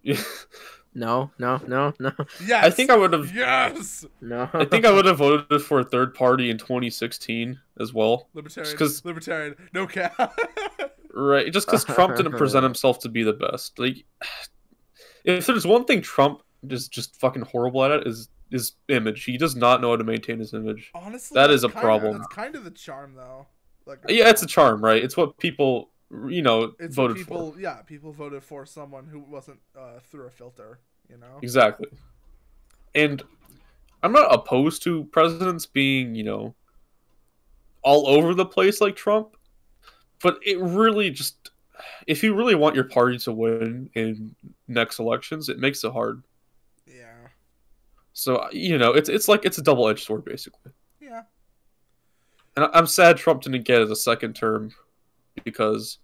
no, 0.94 1.30
no, 1.38 1.60
no, 1.66 1.92
no, 1.98 2.12
Yes. 2.44 2.64
I 2.64 2.70
think 2.70 2.90
I 2.90 2.96
would 2.96 3.12
have. 3.12 3.34
Yes. 3.34 4.04
no. 4.20 4.48
I 4.52 4.64
think 4.64 4.84
I 4.84 4.90
would 4.90 5.04
have 5.06 5.18
voted 5.18 5.62
for 5.62 5.80
a 5.80 5.84
third 5.84 6.14
party 6.14 6.50
in 6.50 6.58
2016 6.58 7.60
as 7.78 7.92
well. 7.94 8.28
Libertarian. 8.34 8.76
'cause- 8.76 9.04
Libertarian. 9.04 9.56
No 9.72 9.86
cap. 9.86 10.38
Right, 11.12 11.52
just 11.52 11.66
because 11.66 11.84
Trump 11.84 12.14
didn't 12.16 12.36
present 12.36 12.62
himself 12.70 13.00
to 13.00 13.08
be 13.08 13.24
the 13.24 13.32
best. 13.32 13.76
Like, 13.80 14.04
if 15.24 15.46
there's 15.46 15.66
one 15.66 15.84
thing 15.84 16.00
Trump 16.02 16.42
is 16.68 16.88
just 16.88 17.16
fucking 17.20 17.42
horrible 17.42 17.84
at 17.84 17.90
it 17.90 18.06
is 18.06 18.28
his 18.50 18.72
image. 18.88 19.24
He 19.24 19.36
does 19.38 19.54
not 19.56 19.80
know 19.80 19.90
how 19.90 19.96
to 19.96 20.04
maintain 20.04 20.38
his 20.38 20.52
image. 20.54 20.90
Honestly, 20.94 21.34
that's 21.34 21.62
a 21.62 21.68
kinda- 21.68 21.80
problem. 21.80 22.18
That's 22.18 22.34
kind 22.34 22.56
of 22.56 22.64
the 22.64 22.70
charm, 22.70 23.14
though. 23.14 23.46
Like, 23.86 24.00
Yeah, 24.08 24.28
it's 24.30 24.42
a 24.42 24.46
charm, 24.46 24.82
right? 24.84 25.02
It's 25.02 25.16
what 25.16 25.38
people, 25.38 25.90
you 26.28 26.42
know, 26.42 26.72
It's 26.78 26.94
voted 26.94 27.16
people. 27.16 27.52
for. 27.52 27.60
Yeah, 27.60 27.82
people 27.82 28.12
voted 28.12 28.42
for 28.44 28.66
someone 28.66 29.06
who 29.06 29.20
wasn't 29.20 29.60
uh, 29.78 30.00
through 30.10 30.26
a 30.26 30.30
filter. 30.30 30.80
You 31.08 31.16
know. 31.16 31.38
Exactly. 31.42 31.88
And 32.94 33.22
I'm 34.02 34.12
not 34.12 34.32
opposed 34.32 34.82
to 34.84 35.04
presidents 35.06 35.66
being, 35.66 36.14
you 36.14 36.22
know, 36.24 36.54
all 37.82 38.06
over 38.06 38.34
the 38.34 38.46
place 38.46 38.80
like 38.80 38.94
Trump, 38.96 39.36
but 40.22 40.38
it 40.44 40.58
really 40.60 41.10
just 41.10 41.50
if 42.06 42.22
you 42.22 42.34
really 42.34 42.54
want 42.54 42.74
your 42.74 42.84
party 42.84 43.18
to 43.18 43.32
win 43.32 43.90
in 43.94 44.34
next 44.68 44.98
elections, 44.98 45.48
it 45.48 45.58
makes 45.58 45.84
it 45.84 45.92
hard. 45.92 46.22
Yeah. 46.86 47.28
So, 48.12 48.48
you 48.52 48.78
know, 48.78 48.92
it's 48.92 49.08
it's 49.08 49.28
like 49.28 49.44
it's 49.44 49.58
a 49.58 49.62
double-edged 49.62 50.04
sword 50.04 50.24
basically. 50.24 50.72
Yeah. 51.00 51.22
And 52.56 52.68
I'm 52.72 52.86
sad 52.86 53.16
Trump 53.16 53.42
didn't 53.42 53.64
get 53.64 53.82
a 53.82 53.96
second 53.96 54.34
term 54.34 54.72
because 55.44 55.98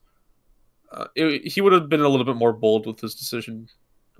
uh, 0.93 1.07
it, 1.15 1.53
he 1.53 1.61
would 1.61 1.73
have 1.73 1.89
been 1.89 2.01
a 2.01 2.09
little 2.09 2.25
bit 2.25 2.37
more 2.37 2.53
bold 2.53 2.87
with 2.87 3.01
his 3.01 3.15
decision 3.15 3.69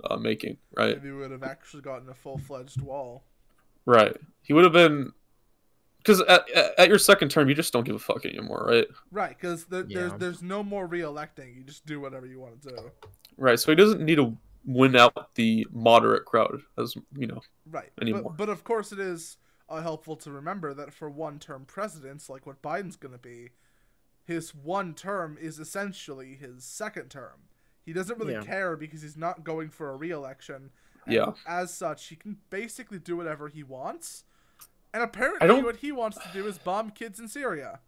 uh, 0.03 0.17
making, 0.17 0.57
right? 0.75 0.97
Maybe 0.97 1.11
we 1.11 1.19
would 1.19 1.31
have 1.31 1.43
actually 1.43 1.81
gotten 1.81 2.09
a 2.09 2.13
full 2.13 2.37
fledged 2.37 2.81
wall. 2.81 3.23
Right. 3.85 4.15
He 4.41 4.53
would 4.53 4.65
have 4.65 4.73
been 4.73 5.13
because 6.07 6.21
at, 6.21 6.49
at, 6.55 6.79
at 6.79 6.87
your 6.89 6.97
second 6.97 7.29
term, 7.29 7.49
you 7.49 7.55
just 7.55 7.73
don't 7.73 7.83
give 7.85 7.95
a 7.95 7.99
fuck 7.99 8.25
anymore, 8.25 8.65
right? 8.65 8.87
Right, 9.11 9.37
because 9.37 9.65
there, 9.65 9.83
there's 9.83 10.11
Yeah. 10.13 10.17
there's 10.17 10.41
no 10.41 10.63
more 10.63 10.87
re-electing. 10.87 11.53
You 11.55 11.63
just 11.63 11.85
do 11.85 11.99
whatever 11.99 12.25
you 12.25 12.39
want 12.39 12.61
to 12.61 12.69
do. 12.69 12.91
Right. 13.37 13.59
So 13.59 13.71
he 13.71 13.75
doesn't 13.75 14.01
need 14.01 14.15
to 14.15 14.37
win 14.65 14.95
out 14.95 15.35
the 15.35 15.67
moderate 15.71 16.25
crowd, 16.25 16.61
as 16.77 16.95
you 17.15 17.27
know. 17.27 17.41
Right. 17.69 17.91
Anymore. 18.01 18.23
But, 18.23 18.37
but 18.37 18.49
of 18.49 18.63
course, 18.63 18.91
it 18.93 18.99
is 18.99 19.37
uh, 19.69 19.81
helpful 19.81 20.15
to 20.15 20.31
remember 20.31 20.73
that 20.73 20.93
for 20.93 21.09
one-term 21.09 21.65
presidents, 21.65 22.29
like 22.29 22.45
what 22.45 22.61
Biden's 22.61 22.95
going 22.95 23.11
to 23.11 23.17
be, 23.19 23.49
his 24.23 24.55
one 24.55 24.93
term 24.93 25.37
is 25.39 25.59
essentially 25.59 26.35
his 26.35 26.63
second 26.63 27.09
term. 27.09 27.49
He 27.85 27.91
doesn't 27.93 28.17
really 28.17 28.33
Yeah. 28.33 28.43
care 28.43 28.77
because 28.77 29.01
he's 29.01 29.17
not 29.17 29.43
going 29.43 29.69
for 29.69 29.89
a 29.89 29.95
re-election. 29.95 30.71
and 31.05 31.13
Yeah. 31.13 31.31
As 31.45 31.73
such, 31.73 32.07
he 32.07 32.15
can 32.15 32.37
basically 32.49 32.99
do 32.99 33.15
whatever 33.17 33.49
he 33.49 33.63
wants. 33.63 34.23
And 34.97 35.03
apparently, 35.03 35.41
I 35.41 35.45
don't- 35.45 35.63
what 35.63 35.75
he 35.75 35.91
wants 35.91 36.17
to 36.17 36.27
do 36.33 36.47
is 36.47 36.57
bomb 36.57 36.89
kids 36.89 37.19
in 37.19 37.27
Syria. 37.27 37.81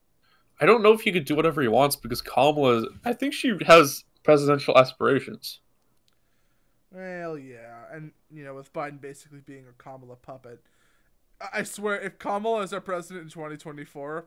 I 0.59 0.67
don't 0.67 0.83
know 0.83 0.93
if 0.93 1.01
he 1.01 1.11
could 1.11 1.25
do 1.25 1.35
whatever 1.35 1.59
he 1.59 1.67
wants 1.67 1.95
because 1.95 2.21
Kamala, 2.21 2.77
is, 2.81 2.85
I 3.03 3.13
think 3.13 3.33
she 3.33 3.51
has 3.65 4.03
presidential 4.21 4.77
aspirations. 4.77 5.59
Well, 6.91 7.35
yeah, 7.35 7.85
and 7.91 8.11
you 8.29 8.43
know, 8.43 8.53
with 8.53 8.71
Biden 8.73 9.01
basically 9.01 9.39
being 9.39 9.65
a 9.67 9.73
Kamala 9.81 10.17
puppet, 10.17 10.63
I- 11.41 11.59
I 11.59 11.63
swear, 11.63 11.99
if 11.99 12.19
Kamala 12.19 12.61
is 12.61 12.73
our 12.73 12.81
president 12.81 13.23
in 13.23 13.29
2024, 13.31 14.25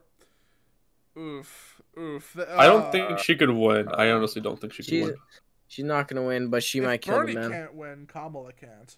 oof, 1.16 1.80
oof. 1.96 2.32
the- 2.34 2.52
I 2.58 2.66
don't 2.66 2.82
uh, 2.86 2.90
think 2.90 3.18
she 3.20 3.36
could 3.36 3.50
win. 3.50 3.86
I 3.94 4.10
honestly 4.10 4.42
don't 4.42 4.60
think 4.60 4.72
she 4.72 4.82
could 4.82 4.90
She's 4.90 5.06
win. 5.06 5.16
she's 5.68 5.84
not 5.84 6.08
gonna 6.08 6.24
win, 6.26 6.48
but 6.48 6.64
she 6.64 6.78
if 6.78 6.84
might 6.84 7.00
kill 7.02 7.18
Bernie 7.18 7.34
the 7.34 7.40
man. 7.42 7.50
can't 7.52 7.74
win, 7.74 8.06
Kamala 8.08 8.52
can't. 8.52 8.96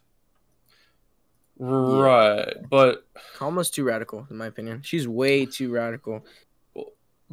Right. 1.58 2.54
But 2.68 3.06
Kamala's 3.36 3.70
too 3.70 3.84
radical, 3.84 4.26
in 4.30 4.36
my 4.36 4.46
opinion. 4.46 4.82
She's 4.82 5.06
way 5.06 5.46
too 5.46 5.70
radical. 5.72 6.24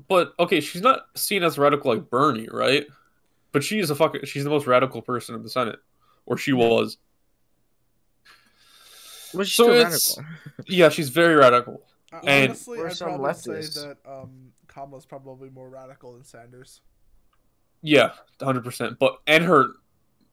but 0.08 0.34
okay, 0.40 0.62
she's 0.62 0.82
not 0.82 1.06
seen 1.16 1.44
as 1.44 1.58
radical 1.58 1.94
like 1.94 2.10
Bernie, 2.10 2.48
right? 2.52 2.86
But 3.52 3.64
she 3.64 3.80
is 3.80 3.90
a 3.90 3.96
fucking 3.96 4.26
she's 4.26 4.44
the 4.44 4.50
most 4.50 4.68
radical 4.68 5.02
person 5.02 5.36
in 5.36 5.44
the 5.44 5.50
Senate. 5.50 5.80
Or 6.26 6.38
she 6.38 6.54
was. 6.54 6.98
But 9.34 9.48
she's 9.48 9.56
So 9.56 9.64
still 9.64 9.76
it's- 9.76 10.18
radical. 10.18 10.36
Yeah, 10.68 10.90
she's 10.90 11.10
very 11.10 11.36
radical. 11.36 11.82
Uh, 12.14 12.20
And- 12.26 12.50
honestly, 12.52 12.80
Or 12.80 12.88
I'd 12.88 12.96
some 12.96 13.10
probably 13.20 13.34
say 13.64 13.82
that 13.82 13.98
um, 14.06 14.52
Kamala's 14.68 15.06
probably 15.06 15.50
more 15.50 15.70
radical 15.70 16.14
than 16.14 16.24
Sanders. 16.24 16.82
Yeah, 17.82 18.12
hundred 18.42 18.64
percent. 18.64 19.00
But 19.00 19.20
and 19.26 19.44
her, 19.44 19.72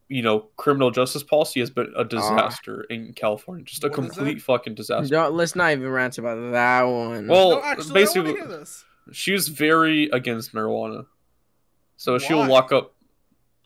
you 0.08 0.22
know, 0.22 0.40
criminal 0.56 0.90
justice 0.90 1.22
policy 1.22 1.60
has 1.60 1.70
been 1.70 1.92
a 1.94 2.00
ah. 2.00 2.04
disaster 2.04 2.82
in 2.84 3.12
California. 3.12 3.64
Just 3.64 3.84
a 3.84 3.90
complete 3.90 4.40
fucking 4.40 4.74
disaster. 4.74 5.14
Don't, 5.14 5.34
let's 5.34 5.54
not 5.54 5.72
even 5.72 5.88
rant 5.88 6.18
about 6.18 6.52
that 6.52 6.82
one. 6.82 7.28
Well, 7.28 7.50
no, 7.50 7.62
actually, 7.62 7.94
basically, 7.94 8.32
to 8.32 8.38
hear 8.38 8.46
this. 8.46 8.84
she 9.12 9.32
was 9.32 9.48
very 9.48 10.08
against 10.10 10.54
marijuana, 10.54 11.06
so 11.96 12.18
she'll 12.18 12.46
lock 12.46 12.72
up. 12.72 12.94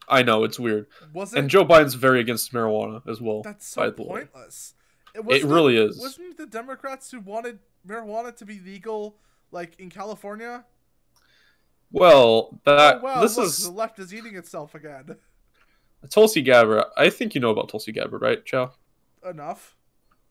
I 0.08 0.22
know 0.22 0.42
it's 0.44 0.58
weird, 0.58 0.88
Was 1.14 1.32
it? 1.32 1.38
and? 1.38 1.48
Joe 1.48 1.64
Biden's 1.64 1.94
very 1.94 2.20
against 2.20 2.52
marijuana 2.52 3.08
as 3.08 3.20
well. 3.20 3.42
That's 3.42 3.66
so 3.66 3.88
the 3.88 4.02
way. 4.02 4.08
pointless. 4.08 4.74
It, 5.14 5.18
It 5.18 5.24
wasn't 5.24 5.52
really 5.52 5.76
is. 5.76 5.98
Wasn't 5.98 6.26
it 6.32 6.36
the 6.38 6.46
Democrats 6.46 7.10
who 7.10 7.20
wanted 7.20 7.60
marijuana 7.86 8.34
to 8.36 8.44
be 8.44 8.58
legal, 8.58 9.16
like 9.52 9.78
in 9.78 9.90
California? 9.90 10.64
Well, 11.92 12.58
that 12.64 12.96
oh, 12.96 13.00
wow, 13.00 13.20
this 13.20 13.36
look, 13.36 13.46
is 13.46 13.64
the 13.64 13.70
left 13.70 13.98
is 14.00 14.12
eating 14.12 14.34
itself 14.34 14.74
again. 14.74 15.16
Tulsi 16.10 16.42
Gabbard. 16.42 16.84
I 16.96 17.10
think 17.10 17.34
you 17.34 17.40
know 17.40 17.50
about 17.50 17.68
Tulsi 17.68 17.92
Gabbard, 17.92 18.22
right, 18.22 18.44
Chow? 18.44 18.72
Enough. 19.28 19.76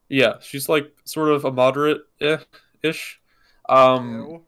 Yeah, 0.09 0.35
she's 0.41 0.67
like 0.67 0.91
sort 1.05 1.29
of 1.29 1.45
a 1.45 1.51
moderate 1.51 2.01
ish. 2.83 3.21
Um, 3.69 4.11
Ew. 4.11 4.45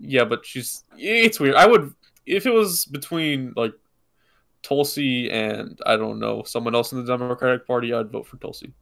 yeah, 0.00 0.24
but 0.24 0.44
she's 0.44 0.84
it's 0.96 1.38
weird. 1.38 1.54
I 1.54 1.66
would 1.66 1.94
if 2.26 2.46
it 2.46 2.52
was 2.52 2.84
between 2.84 3.52
like 3.56 3.74
Tulsi 4.62 5.30
and 5.30 5.78
I 5.86 5.96
don't 5.96 6.18
know 6.18 6.42
someone 6.42 6.74
else 6.74 6.92
in 6.92 6.98
the 6.98 7.06
Democratic 7.06 7.66
Party, 7.66 7.92
I'd 7.92 8.10
vote 8.10 8.26
for 8.26 8.36
Tulsi. 8.38 8.72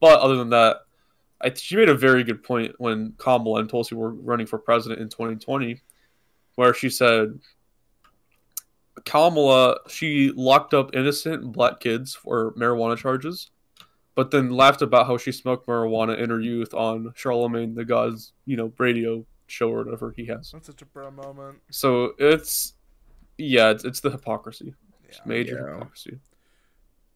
But 0.00 0.20
other 0.20 0.36
than 0.36 0.50
that, 0.50 0.78
I, 1.42 1.52
she 1.54 1.76
made 1.76 1.88
a 1.88 1.94
very 1.94 2.24
good 2.24 2.42
point 2.42 2.74
when 2.78 3.14
Kamala 3.18 3.60
and 3.60 3.68
Tulsi 3.68 3.94
were 3.94 4.14
running 4.14 4.46
for 4.46 4.58
president 4.58 5.00
in 5.00 5.08
2020, 5.08 5.80
where 6.54 6.74
she 6.74 6.90
said 6.90 7.38
Kamala 9.08 9.78
she 9.88 10.32
locked 10.36 10.74
up 10.74 10.94
innocent 10.94 11.52
black 11.52 11.80
kids 11.80 12.14
for 12.14 12.52
marijuana 12.54 12.96
charges, 12.96 13.50
but 14.14 14.30
then 14.30 14.50
laughed 14.50 14.82
about 14.82 15.06
how 15.06 15.16
she 15.16 15.32
smoked 15.32 15.66
marijuana 15.66 16.18
in 16.18 16.30
her 16.30 16.40
youth 16.40 16.74
on 16.74 17.12
Charlamagne 17.16 17.74
tha 17.74 17.84
God's 17.84 18.32
you 18.46 18.56
know 18.56 18.72
radio 18.78 19.24
show 19.46 19.70
or 19.70 19.84
whatever 19.84 20.12
he 20.16 20.26
has. 20.26 20.50
That's 20.50 20.66
such 20.66 20.82
a 20.82 20.86
bro 20.86 21.10
moment. 21.10 21.58
So 21.70 22.12
it's 22.18 22.74
yeah, 23.38 23.70
it's, 23.70 23.84
it's 23.84 24.00
the 24.00 24.10
hypocrisy, 24.10 24.74
it's 25.08 25.20
major 25.24 25.64
Yeah. 25.64 25.74
hypocrisy. 25.74 26.18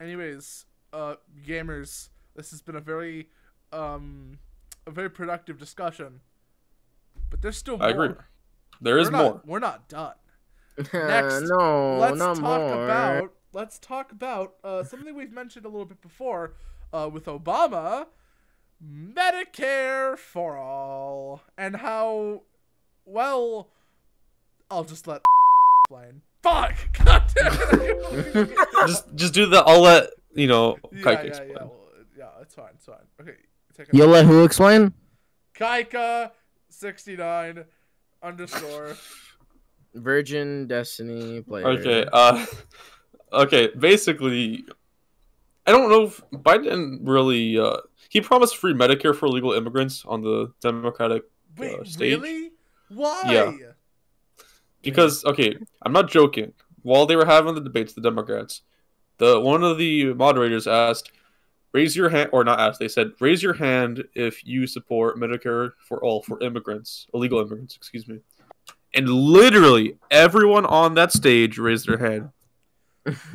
Anyways, 0.00 0.64
uh, 0.92 1.16
gamers, 1.46 2.08
this 2.34 2.50
has 2.50 2.62
been 2.62 2.76
a 2.76 2.80
very, 2.80 3.28
um, 3.72 4.38
a 4.86 4.90
very 4.90 5.10
productive 5.10 5.58
discussion. 5.58 6.20
But 7.30 7.42
there's 7.42 7.56
still 7.56 7.78
more. 7.78 7.86
I 7.86 7.90
agree. 7.90 8.14
There 8.80 8.98
is 8.98 9.08
we're 9.08 9.12
not, 9.12 9.22
more. 9.22 9.42
We're 9.44 9.58
not 9.58 9.88
done. 9.88 10.14
Next, 10.78 11.40
no, 11.42 11.98
let's 11.98 12.18
no 12.18 12.34
talk 12.34 12.40
more. 12.42 12.84
about 12.84 13.32
let's 13.52 13.78
talk 13.78 14.12
about 14.12 14.54
uh, 14.64 14.82
something 14.84 15.14
we've 15.14 15.32
mentioned 15.32 15.66
a 15.66 15.68
little 15.68 15.84
bit 15.84 16.00
before 16.00 16.54
uh, 16.92 17.08
with 17.12 17.26
Obama, 17.26 18.06
Medicare 18.82 20.16
for 20.18 20.56
all, 20.56 21.42
and 21.58 21.76
how 21.76 22.42
well 23.04 23.68
I'll 24.70 24.84
just 24.84 25.06
let 25.06 25.22
explain. 25.84 26.22
Fuck! 26.42 26.74
God 27.04 27.22
damn 27.36 27.52
it! 27.54 28.56
just 28.86 29.14
just 29.14 29.34
do 29.34 29.46
that. 29.46 29.64
I'll 29.66 29.80
let 29.80 30.10
you 30.34 30.46
know. 30.46 30.78
yeah, 30.92 31.02
Kaika 31.02 31.22
yeah, 31.22 31.28
explain. 31.28 31.50
yeah, 31.50 31.56
well, 31.64 31.76
yeah. 32.18 32.28
It's 32.40 32.54
fine. 32.54 32.70
It's 32.74 32.86
fine. 32.86 32.96
Okay, 33.20 33.34
take. 33.76 33.88
You'll 33.92 34.08
let 34.08 34.24
who 34.26 34.44
explain? 34.44 34.94
Kaika 35.54 36.30
sixty 36.68 37.16
nine 37.16 37.64
underscore. 38.22 38.96
Virgin 39.94 40.66
Destiny 40.66 41.42
player. 41.42 41.66
Okay. 41.68 42.06
Uh, 42.12 42.44
okay. 43.32 43.68
Basically, 43.78 44.64
I 45.66 45.72
don't 45.72 45.90
know 45.90 46.04
if 46.04 46.22
Biden 46.32 46.98
really. 47.02 47.58
Uh, 47.58 47.78
he 48.08 48.20
promised 48.20 48.56
free 48.58 48.74
Medicare 48.74 49.14
for 49.16 49.26
illegal 49.26 49.52
immigrants 49.52 50.04
on 50.06 50.20
the 50.22 50.52
Democratic 50.60 51.22
Wait, 51.56 51.78
Uh, 51.80 51.84
stage? 51.84 52.18
really? 52.20 52.50
Why? 52.88 53.22
Yeah. 53.26 53.52
because 54.82 55.24
okay, 55.24 55.56
I'm 55.82 55.92
not 55.92 56.10
joking. 56.10 56.52
While 56.82 57.06
they 57.06 57.16
were 57.16 57.24
having 57.24 57.54
the 57.54 57.60
debates, 57.60 57.92
the 57.94 58.00
Democrats, 58.00 58.62
the 59.18 59.40
one 59.40 59.62
of 59.62 59.78
the 59.78 60.12
moderators 60.14 60.66
asked, 60.66 61.12
"Raise 61.72 61.94
your 61.96 62.08
hand," 62.10 62.30
or 62.32 62.44
not 62.44 62.58
asked. 62.60 62.80
They 62.80 62.88
said, 62.88 63.12
"Raise 63.20 63.42
your 63.42 63.54
hand 63.54 64.04
if 64.14 64.44
you 64.44 64.66
support 64.66 65.16
Medicare 65.16 65.72
for 65.78 66.02
all 66.04 66.22
for 66.22 66.42
immigrants, 66.42 67.06
illegal 67.14 67.38
immigrants." 67.38 67.76
Excuse 67.76 68.08
me. 68.08 68.18
And 68.94 69.08
literally 69.08 69.98
everyone 70.10 70.66
on 70.66 70.94
that 70.94 71.12
stage 71.12 71.58
raised 71.58 71.86
their 71.88 71.98
hand. 71.98 72.30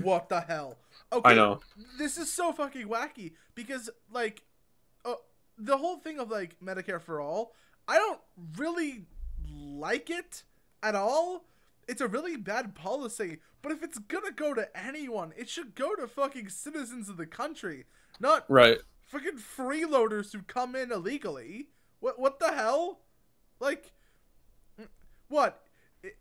What 0.01 0.29
the 0.29 0.41
hell? 0.41 0.77
Okay, 1.11 1.29
I 1.31 1.33
know. 1.35 1.61
this 1.97 2.17
is 2.17 2.31
so 2.31 2.51
fucking 2.51 2.87
wacky 2.87 3.31
because 3.55 3.89
like 4.11 4.43
uh, 5.05 5.13
the 5.57 5.77
whole 5.77 5.97
thing 5.97 6.19
of 6.19 6.29
like 6.29 6.57
medicare 6.61 6.99
for 7.01 7.21
all 7.21 7.53
i 7.87 7.95
don't 7.97 8.19
really 8.57 9.05
like 9.49 10.09
it 10.09 10.43
at 10.83 10.95
all 10.95 11.45
it's 11.87 12.01
a 12.01 12.07
really 12.09 12.35
bad 12.35 12.75
policy 12.75 13.37
but 13.61 13.71
if 13.71 13.81
it's 13.83 13.97
gonna 13.99 14.31
go 14.33 14.53
to 14.53 14.67
anyone 14.77 15.31
it 15.37 15.47
should 15.47 15.75
go 15.75 15.95
to 15.95 16.07
fucking 16.09 16.49
citizens 16.49 17.07
of 17.07 17.15
the 17.15 17.25
country 17.25 17.85
not 18.19 18.43
Right. 18.49 18.79
fucking 19.05 19.37
freeloaders 19.37 20.33
who 20.33 20.41
come 20.41 20.75
in 20.75 20.91
illegally 20.91 21.69
what 22.01 22.19
what 22.19 22.39
the 22.39 22.51
hell 22.51 22.99
like 23.61 23.93
what 25.29 25.61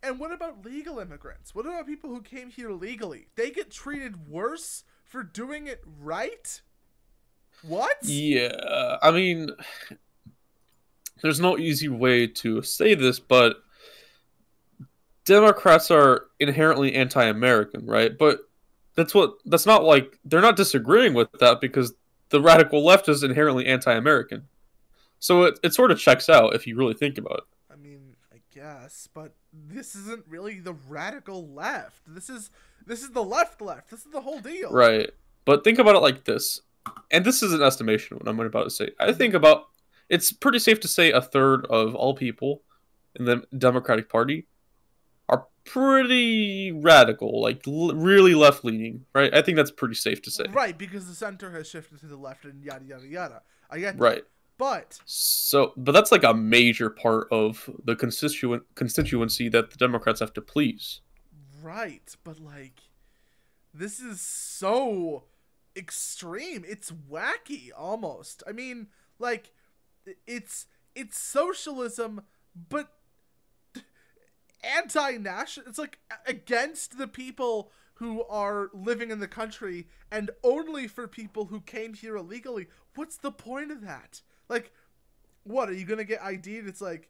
and 0.01 0.19
what 0.19 0.31
about 0.31 0.65
legal 0.65 0.99
immigrants 0.99 1.53
what 1.53 1.65
about 1.65 1.85
people 1.87 2.09
who 2.09 2.21
came 2.21 2.49
here 2.49 2.71
legally 2.71 3.27
they 3.35 3.49
get 3.49 3.71
treated 3.71 4.27
worse 4.27 4.83
for 5.05 5.23
doing 5.23 5.67
it 5.67 5.83
right 5.99 6.61
what 7.63 7.97
Yeah, 8.03 8.97
I 9.01 9.11
mean, 9.11 9.49
there's 11.21 11.39
no 11.39 11.57
easy 11.57 11.89
way 11.89 12.27
to 12.27 12.61
say 12.61 12.93
this, 12.93 13.19
but 13.19 13.57
Democrats 15.25 15.89
are 15.91 16.25
inherently 16.39 16.93
anti-American, 16.93 17.85
right? 17.85 18.17
But 18.17 18.41
that's 18.95 19.13
what 19.13 19.35
that's 19.45 19.65
not 19.65 19.83
like 19.83 20.19
they're 20.25 20.41
not 20.41 20.55
disagreeing 20.55 21.13
with 21.13 21.31
that 21.39 21.61
because 21.61 21.93
the 22.29 22.41
radical 22.41 22.83
left 22.85 23.09
is 23.09 23.23
inherently 23.23 23.65
anti-American. 23.65 24.47
So 25.19 25.43
it, 25.43 25.59
it 25.63 25.73
sort 25.73 25.91
of 25.91 25.99
checks 25.99 26.29
out 26.29 26.53
if 26.53 26.67
you 26.67 26.75
really 26.75 26.93
think 26.93 27.17
about 27.17 27.39
it. 27.39 27.56
I 28.59 28.63
mean, 28.65 28.69
I 28.69 28.81
guess, 28.81 29.07
but 29.13 29.33
this 29.53 29.95
isn't 29.95 30.25
really 30.27 30.59
the 30.59 30.73
radical 30.87 31.47
left. 31.53 32.01
This 32.07 32.29
is 32.29 32.49
this 32.85 33.01
is 33.01 33.11
the 33.11 33.23
left 33.23 33.61
left. 33.61 33.89
This 33.89 34.05
is 34.05 34.11
the 34.11 34.21
whole 34.21 34.39
deal. 34.39 34.71
Right. 34.71 35.09
But 35.45 35.63
think 35.63 35.79
about 35.79 35.95
it 35.95 36.01
like 36.01 36.25
this. 36.25 36.61
And 37.11 37.25
this 37.25 37.43
is 37.43 37.53
an 37.53 37.61
estimation 37.61 38.17
what 38.17 38.27
I'm 38.27 38.39
about 38.39 38.63
to 38.63 38.69
say. 38.69 38.91
I 38.99 39.13
think 39.13 39.33
about 39.33 39.65
it's 40.09 40.31
pretty 40.31 40.59
safe 40.59 40.79
to 40.81 40.87
say 40.87 41.11
a 41.11 41.21
third 41.21 41.65
of 41.65 41.95
all 41.95 42.15
people 42.15 42.63
in 43.15 43.25
the 43.25 43.43
Democratic 43.57 44.09
Party 44.09 44.47
are 45.29 45.47
pretty 45.65 46.71
radical, 46.71 47.41
like 47.41 47.67
l- 47.67 47.93
really 47.93 48.35
left 48.35 48.63
leaning, 48.63 49.05
right? 49.13 49.33
I 49.33 49.41
think 49.41 49.57
that's 49.57 49.71
pretty 49.71 49.95
safe 49.95 50.21
to 50.23 50.31
say. 50.31 50.45
Right, 50.49 50.77
because 50.77 51.07
the 51.07 51.15
center 51.15 51.51
has 51.51 51.67
shifted 51.69 51.99
to 51.99 52.05
the 52.05 52.15
left 52.15 52.45
and 52.45 52.63
yada 52.63 52.85
yada 52.85 53.07
yada. 53.07 53.41
I 53.69 53.79
get 53.79 53.97
that. 53.97 54.27
But 54.57 54.99
So, 55.05 55.73
but 55.77 55.91
that's 55.91 56.11
like 56.11 56.23
a 56.23 56.33
major 56.33 56.89
part 56.89 57.27
of 57.31 57.69
the 57.83 57.95
constituent 57.95 58.63
constituency 58.75 59.49
that 59.49 59.71
the 59.71 59.77
Democrats 59.77 60.19
have 60.19 60.33
to 60.33 60.41
please. 60.41 61.01
right, 61.61 62.15
but 62.23 62.39
like 62.39 62.81
this 63.73 63.99
is 63.99 64.19
so 64.21 65.25
extreme. 65.75 66.65
It's 66.67 66.91
wacky 66.91 67.69
almost. 67.77 68.41
I 68.47 68.51
mean, 68.51 68.87
like 69.19 69.53
it's 70.25 70.67
it's 70.95 71.17
socialism 71.17 72.21
but 72.69 72.93
anti-national 74.63 75.67
it's 75.67 75.77
like 75.77 75.99
against 76.25 76.97
the 76.97 77.07
people 77.07 77.71
who 77.95 78.23
are 78.23 78.69
living 78.73 79.11
in 79.11 79.19
the 79.19 79.27
country 79.27 79.87
and 80.11 80.31
only 80.43 80.87
for 80.87 81.07
people 81.07 81.45
who 81.45 81.61
came 81.61 81.93
here 81.93 82.15
illegally 82.15 82.67
what's 82.95 83.17
the 83.17 83.31
point 83.31 83.71
of 83.71 83.81
that 83.81 84.21
like 84.49 84.71
what 85.43 85.69
are 85.69 85.73
you 85.73 85.85
gonna 85.85 86.03
get 86.03 86.21
ID'd 86.23 86.67
it's 86.67 86.81
like 86.81 87.09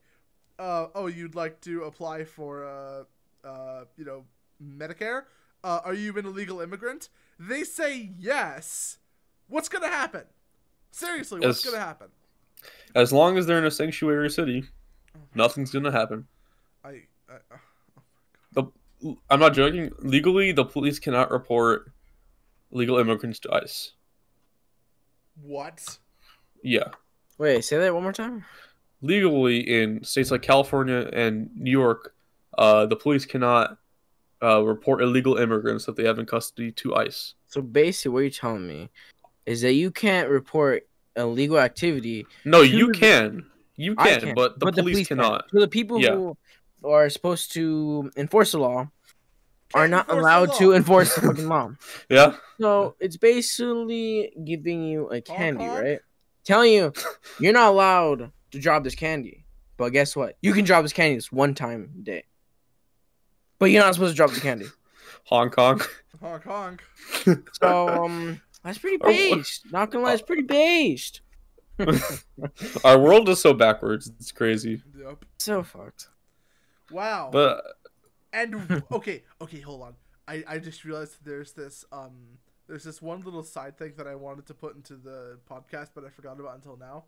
uh 0.59 0.87
oh 0.95 1.07
you'd 1.07 1.35
like 1.35 1.59
to 1.61 1.83
apply 1.83 2.23
for 2.23 2.65
uh 2.65 3.03
uh 3.47 3.85
you 3.97 4.05
know 4.05 4.23
medicare 4.63 5.23
uh 5.63 5.79
are 5.85 5.93
you 5.93 6.15
an 6.17 6.25
illegal 6.25 6.61
immigrant 6.61 7.09
they 7.39 7.63
say 7.63 8.11
yes 8.17 8.97
what's 9.47 9.69
gonna 9.69 9.87
happen 9.87 10.23
seriously 10.91 11.39
what's 11.39 11.63
Yes. 11.63 11.71
gonna 11.73 11.83
happen 11.83 12.07
As 12.95 13.13
long 13.13 13.37
as 13.37 13.45
they're 13.45 13.59
in 13.59 13.65
a 13.65 13.71
sanctuary 13.71 14.29
city, 14.31 14.63
nothing's 15.35 15.71
gonna 15.71 15.91
happen. 15.91 16.27
i, 16.83 17.03
I 17.29 17.35
uh, 18.57 18.63
I'm 19.29 19.39
not 19.39 19.53
joking. 19.53 19.91
Legally, 19.99 20.51
the 20.51 20.65
police 20.65 20.97
cannot 20.97 21.29
report 21.29 21.91
illegal 22.71 22.97
immigrants 22.97 23.37
to 23.41 23.53
ICE. 23.53 23.93
what 25.39 25.99
Yeah. 26.63 26.89
Wait, 27.37 27.63
say 27.63 27.77
that 27.77 27.93
one 27.93 28.03
more 28.03 28.13
time. 28.13 28.45
Legally, 29.01 29.59
in 29.59 30.03
states 30.03 30.31
like 30.31 30.41
California 30.41 31.09
and 31.13 31.49
New 31.55 31.71
York, 31.71 32.15
uh, 32.57 32.85
the 32.87 32.95
police 32.95 33.25
cannot 33.25 33.77
uh, 34.41 34.61
report 34.63 35.01
illegal 35.01 35.37
immigrants 35.37 35.85
that 35.85 35.95
they 35.95 36.03
have 36.03 36.17
in 36.19 36.25
custody 36.25 36.71
to 36.71 36.95
ICE. 36.95 37.35
So 37.47 37.61
basically, 37.61 38.11
what 38.11 38.19
you're 38.21 38.29
telling 38.31 38.67
me 38.67 38.89
is 39.45 39.61
that 39.61 39.73
you 39.73 39.91
can't 39.91 40.29
report 40.29 40.87
illegal 41.15 41.59
activity. 41.59 42.25
No, 42.45 42.61
you 42.61 42.87
the- 42.91 42.97
can. 42.99 43.45
You 43.79 43.95
can, 43.95 44.19
can, 44.21 44.35
but 44.35 44.59
the 44.59 44.71
police 44.71 45.07
can't. 45.07 45.19
cannot. 45.21 45.45
So 45.53 45.59
the 45.59 45.67
people 45.67 46.01
Yeah. 46.01 46.15
who 46.15 46.35
are 46.83 47.07
supposed 47.11 47.53
to 47.53 48.09
enforce 48.17 48.53
the 48.53 48.57
law 48.57 48.89
are 49.75 49.87
Can't 49.87 49.91
not 49.91 50.09
allowed 50.09 50.53
to 50.55 50.73
enforce 50.73 51.13
the 51.13 51.21
fucking 51.21 51.47
law. 51.49 51.69
Yeah. 52.09 52.37
So 52.59 52.95
it's 52.99 53.17
basically 53.17 54.31
giving 54.43 54.81
you 54.81 55.09
a 55.09 55.21
candy, 55.21 55.65
right? 55.65 55.99
Telling 56.47 56.71
you 56.73 56.93
you're 57.39 57.53
not 57.53 57.67
allowed 57.69 58.31
to 58.51 58.59
drop 58.59 58.83
this 58.83 58.95
candy. 58.95 59.45
But 59.75 59.89
guess 59.89 60.15
what? 60.15 60.37
You 60.41 60.53
can 60.53 60.65
drop 60.65 60.81
this 60.83 60.93
candy 60.93 61.15
this 61.15 61.31
one 61.31 61.53
time 61.53 61.91
a 61.99 62.01
day. 62.03 62.23
But 63.59 63.65
you're 63.71 63.83
not 63.83 63.93
supposed 63.93 64.13
to 64.13 64.17
drop 64.17 64.31
the 64.31 64.39
candy. 64.39 64.65
Hong 65.25 65.49
Kong. 65.49 65.81
honk 66.21 66.43
honk 66.45 66.81
So 67.61 67.89
um 67.89 68.41
that's 68.63 68.77
pretty 68.77 68.97
what- 68.97 69.07
based. 69.09 69.65
Not 69.71 69.91
gonna 69.91 70.05
lie, 70.05 70.13
it's 70.13 70.21
pretty 70.21 70.43
based. 70.43 71.21
Our 72.83 72.97
world 72.97 73.29
is 73.29 73.39
so 73.41 73.53
backwards. 73.53 74.09
It's 74.19 74.31
crazy. 74.31 74.81
yep 74.97 75.23
So 75.37 75.61
fucked. 75.63 76.07
wow 76.91 77.29
But 77.31 77.61
And 78.33 78.83
okay, 78.91 79.23
okay, 79.41 79.59
hold 79.59 79.81
on. 79.83 79.95
I 80.27 80.43
I 80.47 80.57
just 80.59 80.85
realized 80.85 81.17
there's 81.25 81.51
this 81.51 81.83
um 81.91 82.39
there's 82.67 82.83
this 82.83 83.01
one 83.01 83.21
little 83.21 83.43
side 83.43 83.77
thing 83.77 83.93
that 83.97 84.07
I 84.07 84.15
wanted 84.15 84.45
to 84.47 84.53
put 84.53 84.75
into 84.75 84.95
the 84.95 85.39
podcast, 85.49 85.89
but 85.95 86.03
I 86.05 86.09
forgot 86.09 86.39
about 86.39 86.55
until 86.55 86.77
now. 86.77 87.05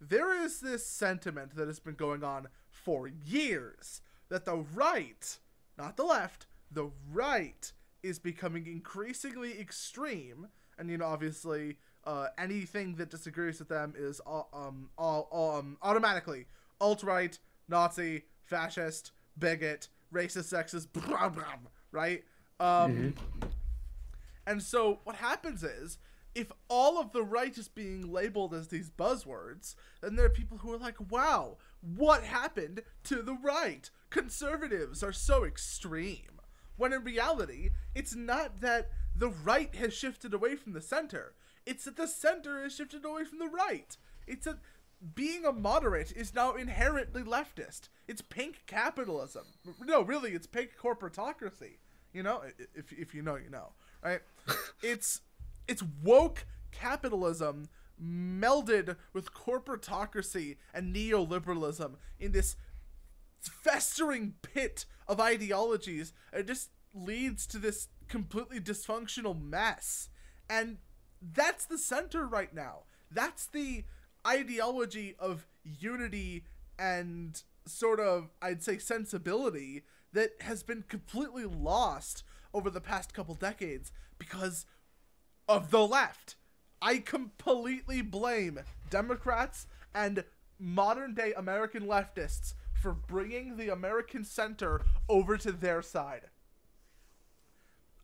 there 0.00 0.32
is 0.42 0.60
this 0.60 0.86
sentiment 0.86 1.54
that 1.56 1.66
has 1.68 1.78
been 1.78 1.94
going 1.94 2.24
on 2.24 2.48
for 2.70 3.06
years 3.08 4.00
that 4.30 4.44
the 4.46 4.56
right, 4.56 5.38
not 5.76 5.96
the 5.96 6.04
left, 6.04 6.46
the 6.70 6.90
right 7.12 7.72
is 8.02 8.18
becoming 8.18 8.66
increasingly 8.66 9.60
extreme, 9.60 10.48
and 10.78 10.88
you 10.88 10.96
know, 10.96 11.04
obviously, 11.04 11.76
uh, 12.04 12.28
anything 12.38 12.94
that 12.94 13.10
disagrees 13.10 13.58
with 13.58 13.68
them 13.68 13.92
is 13.96 14.22
uh, 14.26 14.42
um, 14.54 14.88
all, 14.96 15.58
um, 15.58 15.76
automatically 15.82 16.46
alt 16.80 17.02
right, 17.02 17.38
Nazi, 17.68 18.22
fascist, 18.42 19.12
bigot, 19.38 19.88
racist, 20.12 20.50
sexist, 20.54 20.86
blah, 20.92 21.28
blah, 21.28 21.44
right? 21.92 22.24
Um, 22.58 23.14
And 24.46 24.62
so 24.62 25.00
what 25.04 25.16
happens 25.16 25.62
is, 25.62 25.98
if 26.34 26.52
all 26.68 27.00
of 27.00 27.12
the 27.12 27.24
right 27.24 27.56
is 27.58 27.68
being 27.68 28.12
labeled 28.12 28.54
as 28.54 28.68
these 28.68 28.88
buzzwords, 28.88 29.74
then 30.00 30.14
there 30.14 30.26
are 30.26 30.30
people 30.30 30.58
who 30.58 30.72
are 30.72 30.78
like, 30.78 31.10
wow, 31.10 31.56
what 31.80 32.22
happened 32.22 32.82
to 33.04 33.22
the 33.22 33.34
right? 33.34 33.90
Conservatives 34.10 35.02
are 35.02 35.12
so 35.12 35.44
extreme. 35.44 36.40
When 36.76 36.92
in 36.92 37.02
reality, 37.02 37.70
it's 37.94 38.14
not 38.14 38.60
that 38.60 38.90
the 39.14 39.28
right 39.28 39.74
has 39.74 39.92
shifted 39.92 40.32
away 40.32 40.56
from 40.56 40.72
the 40.72 40.80
center, 40.80 41.34
it's 41.66 41.84
that 41.84 41.96
the 41.96 42.06
center 42.06 42.62
has 42.62 42.74
shifted 42.74 43.04
away 43.04 43.24
from 43.24 43.38
the 43.38 43.48
right. 43.48 43.96
It's 44.26 44.46
that 44.46 44.58
being 45.14 45.44
a 45.44 45.52
moderate 45.52 46.12
is 46.12 46.34
now 46.34 46.54
inherently 46.54 47.22
leftist. 47.22 47.88
It's 48.06 48.22
pink 48.22 48.62
capitalism. 48.66 49.44
No, 49.82 50.02
really, 50.02 50.32
it's 50.32 50.46
pink 50.46 50.70
corporatocracy. 50.80 51.78
You 52.12 52.22
know, 52.22 52.42
if, 52.74 52.92
if 52.92 53.14
you 53.14 53.22
know, 53.22 53.36
you 53.36 53.50
know, 53.50 53.72
right? 54.02 54.20
it's 54.82 55.20
it's 55.68 55.82
woke 56.02 56.46
capitalism 56.72 57.68
melded 58.02 58.96
with 59.12 59.34
corporatocracy 59.34 60.56
and 60.72 60.94
neoliberalism 60.94 61.92
in 62.18 62.32
this 62.32 62.56
festering 63.40 64.34
pit 64.42 64.86
of 65.06 65.20
ideologies. 65.20 66.12
It 66.32 66.46
just 66.46 66.70
leads 66.94 67.46
to 67.48 67.58
this 67.58 67.88
completely 68.08 68.60
dysfunctional 68.60 69.40
mess. 69.40 70.08
And 70.48 70.78
that's 71.20 71.66
the 71.66 71.78
center 71.78 72.26
right 72.26 72.54
now. 72.54 72.84
That's 73.10 73.46
the 73.46 73.84
ideology 74.26 75.14
of 75.18 75.46
unity 75.64 76.44
and 76.78 77.42
sort 77.66 78.00
of, 78.00 78.30
I'd 78.40 78.62
say, 78.62 78.78
sensibility 78.78 79.82
that 80.12 80.30
has 80.40 80.62
been 80.62 80.84
completely 80.88 81.44
lost 81.44 82.24
over 82.52 82.70
the 82.70 82.80
past 82.80 83.14
couple 83.14 83.34
decades 83.34 83.92
because 84.18 84.66
of 85.48 85.70
the 85.70 85.86
left. 85.86 86.36
I 86.82 86.98
completely 86.98 88.02
blame 88.02 88.60
Democrats 88.88 89.66
and 89.94 90.24
modern 90.58 91.14
day 91.14 91.32
American 91.36 91.84
leftists 91.84 92.54
for 92.80 92.92
bringing 92.92 93.56
the 93.56 93.68
American 93.68 94.24
center 94.24 94.80
over 95.08 95.36
to 95.36 95.52
their 95.52 95.82
side. 95.82 96.22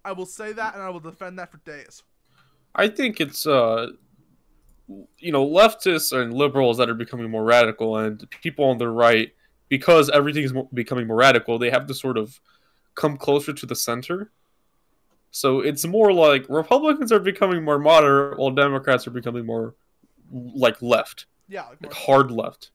I 0.04 0.12
will 0.12 0.26
say 0.26 0.52
that 0.52 0.74
and 0.74 0.82
I 0.82 0.90
will 0.90 1.00
defend 1.00 1.38
that 1.38 1.50
for 1.50 1.58
days. 1.58 2.02
I 2.74 2.88
think 2.88 3.20
it's 3.20 3.46
uh 3.46 3.88
you 5.18 5.32
know 5.32 5.44
leftists 5.44 6.12
and 6.16 6.32
liberals 6.32 6.76
that 6.76 6.88
are 6.88 6.94
becoming 6.94 7.30
more 7.30 7.44
radical 7.44 7.96
and 7.96 8.28
people 8.30 8.66
on 8.66 8.78
the 8.78 8.88
right 8.88 9.32
because 9.68 10.08
everything 10.10 10.44
is 10.44 10.52
becoming 10.72 11.08
more 11.08 11.16
radical 11.16 11.58
they 11.58 11.70
have 11.70 11.86
to 11.86 11.94
sort 11.94 12.16
of 12.16 12.40
come 12.96 13.16
closer 13.16 13.52
to 13.52 13.66
the 13.66 13.76
center. 13.76 14.32
So 15.30 15.60
it's 15.60 15.84
more 15.86 16.12
like 16.12 16.46
republicans 16.48 17.12
are 17.12 17.20
becoming 17.20 17.62
more 17.62 17.78
moderate 17.78 18.38
while 18.38 18.50
democrats 18.50 19.06
are 19.06 19.10
becoming 19.10 19.46
more 19.46 19.74
like 20.32 20.80
left. 20.82 21.26
Yeah, 21.48 21.68
like 21.68 21.82
like 21.84 21.92
hard 21.94 22.30
left. 22.30 22.70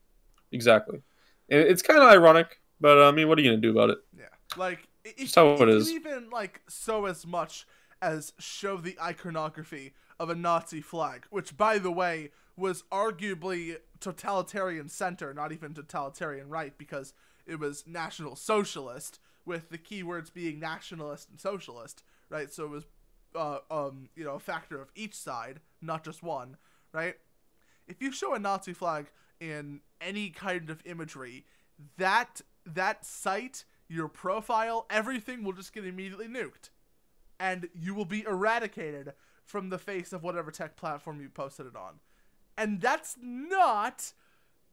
Exactly. 0.52 1.02
And 1.50 1.60
it's 1.60 1.82
kind 1.82 2.00
of 2.00 2.08
ironic 2.08 2.60
but 2.80 2.98
uh, 2.98 3.08
i 3.08 3.12
mean 3.12 3.28
what 3.28 3.38
are 3.38 3.42
you 3.42 3.50
gonna 3.50 3.60
do 3.60 3.70
about 3.70 3.90
it? 3.90 3.98
Yeah, 4.16 4.24
like 4.56 4.88
i- 5.04 5.10
if, 5.10 5.16
Just 5.18 5.34
how 5.34 5.52
it 5.54 5.68
is. 5.68 5.90
even 5.90 6.30
like 6.30 6.62
so 6.68 7.06
as 7.06 7.26
much 7.26 7.66
as 8.00 8.32
show 8.38 8.76
the 8.76 8.96
iconography 9.00 9.92
of 10.18 10.30
a 10.30 10.34
Nazi 10.34 10.80
flag, 10.80 11.24
which 11.30 11.56
by 11.56 11.78
the 11.78 11.90
way 11.90 12.30
was 12.56 12.82
arguably 12.92 13.76
totalitarian 14.00 14.88
center, 14.88 15.32
not 15.34 15.52
even 15.52 15.74
totalitarian 15.74 16.48
right, 16.48 16.76
because 16.78 17.12
it 17.46 17.58
was 17.58 17.84
national 17.86 18.36
socialist, 18.36 19.18
with 19.44 19.70
the 19.70 19.78
keywords 19.78 20.32
being 20.32 20.60
nationalist 20.60 21.28
and 21.30 21.40
socialist, 21.40 22.02
right? 22.28 22.52
So 22.52 22.64
it 22.64 22.70
was, 22.70 22.84
uh, 23.34 23.58
um, 23.70 24.08
you 24.14 24.24
know, 24.24 24.34
a 24.34 24.40
factor 24.40 24.80
of 24.80 24.90
each 24.94 25.14
side, 25.14 25.60
not 25.80 26.04
just 26.04 26.22
one, 26.22 26.56
right? 26.92 27.16
if 27.88 28.00
you 28.00 28.12
show 28.12 28.34
a 28.34 28.38
Nazi 28.38 28.72
flag 28.72 29.06
in 29.40 29.80
any 30.00 30.30
kind 30.30 30.70
of 30.70 30.82
imagery, 30.84 31.44
that 31.98 32.40
that 32.64 33.04
site, 33.04 33.64
your 33.88 34.08
profile, 34.08 34.86
everything 34.88 35.42
will 35.42 35.52
just 35.52 35.72
get 35.72 35.84
immediately 35.84 36.28
nuked, 36.28 36.70
and 37.40 37.68
you 37.74 37.94
will 37.94 38.04
be 38.04 38.22
eradicated 38.22 39.12
from 39.44 39.70
the 39.70 39.78
face 39.78 40.12
of 40.12 40.22
whatever 40.22 40.50
tech 40.50 40.76
platform 40.76 41.20
you 41.20 41.28
posted 41.28 41.66
it 41.66 41.76
on, 41.76 42.00
and 42.56 42.80
that's 42.80 43.16
not 43.20 44.12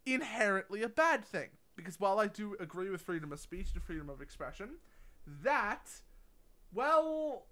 inherently 0.06 0.82
a 0.82 0.90
bad 0.90 1.26
thing 1.26 1.50
because 1.80 2.00
while 2.00 2.20
I 2.20 2.28
do 2.28 2.56
agree 2.60 2.90
with 2.90 3.02
freedom 3.02 3.32
of 3.32 3.40
speech 3.40 3.70
and 3.74 3.84
freedom 3.84 4.10
of 4.10 4.22
expression, 4.22 4.78
that, 5.44 5.90
well, 6.74 7.46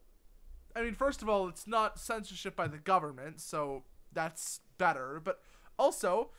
I 0.76 0.82
mean, 0.82 0.94
first 0.94 1.22
of 1.22 1.30
all, 1.30 1.48
it's 1.48 1.68
not 1.68 2.00
censorship 2.00 2.56
by 2.56 2.68
the 2.68 2.78
government, 2.78 3.42
so 3.42 3.84
that's 4.14 4.62
better. 4.78 5.22
But 5.24 5.40
also, 5.78 6.32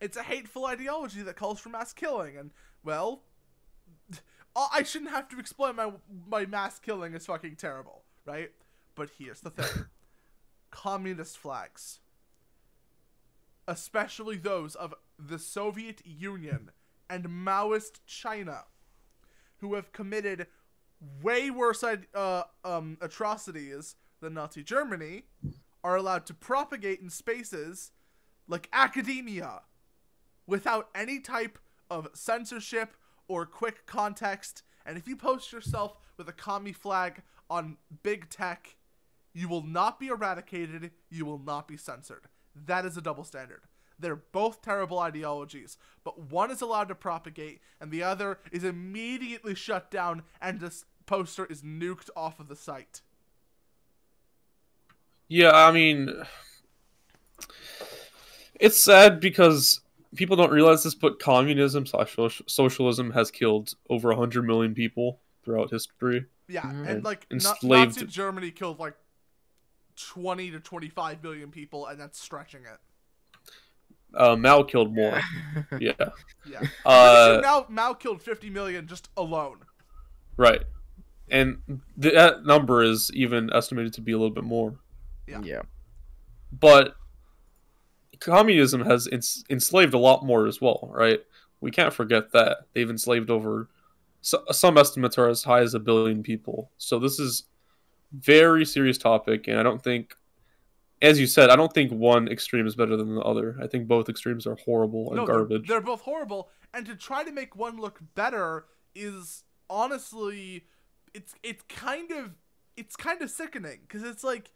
it's 0.00 0.16
a 0.16 0.22
hateful 0.22 0.66
ideology 0.66 1.22
that 1.22 1.36
calls 1.36 1.60
for 1.60 1.68
mass 1.68 1.92
killing, 1.92 2.36
and 2.36 2.50
well, 2.84 3.22
I 4.56 4.82
shouldn't 4.82 5.10
have 5.10 5.28
to 5.30 5.38
explain 5.38 5.76
my 5.76 5.92
my 6.28 6.46
mass 6.46 6.78
killing 6.78 7.14
is 7.14 7.26
fucking 7.26 7.56
terrible, 7.56 8.02
right? 8.24 8.50
But 8.94 9.10
here's 9.18 9.40
the 9.40 9.50
thing: 9.50 9.86
communist 10.70 11.38
flags, 11.38 12.00
especially 13.66 14.36
those 14.36 14.74
of 14.74 14.94
the 15.18 15.38
Soviet 15.38 16.02
Union 16.04 16.70
and 17.12 17.28
Maoist 17.28 18.00
China, 18.06 18.64
who 19.58 19.74
have 19.74 19.92
committed 19.92 20.46
way 21.22 21.50
worse 21.50 21.84
uh, 21.84 22.44
um, 22.64 22.96
atrocities 23.02 23.96
than 24.22 24.32
Nazi 24.32 24.62
Germany, 24.62 25.24
are 25.84 25.96
allowed 25.96 26.24
to 26.26 26.34
propagate 26.34 27.00
in 27.00 27.10
spaces 27.10 27.90
like 28.48 28.66
academia 28.72 29.60
without 30.46 30.88
any 30.94 31.20
type 31.20 31.58
of 31.90 32.08
censorship 32.14 32.96
or 33.28 33.44
quick 33.44 33.84
context. 33.84 34.62
And 34.86 34.96
if 34.96 35.06
you 35.06 35.14
post 35.14 35.52
yourself 35.52 35.98
with 36.16 36.30
a 36.30 36.32
commie 36.32 36.72
flag 36.72 37.20
on 37.50 37.76
big 38.02 38.30
tech, 38.30 38.76
you 39.34 39.48
will 39.48 39.66
not 39.66 40.00
be 40.00 40.08
eradicated, 40.08 40.92
you 41.10 41.26
will 41.26 41.38
not 41.38 41.68
be 41.68 41.76
censored. 41.76 42.24
That 42.54 42.86
is 42.86 42.96
a 42.96 43.02
double 43.02 43.24
standard. 43.24 43.60
They're 43.98 44.16
both 44.16 44.62
terrible 44.62 44.98
ideologies, 44.98 45.76
but 46.04 46.18
one 46.30 46.50
is 46.50 46.60
allowed 46.60 46.88
to 46.88 46.94
propagate 46.94 47.60
and 47.80 47.90
the 47.90 48.02
other 48.02 48.38
is 48.50 48.64
immediately 48.64 49.54
shut 49.54 49.90
down 49.90 50.22
and 50.40 50.60
this 50.60 50.84
poster 51.06 51.44
is 51.46 51.62
nuked 51.62 52.10
off 52.16 52.40
of 52.40 52.48
the 52.48 52.56
site. 52.56 53.02
Yeah, 55.28 55.52
I 55.52 55.72
mean, 55.72 56.10
it's 58.60 58.82
sad 58.82 59.20
because 59.20 59.80
people 60.14 60.36
don't 60.36 60.52
realize 60.52 60.84
this, 60.84 60.94
but 60.94 61.18
communism 61.18 61.86
slash 61.86 62.16
socialism 62.46 63.10
has 63.12 63.30
killed 63.30 63.74
over 63.88 64.08
100 64.08 64.42
million 64.42 64.74
people 64.74 65.20
throughout 65.44 65.70
history. 65.70 66.26
Yeah, 66.48 66.68
and 66.68 66.86
And 66.86 67.04
like 67.04 67.26
enslaved- 67.30 67.94
Nazi 67.96 68.06
Germany 68.06 68.50
killed 68.50 68.78
like 68.78 68.94
20 69.96 70.50
to 70.50 70.60
25 70.60 71.22
million 71.22 71.50
people 71.50 71.86
and 71.86 71.98
that's 71.98 72.20
stretching 72.20 72.62
it. 72.62 72.78
Uh, 74.14 74.36
Mao 74.36 74.62
killed 74.62 74.94
more. 74.94 75.20
yeah. 75.80 75.92
Yeah. 76.44 76.62
Uh, 76.84 77.40
now 77.42 77.66
Mao 77.68 77.94
killed 77.94 78.22
50 78.22 78.50
million 78.50 78.86
just 78.86 79.08
alone. 79.16 79.58
right. 80.36 80.62
And 81.30 81.62
th- 82.00 82.12
that 82.12 82.44
number 82.44 82.82
is 82.82 83.10
even 83.14 83.50
estimated 83.54 83.94
to 83.94 84.02
be 84.02 84.12
a 84.12 84.18
little 84.18 84.34
bit 84.34 84.44
more. 84.44 84.74
Yeah. 85.26 85.40
yeah. 85.42 85.62
But 86.52 86.94
communism 88.20 88.84
has 88.84 89.08
ens- 89.10 89.44
enslaved 89.48 89.94
a 89.94 89.98
lot 89.98 90.24
more 90.26 90.46
as 90.46 90.60
well, 90.60 90.90
right? 90.92 91.20
We 91.60 91.70
can't 91.70 91.94
forget 91.94 92.32
that. 92.32 92.66
They've 92.74 92.90
enslaved 92.90 93.30
over 93.30 93.68
so- 94.20 94.44
some 94.50 94.76
estimates 94.76 95.16
are 95.16 95.28
as 95.28 95.42
high 95.42 95.60
as 95.60 95.74
a 95.74 95.80
billion 95.80 96.22
people. 96.22 96.70
So 96.76 96.98
this 96.98 97.18
is 97.18 97.44
very 98.12 98.64
serious 98.66 98.98
topic 98.98 99.48
and 99.48 99.58
I 99.58 99.62
don't 99.62 99.82
think 99.82 100.14
as 101.02 101.20
you 101.20 101.26
said, 101.26 101.50
I 101.50 101.56
don't 101.56 101.72
think 101.72 101.92
one 101.92 102.28
extreme 102.28 102.66
is 102.66 102.74
better 102.76 102.96
than 102.96 103.14
the 103.16 103.20
other. 103.22 103.58
I 103.60 103.66
think 103.66 103.88
both 103.88 104.08
extremes 104.08 104.46
are 104.46 104.56
horrible 104.64 105.08
and 105.08 105.16
No, 105.16 105.26
they're, 105.26 105.36
garbage. 105.36 105.68
they're 105.68 105.80
both 105.80 106.02
horrible 106.02 106.48
and 106.72 106.86
to 106.86 106.94
try 106.94 107.24
to 107.24 107.32
make 107.32 107.56
one 107.56 107.76
look 107.78 108.00
better 108.14 108.66
is 108.94 109.44
honestly 109.68 110.66
it's 111.14 111.34
it's 111.42 111.62
kind 111.68 112.10
of 112.12 112.30
it's 112.76 112.96
kind 112.96 113.20
of 113.20 113.30
sickening 113.30 113.80
cuz 113.88 114.02
it's 114.02 114.22
like 114.24 114.52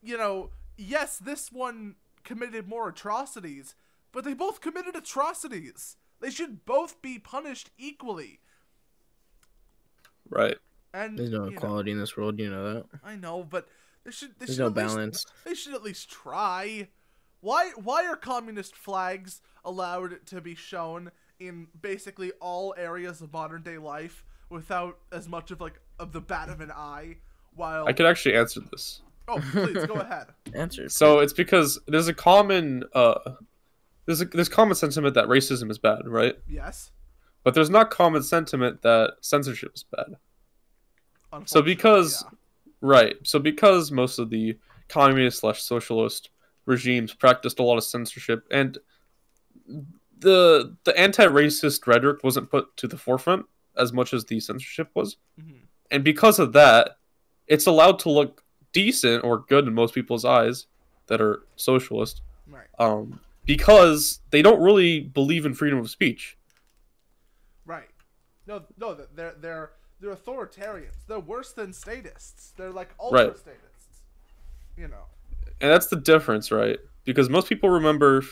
you 0.00 0.16
know, 0.16 0.50
yes, 0.76 1.18
this 1.18 1.50
one 1.50 1.96
committed 2.22 2.68
more 2.68 2.88
atrocities, 2.88 3.74
but 4.12 4.22
they 4.24 4.34
both 4.34 4.60
committed 4.60 4.94
atrocities. 4.94 5.96
They 6.20 6.30
should 6.30 6.64
both 6.64 7.02
be 7.02 7.18
punished 7.18 7.70
equally. 7.76 8.40
Right. 10.30 10.56
And 10.94 11.18
There's 11.18 11.30
no 11.30 11.44
you 11.46 11.50
know, 11.50 11.56
equality 11.56 11.90
in 11.90 11.98
this 11.98 12.16
world, 12.16 12.38
you 12.38 12.50
know 12.50 12.74
that. 12.74 12.84
I 13.04 13.16
know, 13.16 13.42
but 13.42 13.68
there 14.08 14.12
should 14.14 14.30
there 14.38 14.46
There's 14.46 14.56
should 14.56 14.62
no 14.62 14.66
at 14.68 14.74
least- 14.74 14.94
balance. 14.96 15.26
they 15.44 15.54
should 15.54 15.74
at 15.74 15.82
least 15.82 16.10
try. 16.10 16.88
Why 17.40 17.72
why 17.76 18.06
are 18.06 18.16
communist 18.16 18.74
flags 18.74 19.42
allowed 19.66 20.24
to 20.26 20.40
be 20.40 20.54
shown 20.54 21.10
in 21.38 21.66
basically 21.82 22.32
all 22.40 22.74
areas 22.78 23.20
of 23.20 23.34
modern 23.34 23.62
day 23.62 23.76
life 23.76 24.24
without 24.48 24.96
as 25.12 25.28
much 25.28 25.50
of 25.50 25.60
like 25.60 25.78
of 25.98 26.12
the 26.12 26.22
bat 26.22 26.48
of 26.48 26.62
an 26.62 26.70
eye? 26.72 27.16
While 27.54 27.86
I 27.86 27.92
could 27.92 28.06
actually 28.06 28.34
answer 28.34 28.60
this. 28.72 29.02
oh 29.28 29.40
please 29.52 29.84
go 29.84 29.94
ahead. 29.96 30.28
Answer. 30.54 30.88
So 30.88 31.18
it's 31.18 31.34
because 31.34 31.78
there's 31.86 32.08
a 32.08 32.14
common 32.14 32.84
uh 32.94 33.18
there's 34.06 34.22
a 34.22 34.24
there's 34.24 34.48
common 34.48 34.74
sentiment 34.74 35.14
that 35.16 35.26
racism 35.26 35.70
is 35.70 35.78
bad, 35.78 36.08
right? 36.08 36.34
Yes. 36.48 36.92
But 37.44 37.52
there's 37.52 37.68
not 37.68 37.90
common 37.90 38.22
sentiment 38.22 38.80
that 38.82 39.16
censorship 39.20 39.72
is 39.74 39.84
bad. 39.84 40.16
So 41.44 41.60
because 41.60 42.24
yeah. 42.24 42.37
Right, 42.80 43.16
so 43.24 43.38
because 43.38 43.90
most 43.90 44.18
of 44.18 44.30
the 44.30 44.58
communist 44.88 45.40
slash 45.40 45.62
socialist 45.62 46.30
regimes 46.66 47.14
practiced 47.14 47.58
a 47.58 47.62
lot 47.62 47.76
of 47.76 47.84
censorship 47.84 48.46
and 48.50 48.78
the 50.18 50.76
the 50.84 50.98
anti-racist 50.98 51.86
rhetoric 51.86 52.22
wasn't 52.24 52.50
put 52.50 52.76
to 52.76 52.86
the 52.86 52.98
forefront 52.98 53.46
as 53.76 53.92
much 53.92 54.12
as 54.12 54.24
the 54.24 54.40
censorship 54.40 54.90
was. 54.94 55.16
Mhm. 55.40 55.60
And 55.90 56.04
because 56.04 56.38
of 56.38 56.52
that, 56.54 56.98
it's 57.46 57.66
allowed 57.66 57.98
to 58.00 58.10
look 58.10 58.44
decent 58.72 59.24
or 59.24 59.38
good 59.48 59.66
in 59.66 59.74
most 59.74 59.94
people's 59.94 60.24
eyes 60.24 60.66
that 61.06 61.20
are 61.20 61.42
socialist 61.56 62.22
right. 62.46 62.66
um, 62.78 63.20
because 63.44 64.20
they 64.30 64.42
don't 64.42 64.60
really 64.60 65.00
believe 65.00 65.46
in 65.46 65.54
freedom 65.54 65.78
of 65.78 65.88
speech. 65.88 66.36
Right. 67.64 67.88
No, 68.46 68.64
no, 68.76 68.94
they're 69.14 69.34
they're 69.38 69.70
they're 70.00 70.14
authoritarians. 70.14 71.06
They're 71.06 71.18
worse 71.20 71.52
than 71.52 71.72
statists. 71.72 72.52
They're 72.56 72.70
like 72.70 72.90
ultra 73.00 73.26
Right. 73.28 73.36
statists. 73.38 74.02
You 74.76 74.88
know. 74.88 75.04
And 75.60 75.70
that's 75.70 75.88
the 75.88 75.96
difference, 75.96 76.50
right? 76.52 76.78
Because 77.04 77.28
most 77.28 77.48
people 77.48 77.68
remember 77.70 78.22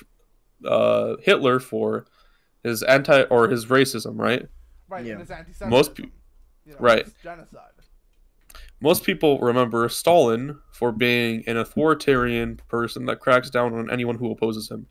uh, 0.65 1.17
Hitler 1.23 1.59
for 1.61 2.07
his 2.63 2.83
anti 2.85 3.23
or 3.23 3.49
his 3.49 3.67
racism, 3.67 4.19
right? 4.19 4.47
Right. 4.89 5.05
Yeah. 5.05 5.13
And 5.13 5.21
his 5.21 5.31
anti-Semitism. 5.31 5.71
Most 5.71 5.95
peop- 5.95 6.13
you 6.65 6.73
know, 6.73 6.79
right. 6.81 7.07
Genocide. 7.23 7.71
Most 8.81 9.05
people 9.05 9.39
remember 9.41 9.89
Stalin 9.89 10.59
for 10.71 10.93
being 10.93 11.43
an 11.47 11.57
authoritarian 11.57 12.61
person 12.69 13.07
that 13.07 13.21
cracks 13.21 13.49
down 13.51 13.73
on 13.75 13.91
anyone 13.91 14.17
who 14.19 14.31
opposes 14.31 14.71
him. 14.71 14.87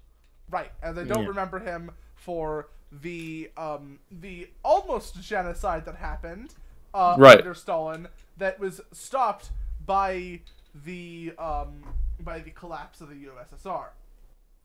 Right, 0.50 0.72
and 0.82 0.98
they 0.98 1.04
don't 1.06 1.24
Yeah. 1.24 1.30
remember 1.30 1.60
him 1.60 1.92
for 2.16 2.70
the 2.92 3.52
um 3.58 4.00
the 4.10 4.50
almost 4.64 5.22
genocide 5.22 5.86
that 5.86 5.96
happened 5.96 6.54
uh, 6.96 7.16
Right. 7.20 7.38
under 7.38 7.54
Stalin 7.54 8.08
that 8.38 8.60
was 8.60 8.82
stopped 8.92 9.52
by 9.86 10.42
the 10.84 11.34
um 11.38 11.84
by 12.20 12.40
the 12.40 12.52
collapse 12.52 13.02
of 13.02 13.10
the 13.10 13.16
USSR. 13.16 13.90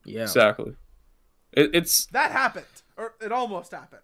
Yeah. 0.04 0.22
Exactly. 0.22 0.76
It, 1.52 1.74
it's 1.74 2.06
That 2.06 2.30
happened, 2.32 2.66
or 2.96 3.14
it 3.20 3.32
almost 3.32 3.72
happened. 3.72 4.00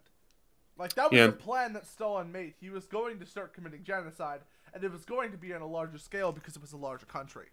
Like 0.78 0.94
that 0.94 1.10
was 1.10 1.18
Yeah. 1.18 1.26
the 1.28 1.32
plan 1.32 1.72
that 1.72 1.86
Stalin 1.86 2.30
made. 2.32 2.54
He 2.60 2.68
was 2.70 2.86
going 2.86 3.18
to 3.20 3.26
start 3.26 3.54
committing 3.54 3.82
genocide, 3.84 4.40
and 4.74 4.84
it 4.84 4.92
was 4.92 5.04
going 5.04 5.30
to 5.32 5.38
be 5.38 5.54
on 5.54 5.62
a 5.62 5.66
larger 5.66 5.98
scale 5.98 6.32
because 6.32 6.56
it 6.56 6.60
was 6.62 6.72
a 6.72 6.76
larger 6.76 7.06
country. 7.06 7.46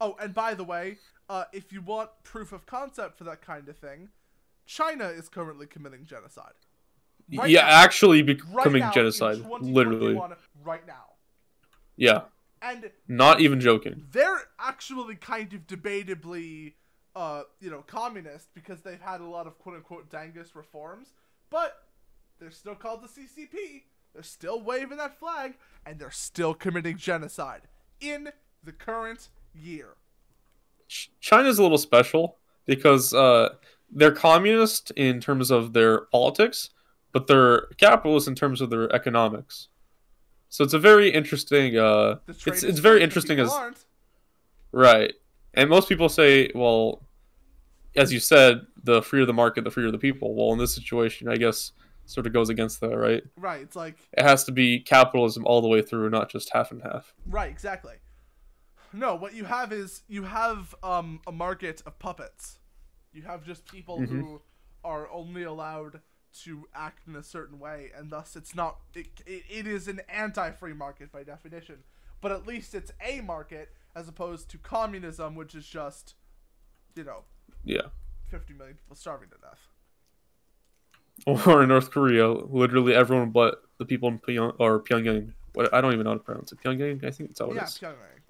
Oh, 0.00 0.16
and 0.20 0.34
by 0.34 0.54
the 0.54 0.64
way, 0.64 0.98
uh, 1.28 1.44
if 1.52 1.72
you 1.72 1.80
want 1.80 2.10
proof 2.24 2.52
of 2.52 2.66
concept 2.66 3.16
for 3.16 3.24
that 3.24 3.40
kind 3.40 3.68
of 3.68 3.76
thing, 3.76 4.08
China 4.66 5.04
is 5.06 5.28
currently 5.28 5.66
committing 5.66 6.04
genocide. 6.04 6.54
Right 7.34 7.50
yeah, 7.50 7.62
now. 7.62 7.82
actually 7.82 8.22
becoming 8.22 8.82
in 8.82 8.92
genocide. 8.92 9.38
Literally. 9.60 10.20
Right 10.64 10.86
now. 10.86 11.04
Yeah. 11.96 12.22
And 12.60 12.90
Not 13.08 13.40
even 13.40 13.60
joking. 13.60 14.04
they're 14.12 14.42
actually 14.58 15.16
kind 15.16 15.52
of 15.52 15.66
debatably, 15.66 16.74
uh, 17.16 17.42
you 17.60 17.70
know, 17.70 17.82
communist 17.82 18.48
because 18.54 18.82
they've 18.82 19.00
had 19.00 19.20
a 19.20 19.26
lot 19.26 19.46
of 19.48 19.58
quote 19.58 19.76
unquote 19.76 20.08
Dengist 20.10 20.54
reforms, 20.54 21.12
but 21.50 21.82
they're 22.38 22.52
still 22.52 22.76
called 22.76 23.02
the 23.02 23.08
CCP. 23.08 23.82
They're 24.14 24.22
still 24.22 24.60
waving 24.60 24.98
that 24.98 25.18
flag, 25.18 25.54
and 25.86 25.98
they're 25.98 26.10
still 26.10 26.54
committing 26.54 26.98
genocide 26.98 27.62
in 28.00 28.28
the 28.62 28.72
current 28.72 29.28
year. 29.54 29.94
Ch- 30.88 31.10
China's 31.20 31.58
a 31.58 31.62
little 31.62 31.78
special 31.78 32.36
because 32.66 33.12
uh, 33.14 33.54
they're 33.90 34.12
communist 34.12 34.90
in 34.92 35.20
terms 35.20 35.50
of 35.50 35.72
their 35.72 36.02
politics, 36.12 36.70
but 37.12 37.26
they're 37.26 37.66
capitalist 37.78 38.28
in 38.28 38.34
terms 38.34 38.60
of 38.60 38.70
their 38.70 38.92
economics. 38.94 39.68
So 40.48 40.64
it's 40.64 40.74
a 40.74 40.78
very 40.78 41.10
interesting. 41.10 41.78
Uh, 41.78 42.16
it's 42.28 42.62
it's 42.62 42.78
very 42.78 43.02
interesting 43.02 43.38
as 43.38 43.50
aren't. 43.52 43.84
right, 44.72 45.12
and 45.54 45.70
most 45.70 45.88
people 45.88 46.08
say, 46.08 46.50
well, 46.54 47.02
as 47.96 48.12
you 48.12 48.20
said, 48.20 48.66
the 48.84 49.02
freer 49.02 49.24
the 49.26 49.32
market, 49.32 49.64
the 49.64 49.70
freer 49.70 49.90
the 49.90 49.98
people. 49.98 50.34
Well, 50.34 50.52
in 50.52 50.58
this 50.58 50.74
situation, 50.74 51.28
I 51.28 51.36
guess 51.36 51.72
sort 52.04 52.26
of 52.26 52.32
goes 52.32 52.48
against 52.50 52.80
that, 52.80 52.96
right? 52.96 53.22
right. 53.36 53.62
It's 53.62 53.76
like 53.76 53.96
It 54.12 54.22
has 54.24 54.44
to 54.44 54.52
be 54.52 54.80
capitalism 54.80 55.46
all 55.46 55.62
the 55.62 55.68
way 55.68 55.80
through, 55.82 56.10
not 56.10 56.28
just 56.30 56.50
half 56.52 56.70
and 56.72 56.82
half. 56.82 57.14
Right, 57.26 57.50
exactly. 57.50 57.94
No, 58.92 59.14
what 59.14 59.34
you 59.34 59.44
have 59.44 59.72
is 59.72 60.02
you 60.08 60.24
have 60.24 60.74
um, 60.82 61.20
a 61.26 61.32
market 61.32 61.80
of 61.86 61.98
puppets. 61.98 62.58
You 63.12 63.22
have 63.22 63.44
just 63.44 63.64
people 63.64 64.00
Mhm. 64.00 64.08
who 64.08 64.42
are 64.84 65.08
only 65.10 65.44
allowed 65.44 66.00
to 66.44 66.66
act 66.74 67.06
in 67.06 67.16
a 67.16 67.22
certain 67.22 67.58
way, 67.58 67.90
and 67.96 68.10
thus 68.10 68.36
it's 68.36 68.54
not. 68.54 68.78
It, 68.94 69.06
it, 69.26 69.44
it 69.50 69.66
is 69.66 69.88
an 69.88 70.00
anti-free 70.08 70.74
market 70.74 71.12
by 71.12 71.22
definition, 71.22 71.78
but 72.20 72.32
at 72.32 72.46
least 72.46 72.74
it's 72.74 72.92
a 73.00 73.20
market 73.20 73.70
as 73.94 74.08
opposed 74.08 74.48
to 74.50 74.58
communism, 74.58 75.34
which 75.34 75.54
is 75.54 75.66
just, 75.66 76.14
you 76.94 77.04
know, 77.04 77.24
Yeah. 77.64 77.88
50 78.30 78.54
million 78.54 78.76
people 78.76 78.96
starving 78.96 79.28
to 79.28 79.36
death. 79.36 79.58
Or 81.46 81.62
in 81.62 81.68
North 81.68 81.90
Korea, 81.90 82.28
literally 82.28 82.94
everyone 82.94 83.30
but 83.30 83.62
the 83.78 83.84
people 83.84 84.08
in 84.08 84.18
Pyong 84.18 84.54
or 84.58 84.80
Pyongyang. 84.82 85.32
What 85.52 85.72
I 85.74 85.82
don't 85.82 85.92
even 85.92 86.04
know 86.04 86.12
how 86.12 86.16
to 86.16 86.22
pronounce 86.22 86.52
it. 86.52 86.60
Pyongyang, 86.64 87.04
I 87.04 87.10
think 87.10 87.30
that's 87.30 87.40
how 87.40 87.50
it 87.50 87.56
yeah, 87.56 87.64
is. 87.64 87.78
Pyongyang. 87.78 88.20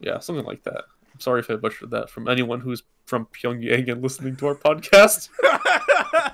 Yeah, 0.00 0.18
something 0.20 0.46
like 0.46 0.62
that. 0.64 0.84
I'm 1.16 1.20
sorry 1.20 1.40
if 1.40 1.48
I 1.50 1.56
butchered 1.56 1.90
that 1.92 2.10
from 2.10 2.28
anyone 2.28 2.60
who's 2.60 2.82
from 3.06 3.26
Pyongyang 3.32 3.90
and 3.90 4.02
listening 4.02 4.36
to 4.36 4.48
our 4.48 4.54
podcast. 4.54 5.30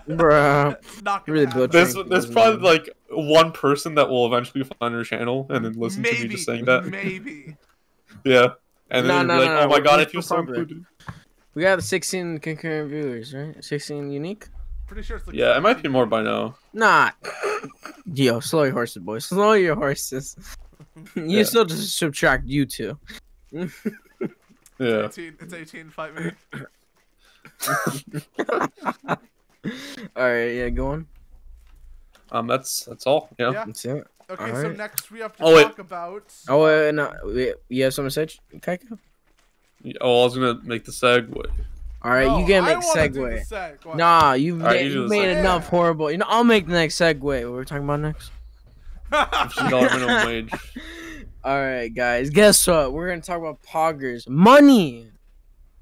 Bruh. 0.09 0.77
Not 1.05 1.29
Really 1.29 1.47
happen. 1.47 1.61
butchered. 1.61 1.73
There's 1.73 1.95
there's 2.09 2.27
you. 2.27 2.33
probably 2.33 2.61
like 2.69 2.91
one 3.11 3.53
person 3.53 3.95
that 3.95 4.09
will 4.09 4.27
eventually 4.27 4.65
find 4.81 4.93
our 4.95 5.05
channel 5.05 5.47
and 5.51 5.65
then 5.65 5.75
listen 5.75 6.03
maybe, 6.03 6.17
to 6.17 6.23
me 6.25 6.29
just 6.31 6.47
saying 6.47 6.65
that. 6.65 6.85
Maybe. 6.87 7.57
Yeah. 8.25 8.49
And 8.91 9.07
No, 9.07 9.19
then 9.19 9.27
no, 9.29 9.35
they'll 9.37 9.43
be 9.43 9.49
no, 9.49 9.53
like, 9.55 9.61
no, 9.61 9.75
oh 9.75 9.79
my 9.79 9.81
god, 9.81 10.01
I 10.01 10.03
just 10.03 10.13
feel 10.13 10.23
so 10.23 10.37
public. 10.37 10.59
included. 10.59 10.85
We 11.55 11.63
got 11.63 11.83
16 11.83 12.39
concurrent 12.41 12.91
viewers, 12.91 13.33
right? 13.35 13.65
16 13.65 14.11
unique? 14.11 14.49
Pretty 14.87 15.03
sure 15.03 15.17
it's 15.17 15.27
like 15.29 15.37
Yeah, 15.37 15.57
it 15.57 15.61
might 15.61 15.81
be 15.83 15.89
more 15.89 16.07
by 16.07 16.23
now. 16.23 16.57
Nah. 16.73 17.11
Yo, 18.13 18.41
slow 18.41 18.65
your 18.65 18.73
horses, 18.73 19.03
boys. 19.03 19.25
Slow 19.27 19.53
your 19.53 19.77
horses. 19.77 20.37
you 21.15 21.23
Yeah. 21.39 21.45
still 21.45 21.65
just 21.65 21.97
subtract 21.97 22.47
you 22.47 22.67
two. 22.67 22.99
Yeah. 24.79 25.05
18, 25.07 25.37
it's 25.41 25.55
18, 25.55 25.91
fight 25.91 26.15
me. 26.15 26.31
Alright, 30.17 30.55
yeah, 30.55 30.69
go 30.71 30.89
on. 30.89 31.07
Um 32.31 32.47
that's 32.47 32.85
that's 32.87 33.07
all. 33.07 33.29
Yeah. 33.39 33.51
Yeah. 33.53 33.65
That's 33.67 33.85
it. 33.85 34.07
Okay, 34.31 34.47
so 34.51 34.57
Alright. 34.57 34.77
next 34.77 35.11
we 35.11 35.21
have 35.21 35.37
to 35.37 35.43
Oh, 35.45 35.55
wait. 35.55 35.63
talk 35.65 35.79
about. 35.79 36.33
Oh, 36.49 36.63
uh, 36.65 36.91
no, 36.91 37.13
wait, 37.25 37.55
you 37.69 37.85
have 37.85 37.93
something 37.95 38.09
to 38.11 38.15
say, 38.31 38.59
Kaika? 38.59 38.99
Oh, 40.01 40.23
I 40.23 40.25
was 40.25 40.35
gonna 40.35 40.59
make 40.65 40.85
the 40.85 40.93
segue. 40.93 41.47
Alright, 42.05 42.27
No, 42.27 42.39
you 42.39 42.47
can't 42.47 42.65
make 42.65 42.79
wanna 42.83 43.01
segue. 43.09 43.49
the 43.49 43.55
segue. 43.85 43.97
Nah, 43.97 44.33
you 44.33 44.55
Alright, 44.57 44.77
made, 44.77 44.83
you 44.87 44.89
do 44.89 44.95
you 44.95 45.03
the 45.03 45.09
made 45.09 45.37
segue. 45.37 45.41
enough 45.41 45.63
Yeah. 45.65 45.71
horrible. 45.71 46.11
You 46.11 46.19
know, 46.19 46.27
I'll 46.29 46.45
make 46.45 46.67
the 46.67 46.73
next 46.73 46.97
segue. 46.97 47.21
What 47.23 47.53
we're 47.53 47.65
talking 47.65 47.85
about 47.85 48.01
next? 48.01 48.31
Fifteen 49.53 49.71
dollar 49.71 49.91
minimum 49.91 50.27
wage. 50.27 50.51
Alright, 51.45 51.95
guys, 51.95 52.31
guess 52.31 52.67
what? 52.67 52.93
We're 52.93 53.09
gonna 53.09 53.21
talk 53.21 53.39
about 53.39 53.63
poggers. 53.63 54.29
Money! 54.29 55.09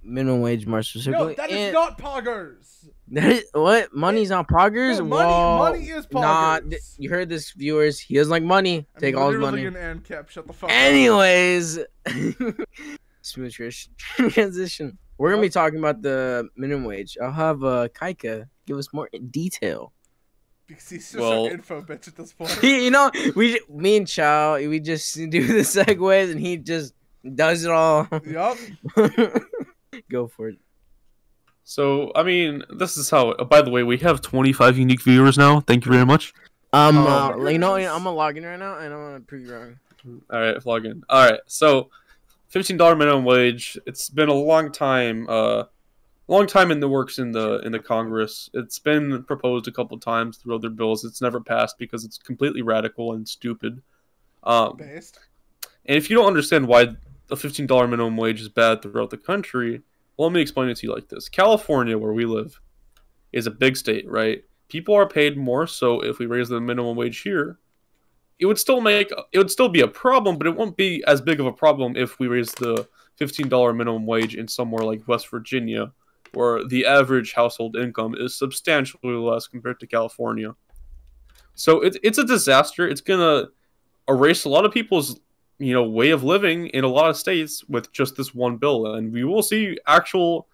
Minimum 0.02 0.40
wage, 0.40 0.66
more 0.66 0.82
no, 1.06 1.34
that 1.34 1.50
is 1.50 1.56
and- 1.56 1.74
not 1.74 1.98
poggers. 1.98 2.66
That 3.12 3.24
is, 3.32 3.44
what? 3.52 3.92
Money's 3.94 4.30
not 4.30 4.48
poggers? 4.48 4.98
No, 4.98 5.04
money- 5.04 5.78
money 5.80 5.88
is 5.90 6.06
Nah, 6.12 6.60
poggers. 6.60 6.70
th- 6.70 6.82
you 6.96 7.10
heard 7.10 7.28
this, 7.28 7.50
viewers. 7.52 7.98
He 7.98 8.14
doesn't 8.14 8.30
like 8.30 8.42
money. 8.44 8.86
I'm 8.94 9.00
Take 9.00 9.16
all 9.16 9.32
his 9.32 9.40
money. 9.40 9.66
an 9.66 9.74
ANCAP. 9.74 10.30
Shut 10.30 10.46
the 10.46 10.52
fuck. 10.52 10.70
Anyways, 10.72 11.80
smooth 13.22 13.52
transition. 13.52 14.96
We're 15.18 15.30
gonna 15.30 15.42
be 15.42 15.50
talking 15.50 15.78
about 15.80 16.00
the 16.02 16.48
minimum 16.56 16.84
wage. 16.84 17.18
I'll 17.22 17.32
have 17.32 17.62
uh, 17.64 17.88
Kaika 17.88 18.48
give 18.66 18.78
us 18.78 18.88
more 18.94 19.10
detail. 19.30 19.92
Because 20.70 20.88
he's 20.88 21.10
just 21.10 21.18
Well- 21.18 21.46
an 21.46 21.52
info 21.52 21.82
bitch 21.82 22.06
at 22.06 22.14
this 22.14 22.32
point. 22.38 22.62
you 22.62 22.90
know, 22.92 23.10
we 23.34 23.60
me 23.68 23.96
and 23.96 24.06
Chow, 24.06 24.56
we 24.56 24.78
just 24.78 25.14
do 25.30 25.44
the 25.46 25.62
segues, 25.64 26.30
and 26.30 26.38
he 26.40 26.56
just 26.58 26.94
does 27.34 27.64
it 27.64 27.70
all. 27.72 28.06
yup. 28.24 28.56
Go 30.10 30.28
for 30.28 30.48
it. 30.50 30.58
So, 31.64 32.12
I 32.14 32.22
mean, 32.22 32.62
this 32.70 32.96
is 32.96 33.10
how. 33.10 33.34
oh, 33.38 33.44
by 33.44 33.62
the 33.62 33.70
way, 33.70 33.82
we 33.82 33.98
have 33.98 34.20
25 34.20 34.78
unique 34.78 35.02
viewers 35.02 35.36
now. 35.36 35.60
Thank 35.60 35.84
you 35.86 35.92
very 35.92 36.06
much. 36.06 36.32
Um, 36.72 36.98
Oh, 36.98 37.06
uh, 37.44 37.48
you 37.48 37.58
know. 37.58 37.74
I'm 37.74 38.04
gonna 38.04 38.12
log 38.12 38.36
in 38.36 38.44
right 38.44 38.58
now, 38.58 38.76
and 38.78 38.94
I'm 38.94 39.00
gonna 39.00 39.20
prove 39.20 39.46
you 39.46 39.52
wrong. 39.54 39.78
All 40.32 40.40
right, 40.40 40.66
log 40.66 40.86
in. 40.86 41.02
All 41.08 41.28
right, 41.30 41.40
so 41.46 41.90
$15 42.54 42.96
minimum 42.96 43.24
wage. 43.24 43.76
It's 43.86 44.08
been 44.08 44.28
a 44.28 44.34
long 44.34 44.70
time. 44.72 45.26
Uh, 45.28 45.64
long 46.32 46.46
time 46.46 46.70
in 46.70 46.80
the 46.80 46.88
works 46.88 47.18
in 47.18 47.32
the 47.32 47.58
in 47.60 47.72
the 47.72 47.78
Congress. 47.78 48.50
It's 48.54 48.78
been 48.78 49.24
proposed 49.24 49.68
a 49.68 49.72
couple 49.72 49.98
times 49.98 50.36
through 50.36 50.54
other 50.54 50.70
bills. 50.70 51.04
It's 51.04 51.20
never 51.20 51.40
passed 51.40 51.78
because 51.78 52.04
it's 52.04 52.18
completely 52.18 52.62
radical 52.62 53.12
and 53.12 53.28
stupid. 53.28 53.82
Um, 54.42 54.76
Based. 54.76 55.18
And 55.86 55.96
if 55.96 56.10
you 56.10 56.16
don't 56.16 56.26
understand 56.26 56.66
why 56.66 56.82
a 57.30 57.36
$15 57.36 57.68
minimum 57.88 58.16
wage 58.16 58.40
is 58.40 58.48
bad 58.48 58.82
throughout 58.82 59.10
the 59.10 59.16
country, 59.16 59.82
well, 60.16 60.28
let 60.28 60.34
me 60.34 60.40
explain 60.40 60.68
it 60.68 60.76
to 60.78 60.86
you 60.86 60.92
like 60.92 61.08
this. 61.08 61.28
California, 61.28 61.96
where 61.96 62.12
we 62.12 62.24
live, 62.24 62.60
is 63.32 63.46
a 63.46 63.50
big 63.50 63.76
state, 63.76 64.08
right? 64.08 64.44
People 64.68 64.94
are 64.94 65.08
paid 65.08 65.36
more, 65.36 65.66
so 65.66 66.00
if 66.00 66.18
we 66.18 66.26
raise 66.26 66.48
the 66.48 66.60
minimum 66.60 66.96
wage 66.96 67.20
here, 67.20 67.58
it 68.38 68.46
would 68.46 68.58
still 68.58 68.80
make 68.80 69.12
it 69.32 69.38
would 69.38 69.50
still 69.50 69.68
be 69.68 69.80
a 69.80 69.88
problem, 69.88 70.38
but 70.38 70.46
it 70.46 70.56
won't 70.56 70.76
be 70.76 71.02
as 71.06 71.20
big 71.20 71.40
of 71.40 71.46
a 71.46 71.52
problem 71.52 71.96
if 71.96 72.18
we 72.18 72.26
raise 72.26 72.52
the 72.52 72.88
$15 73.20 73.76
minimum 73.76 74.06
wage 74.06 74.34
in 74.34 74.48
somewhere 74.48 74.84
like 74.84 75.06
West 75.06 75.28
Virginia, 75.28 75.92
where 76.32 76.64
the 76.64 76.86
average 76.86 77.32
household 77.32 77.76
income 77.76 78.14
is 78.18 78.36
substantially 78.36 79.14
less 79.14 79.46
compared 79.46 79.80
to 79.80 79.86
California. 79.86 80.54
So 81.54 81.80
it's 81.80 81.98
it's 82.02 82.18
a 82.18 82.24
disaster. 82.24 82.88
It's 82.88 83.00
gonna 83.00 83.48
erase 84.08 84.44
a 84.44 84.48
lot 84.48 84.64
of 84.64 84.72
people's 84.72 85.20
you 85.60 85.74
know 85.74 85.84
way 85.84 86.10
of 86.10 86.24
living 86.24 86.66
in 86.68 86.84
a 86.84 86.88
lot 86.88 87.10
of 87.10 87.16
states 87.16 87.62
with 87.68 87.92
just 87.92 88.16
this 88.16 88.34
one 88.34 88.56
bill 88.56 88.94
and 88.94 89.12
we 89.12 89.24
will 89.24 89.42
see 89.42 89.78
actual 89.86 90.48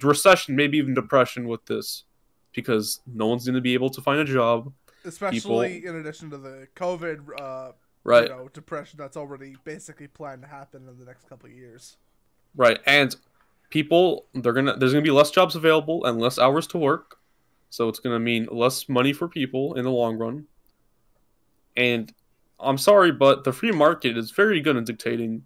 recession 0.00 0.56
maybe 0.56 0.78
even 0.78 0.94
depression 0.94 1.48
with 1.48 1.64
this 1.66 2.04
because 2.54 3.00
no 3.06 3.26
one's 3.26 3.44
going 3.44 3.54
to 3.54 3.60
be 3.60 3.74
able 3.74 3.90
to 3.90 4.00
find 4.00 4.20
a 4.20 4.24
job 4.24 4.72
Especially 5.04 5.86
in 5.86 5.96
addition 5.96 6.30
to 6.30 6.38
the 6.38 6.68
COVID 6.76 7.40
uh, 7.40 7.72
right 8.04 8.24
you 8.24 8.28
know, 8.28 8.48
depression 8.52 8.98
that's 8.98 9.16
already 9.16 9.56
basically 9.64 10.06
planned 10.06 10.42
to 10.42 10.48
happen 10.48 10.86
in 10.88 10.98
the 10.98 11.04
next 11.04 11.28
couple 11.28 11.48
of 11.48 11.54
years. 11.54 11.96
right 12.56 12.78
and 12.86 13.16
people 13.70 14.26
they're 14.34 14.52
gonna 14.52 14.76
there's 14.76 14.92
gonna 14.92 15.02
be 15.02 15.10
less 15.10 15.30
jobs 15.30 15.54
available 15.54 16.04
and 16.04 16.20
less 16.20 16.38
hours 16.38 16.66
to 16.68 16.78
work. 16.78 17.16
So 17.70 17.88
it's 17.88 17.98
gonna 17.98 18.18
mean 18.18 18.48
less 18.50 18.88
money 18.88 19.12
for 19.12 19.28
people 19.28 19.74
in 19.74 19.84
the 19.84 19.90
long 19.90 20.16
run. 20.16 20.46
And 21.76 22.12
i'm 22.60 22.76
sorry 22.76 23.12
but 23.12 23.44
the 23.44 23.52
free 23.52 23.70
market 23.70 24.18
is 24.18 24.32
very 24.32 24.60
good 24.60 24.76
at 24.76 24.84
dictating 24.84 25.44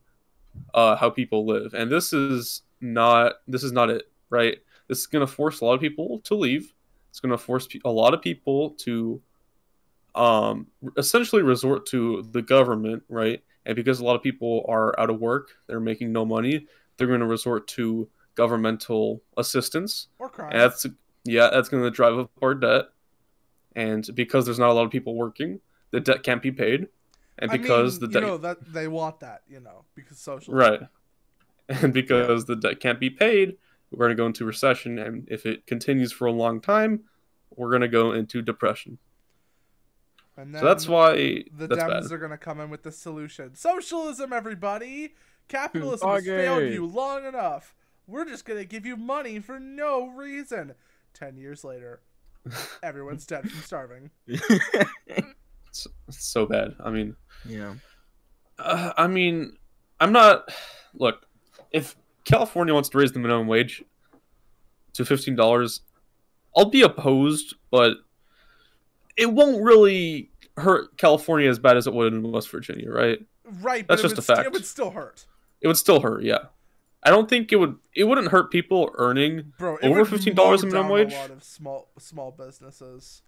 uh, 0.75 0.97
how 0.97 1.11
people 1.11 1.47
live. 1.47 1.75
And 1.75 1.91
this 1.91 2.13
is 2.13 2.63
not 2.81 3.35
this 3.49 3.65
is 3.65 3.73
not 3.73 3.91
it 3.91 4.11
right? 4.31 4.59
This 4.89 5.01
is 5.01 5.07
gonna 5.07 5.27
force 5.27 5.61
a 5.61 5.65
lot 5.65 5.75
of 5.75 5.81
people 5.81 6.21
to 6.25 6.35
leave. 6.35 6.73
It's 7.11 7.21
gonna 7.21 7.39
force 7.39 7.69
a 7.85 7.91
lot 7.91 8.15
of 8.15 8.23
people 8.23 8.71
to 8.81 9.21
um 10.15 10.67
essentially 10.97 11.43
resort 11.43 11.87
to 11.87 12.23
the 12.33 12.43
government 12.43 13.03
right? 13.09 13.43
And 13.65 13.77
because 13.77 14.01
a 14.01 14.05
lot 14.05 14.17
of 14.17 14.23
people 14.23 14.65
are 14.69 14.99
out 14.99 15.11
of 15.11 15.21
work 15.21 15.51
they're 15.67 15.81
making 15.81 16.13
no 16.13 16.25
money 16.25 16.67
they're 16.97 17.07
going 17.07 17.21
to 17.21 17.27
resort 17.27 17.67
to 17.69 18.09
governmental 18.35 19.23
assistance. 19.37 20.09
Or 20.19 20.29
crime. 20.29 20.53
And 20.53 20.61
that's 20.61 20.87
yeah, 21.25 21.51
that's 21.53 21.69
going 21.69 21.83
to 21.83 21.91
drive 21.91 22.19
up 22.19 22.31
our 22.43 22.55
debt. 22.55 22.87
And 23.75 24.07
because 24.15 24.45
there's 24.45 24.59
not 24.59 24.71
a 24.71 24.73
lot 24.73 24.85
of 24.85 24.91
people 24.91 25.15
working, 25.15 25.61
the 25.91 26.01
debt 26.01 26.23
can't 26.23 26.43
be 26.43 26.53
paid. 26.53 26.89
And 27.39 27.51
I 27.51 27.57
because 27.57 28.01
mean, 28.01 28.11
the 28.11 28.19
you 28.19 28.21
debt 28.21 28.31
know 28.31 28.37
that 28.39 28.73
they 28.73 28.89
want 28.89 29.21
that, 29.21 29.43
you 29.49 29.61
know, 29.61 29.85
because 29.95 30.19
social. 30.19 30.55
right, 30.55 30.81
and 31.69 31.93
because 31.93 32.45
the 32.45 32.57
debt 32.57 32.81
can't 32.81 33.01
be 33.01 33.11
paid, 33.11 33.57
we're 33.91 33.99
going 33.99 34.11
to 34.11 34.15
go 34.15 34.27
into 34.27 34.45
recession. 34.45 34.99
And 34.99 35.29
if 35.31 35.47
it 35.47 35.67
continues 35.67 36.13
for 36.13 36.27
a 36.27 36.33
long 36.33 36.61
time, 36.61 37.05
we're 37.57 37.71
going 37.71 37.83
to 37.83 37.89
go 37.89 38.13
into 38.13 38.43
depression. 38.43 38.99
And 40.37 40.55
then 40.55 40.61
So 40.61 40.67
that's 40.67 40.89
why 40.89 41.45
the 41.57 41.69
Dems 41.69 41.77
bad. 41.77 42.13
are 42.13 42.19
gonna 42.19 42.39
come 42.39 42.61
in 42.61 42.71
with 42.71 42.83
the 42.83 42.93
solution. 42.93 43.55
Socialism, 43.55 44.33
everybody. 44.33 45.15
Capitalism 45.53 46.09
has 46.09 46.25
failed 46.25 46.73
you 46.73 46.87
long 46.87 47.27
enough. 47.27 47.75
We're 48.07 48.25
just 48.25 48.45
gonna 48.45 48.65
give 48.65 48.87
you 48.87 48.97
money 48.97 49.39
for 49.39 49.61
no 49.61 50.09
reason. 50.09 50.75
Ten 51.15 51.37
years 51.37 51.63
later, 51.63 52.01
everyone's 52.83 53.27
dead 53.27 53.49
from 53.51 53.61
starving. 53.61 54.11
It's, 55.69 55.87
it's 56.07 56.27
so 56.27 56.45
bad. 56.45 56.75
I 56.85 56.91
mean, 56.91 57.17
yeah. 57.49 57.77
Uh, 58.59 58.93
I 58.95 59.07
mean, 59.07 59.57
I'm 60.01 60.13
not. 60.13 60.51
Look, 60.93 61.25
if 61.71 61.97
California 62.25 62.75
wants 62.75 62.91
to 62.91 62.99
raise 62.99 63.13
the 63.13 63.19
minimum 63.21 63.47
wage 63.47 63.83
to 64.93 65.07
fifteen 65.07 65.35
dollars, 65.35 65.81
I'll 66.55 66.67
be 66.67 66.83
opposed, 66.83 67.55
but 67.71 67.95
it 69.17 69.33
won't 69.33 69.63
really 69.63 70.31
hurt 70.59 70.99
California 70.99 71.49
as 71.49 71.59
bad 71.59 71.79
as 71.79 71.87
it 71.87 71.95
would 71.95 72.13
in 72.13 72.31
West 72.31 72.51
Virginia, 72.51 72.91
right? 72.91 73.19
Right, 73.63 73.87
but 73.87 73.95
That's 73.95 74.01
it 74.01 74.09
just 74.09 74.17
would 74.17 74.19
a 74.19 74.27
st- 74.27 74.37
fact. 74.37 74.47
it 74.47 74.53
would 74.53 74.67
still 74.67 74.91
hurt, 74.91 75.25
It 75.63 75.67
would 75.69 75.77
still 75.77 76.01
hurt, 76.01 76.23
yeah. 76.25 76.39
I 77.05 77.11
don't 77.11 77.29
think 77.29 77.53
it 77.53 77.57
would. 77.57 77.77
It 77.95 78.05
wouldn't 78.05 78.29
hurt 78.29 78.51
people 78.53 78.91
earning 78.95 79.53
bro. 79.59 79.77
Over 79.83 80.05
$15 80.05 80.37
mow 80.37 80.53
in 80.55 80.61
minimum 80.69 80.89
wage? 80.89 81.13
A 81.13 81.17
lot 81.17 81.31
of 81.31 81.43
small 81.43 81.89
small 81.99 82.31
businesses. 82.31 83.23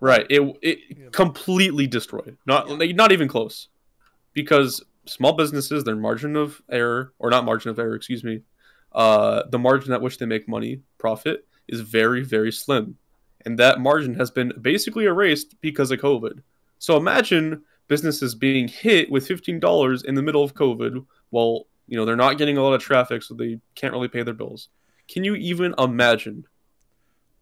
Right. 0.00 0.26
It 0.30 0.40
it 0.62 0.78
You 0.96 1.04
know. 1.04 1.10
completely 1.10 1.86
destroyed. 1.86 2.36
Not 2.46 2.68
Yeah. 2.68 2.74
like, 2.74 2.96
not 2.96 3.12
even 3.12 3.28
close. 3.28 3.68
Because 4.32 4.82
small 5.06 5.32
businesses, 5.34 5.84
their 5.84 5.96
margin 5.96 6.34
of 6.36 6.60
error 6.70 7.12
or 7.18 7.30
not 7.30 7.44
margin 7.44 7.70
of 7.70 7.78
error, 7.78 7.94
excuse 7.94 8.24
me, 8.24 8.40
uh 8.92 9.44
the 9.50 9.58
margin 9.58 9.92
at 9.92 10.00
which 10.02 10.18
they 10.18 10.26
make 10.26 10.48
money, 10.48 10.80
profit 10.98 11.46
is 11.68 11.80
very 11.82 12.22
very 12.24 12.50
slim. 12.50 12.96
And 13.46 13.58
that 13.58 13.80
margin 13.80 14.14
has 14.14 14.30
been 14.30 14.52
basically 14.60 15.04
erased 15.06 15.60
because 15.60 15.90
of 15.92 16.00
COVID. 16.00 16.42
So 16.78 16.96
imagine 16.96 17.62
businesses 17.88 18.34
being 18.34 18.68
hit 18.68 19.10
with 19.10 19.26
$15 19.28 20.04
in 20.04 20.14
the 20.14 20.22
middle 20.22 20.42
of 20.44 20.54
COVID 20.54 21.04
while, 21.30 21.66
you 21.90 21.96
know, 21.98 22.04
they're 22.06 22.16
not 22.16 22.38
getting 22.38 22.56
a 22.56 22.62
lot 22.62 22.72
of 22.72 22.80
traffic 22.80 23.22
so 23.22 23.34
they 23.34 23.58
can't 23.74 23.92
really 23.92 24.08
pay 24.08 24.22
their 24.22 24.32
bills. 24.32 24.68
Can 25.08 25.24
you 25.24 25.34
even 25.34 25.74
imagine? 25.76 26.46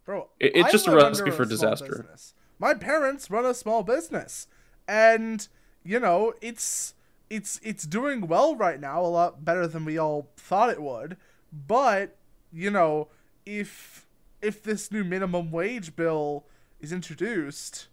Bro, 0.04 0.30
It- 0.40 0.56
it's 0.56 0.68
I 0.68 0.72
just 0.72 0.86
a 0.88 0.96
recipe 0.96 1.30
for 1.30 1.44
small 1.44 1.48
disaster. 1.50 1.86
business. 1.86 2.34
My 2.58 2.74
parents 2.74 3.30
run 3.30 3.44
a 3.44 3.52
small 3.54 3.82
business, 3.82 4.48
and 4.88 5.46
you 5.84 6.00
know 6.00 6.32
it's 6.40 6.94
it's 7.30 7.60
it's 7.62 7.84
doing 7.84 8.26
well 8.26 8.56
right 8.56 8.80
now, 8.80 9.02
a 9.02 9.06
lot 9.06 9.44
better 9.44 9.66
than 9.68 9.84
we 9.84 9.98
all 9.98 10.30
thought 10.36 10.70
it 10.70 10.80
would. 10.82 11.18
But 11.52 12.16
you 12.50 12.70
know, 12.70 13.08
if 13.44 14.06
if 14.40 14.62
this 14.62 14.90
new 14.90 15.04
minimum 15.04 15.50
wage 15.50 15.94
bill 15.94 16.46
is 16.80 16.90
introduced, 16.92 17.88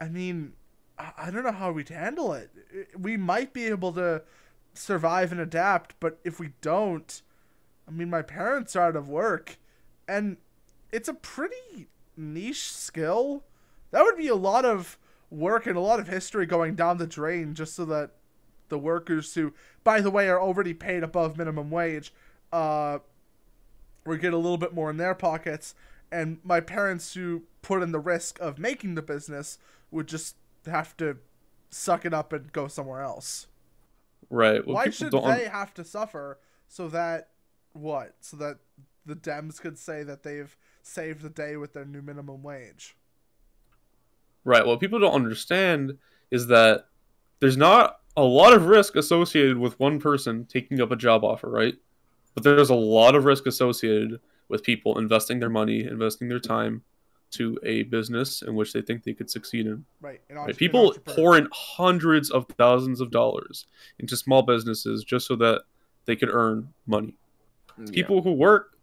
I 0.00 0.08
mean, 0.08 0.52
I, 0.98 1.12
I 1.16 1.30
don't 1.30 1.44
know 1.44 1.52
how 1.52 1.72
we'd 1.72 1.88
handle 1.88 2.34
it. 2.34 2.50
We 2.96 3.16
might 3.16 3.52
be 3.54 3.64
able 3.66 3.92
to 3.94 4.22
survive 4.74 5.32
and 5.32 5.40
adapt, 5.40 5.94
but 6.00 6.18
if 6.24 6.38
we 6.38 6.52
don't, 6.60 7.22
I 7.86 7.90
mean, 7.90 8.10
my 8.10 8.22
parents 8.22 8.76
are 8.76 8.86
out 8.86 8.96
of 8.96 9.08
work, 9.08 9.58
and 10.06 10.36
it's 10.92 11.08
a 11.08 11.14
pretty 11.14 11.88
niche 12.16 12.70
skill. 12.72 13.44
That 13.90 14.04
would 14.04 14.16
be 14.16 14.28
a 14.28 14.34
lot 14.34 14.64
of 14.64 14.98
work 15.30 15.66
and 15.66 15.76
a 15.76 15.80
lot 15.80 16.00
of 16.00 16.08
history 16.08 16.46
going 16.46 16.74
down 16.74 16.98
the 16.98 17.06
drain 17.06 17.54
just 17.54 17.74
so 17.74 17.84
that 17.86 18.12
the 18.68 18.78
workers 18.78 19.34
who, 19.34 19.52
by 19.84 20.00
the 20.00 20.10
way, 20.10 20.28
are 20.28 20.40
already 20.40 20.74
paid 20.74 21.02
above 21.02 21.36
minimum 21.36 21.70
wage, 21.70 22.12
uh, 22.52 22.98
would 24.04 24.20
get 24.20 24.32
a 24.32 24.38
little 24.38 24.58
bit 24.58 24.74
more 24.74 24.90
in 24.90 24.96
their 24.96 25.14
pockets. 25.14 25.74
And 26.10 26.38
my 26.42 26.60
parents 26.60 27.14
who 27.14 27.42
put 27.62 27.82
in 27.82 27.92
the 27.92 27.98
risk 27.98 28.38
of 28.40 28.58
making 28.58 28.94
the 28.94 29.02
business 29.02 29.58
would 29.90 30.06
just 30.06 30.36
have 30.66 30.96
to 30.98 31.18
suck 31.70 32.04
it 32.04 32.14
up 32.14 32.32
and 32.32 32.52
go 32.52 32.68
somewhere 32.68 33.02
else. 33.02 33.47
Right. 34.30 34.64
Well, 34.66 34.76
Why 34.76 34.90
should 34.90 35.12
they 35.12 35.48
have 35.50 35.74
to 35.74 35.84
suffer 35.84 36.38
so 36.68 36.88
that 36.88 37.30
what? 37.72 38.14
So 38.20 38.36
that 38.38 38.58
the 39.06 39.16
Dems 39.16 39.60
could 39.60 39.78
say 39.78 40.02
that 40.02 40.22
they've 40.22 40.54
saved 40.82 41.22
the 41.22 41.30
day 41.30 41.56
with 41.56 41.72
their 41.72 41.84
new 41.84 42.02
minimum 42.02 42.42
wage. 42.42 42.96
Right. 44.44 44.66
What 44.66 44.80
people 44.80 44.98
don't 44.98 45.14
understand 45.14 45.98
is 46.30 46.46
that 46.48 46.86
there's 47.40 47.56
not 47.56 48.00
a 48.16 48.22
lot 48.22 48.52
of 48.52 48.66
risk 48.66 48.96
associated 48.96 49.58
with 49.58 49.78
one 49.78 50.00
person 50.00 50.44
taking 50.46 50.80
up 50.80 50.90
a 50.90 50.96
job 50.96 51.24
offer, 51.24 51.48
right? 51.48 51.74
But 52.34 52.44
there's 52.44 52.70
a 52.70 52.74
lot 52.74 53.14
of 53.14 53.24
risk 53.24 53.46
associated 53.46 54.20
with 54.48 54.62
people 54.62 54.98
investing 54.98 55.40
their 55.40 55.50
money, 55.50 55.84
investing 55.84 56.28
their 56.28 56.40
time 56.40 56.82
to 57.30 57.58
a 57.62 57.82
business 57.84 58.42
in 58.42 58.54
which 58.54 58.72
they 58.72 58.80
think 58.82 59.04
they 59.04 59.12
could 59.14 59.30
succeed 59.30 59.66
in. 59.66 59.84
Right. 60.00 60.20
And 60.28 60.38
Right? 60.38 60.56
People 60.56 60.94
pour 61.04 61.36
in 61.36 61.48
hundreds 61.52 62.30
of 62.30 62.46
thousands 62.56 63.00
of 63.00 63.10
dollars 63.10 63.66
into 63.98 64.16
small 64.16 64.42
businesses 64.42 65.04
just 65.04 65.26
so 65.26 65.36
that 65.36 65.62
they 66.06 66.16
could 66.16 66.30
earn 66.30 66.72
money. 66.86 67.14
Mm, 67.78 67.92
people 67.92 68.22
who 68.22 68.32
work, 68.32 68.78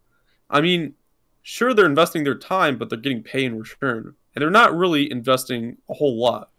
I 0.49 0.61
mean, 0.61 0.93
sure 1.41 1.73
they're 1.73 1.85
investing 1.85 2.23
their 2.23 2.37
time, 2.37 2.77
but 2.77 2.89
they're 2.89 2.99
getting 2.99 3.23
pay 3.23 3.45
in 3.45 3.59
return, 3.59 4.15
and 4.35 4.41
they're 4.41 4.49
not 4.49 4.75
really 4.75 5.11
investing 5.11 5.77
a 5.89 5.93
whole 5.95 6.19
lot. 6.19 6.51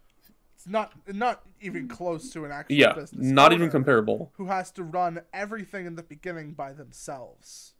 It's 0.55 0.67
not 0.67 0.93
not 1.07 1.43
even 1.61 1.87
close 1.87 2.29
to 2.31 2.43
an 2.45 2.51
actual 2.51 2.75
Yeah, 2.75 2.93
business. 2.93 3.25
not 3.25 3.53
even 3.53 3.69
comparable. 3.69 4.31
Who 4.35 4.47
has 4.47 4.71
to 4.71 4.83
run 4.83 5.21
everything 5.33 5.85
in 5.85 5.95
the 5.95 6.03
beginning 6.03 6.53
by 6.53 6.73
themselves. 6.73 7.73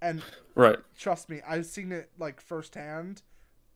And 0.00 0.22
Right. 0.54 0.78
trust 0.98 1.28
me, 1.28 1.40
I've 1.46 1.66
seen 1.66 1.92
it 1.92 2.10
like 2.18 2.40
firsthand. 2.40 3.22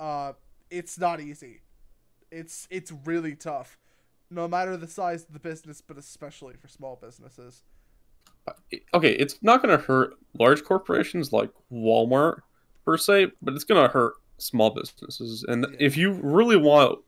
Uh, 0.01 0.33
it's 0.71 0.99
not 0.99 1.21
easy. 1.21 1.61
It's 2.33 2.67
it's 2.71 2.91
really 3.05 3.35
tough, 3.37 3.79
no 4.31 4.49
matter 4.49 4.77
the 4.77 4.89
size 4.89 5.25
of 5.25 5.33
the 5.33 5.39
business, 5.39 5.81
but 5.81 5.99
especially 5.99 6.55
for 6.55 6.69
small 6.69 6.97
businesses. 7.01 7.65
Okay, 8.95 9.13
it's 9.13 9.37
not 9.43 9.63
going 9.63 9.77
to 9.77 9.85
hurt 9.85 10.15
large 10.39 10.65
corporations 10.65 11.33
like 11.33 11.51
Walmart 11.71 12.41
per 12.85 12.97
se, 12.97 13.33
but 13.43 13.55
it's 13.55 13.65
going 13.65 13.83
to 13.83 13.93
hurt 13.93 14.15
small 14.39 14.71
businesses. 14.71 15.45
And 15.47 15.67
Yeah. 15.71 15.77
if 15.79 15.97
you 15.97 16.13
really 16.13 16.57
want 16.57 17.01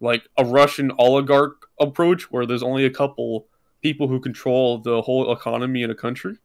like 0.00 0.26
a 0.38 0.44
Russian 0.44 0.90
oligarch 0.98 1.66
approach 1.80 2.30
where 2.30 2.46
there's 2.46 2.62
only 2.62 2.84
a 2.84 2.90
couple 2.90 3.46
people 3.82 4.08
who 4.08 4.20
control 4.20 4.78
the 4.78 5.02
whole 5.02 5.30
economy 5.32 5.82
in 5.82 5.90
a 5.90 5.94
country, 5.94 6.38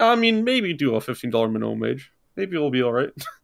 I 0.00 0.16
mean, 0.16 0.44
maybe 0.44 0.72
do 0.74 0.94
a 0.96 1.00
$15 1.00 1.48
minimum 1.52 1.78
wage. 1.78 2.12
Maybe 2.36 2.56
it'll 2.56 2.70
be 2.70 2.82
all 2.82 2.92
right. 2.92 3.10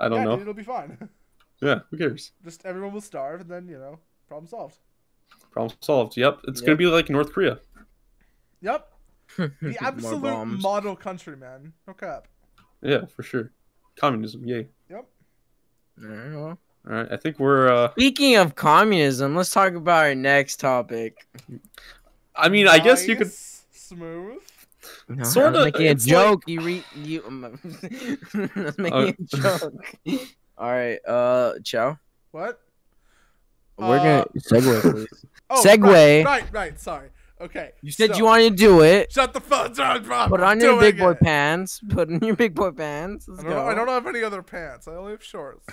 I 0.00 0.08
don't 0.08 0.18
yeah, 0.18 0.24
know. 0.24 0.32
dude, 0.32 0.42
it'll 0.42 0.54
be 0.54 0.62
fine. 0.62 1.08
Yeah, 1.62 1.80
who 1.90 1.96
cares? 1.96 2.32
Just 2.44 2.66
everyone 2.66 2.92
will 2.92 3.00
starve, 3.00 3.40
and 3.40 3.50
then 3.50 3.66
you 3.66 3.78
know, 3.78 3.98
problem 4.28 4.46
solved. 4.46 4.76
Problem 5.50 5.74
solved. 5.80 6.14
Yep, 6.14 6.40
it's 6.48 6.60
Yep. 6.60 6.66
gonna 6.66 6.76
be 6.76 6.84
like 6.84 7.08
North 7.08 7.32
Korea. 7.32 7.60
Yep, 8.60 8.92
the 9.38 9.76
absolute 9.80 10.44
model 10.60 10.94
country, 10.94 11.34
man. 11.34 11.72
No 11.86 11.94
cap. 11.94 12.28
Yeah, 12.82 13.06
for 13.06 13.22
sure. 13.22 13.52
Communism, 13.96 14.44
yay! 14.44 14.68
Yep. 14.90 15.06
All 16.02 16.08
right. 16.08 16.34
All 16.34 16.58
right. 16.84 17.08
I 17.10 17.16
think 17.16 17.38
we're. 17.38 17.68
uh 17.72 17.90
Speaking 17.92 18.36
of 18.36 18.54
communism, 18.54 19.34
let's 19.34 19.48
talk 19.48 19.72
about 19.72 20.04
our 20.04 20.14
next 20.14 20.60
topic. 20.60 21.26
I 22.34 22.50
mean, 22.50 22.68
I 22.68 22.78
guess 22.80 23.08
you 23.08 23.16
could. 23.16 23.32
Smooth. 23.32 24.42
No, 25.08 25.24
Sorta, 25.24 25.48
I 25.58 25.64
was 25.64 25.64
making 25.72 25.86
a 25.86 25.90
it's 25.90 26.04
like- 26.06 26.10
joke. 26.10 26.42
You 26.46 26.60
read 26.60 26.84
you. 26.96 27.22
Um, 27.26 27.44
I 28.54 28.60
was 28.62 28.78
making 28.78 28.92
Oh. 28.92 29.06
a 29.08 29.14
joke. 29.36 29.84
All 30.58 30.70
right, 30.70 30.98
uh, 31.06 31.54
Chow. 31.64 31.98
What? 32.30 32.60
We're 33.78 33.98
Uh, 33.98 34.02
gonna 34.02 34.24
segue, 34.38 34.80
please. 34.92 35.24
Oh, 35.50 35.62
Segue. 35.64 35.82
Right, 35.82 36.24
right, 36.24 36.52
right, 36.52 36.80
Sorry. 36.80 37.10
Okay. 37.38 37.72
You 37.82 37.92
said 37.92 38.12
so- 38.12 38.16
you 38.16 38.24
wanted 38.24 38.50
to 38.50 38.56
do 38.56 38.80
it. 38.80 39.12
Shut 39.12 39.34
the 39.34 39.40
phone 39.40 39.74
down, 39.74 40.02
bro. 40.02 40.26
Put 40.28 40.40
I'm 40.40 40.52
on 40.52 40.60
your 40.60 40.80
big 40.80 40.96
boy 40.98 41.10
it. 41.10 41.20
pants. 41.20 41.80
Put 41.90 42.10
on 42.10 42.20
your 42.20 42.34
big 42.36 42.54
boy 42.54 42.70
pants. 42.70 43.28
Let's 43.28 43.40
I 43.40 43.42
don't, 43.44 43.52
go. 43.52 43.66
I 43.66 43.74
don't 43.74 43.88
have 43.88 44.06
any 44.06 44.22
other 44.22 44.42
pants. 44.42 44.88
I 44.88 44.92
only 44.94 45.12
have 45.12 45.22
shorts. 45.22 45.66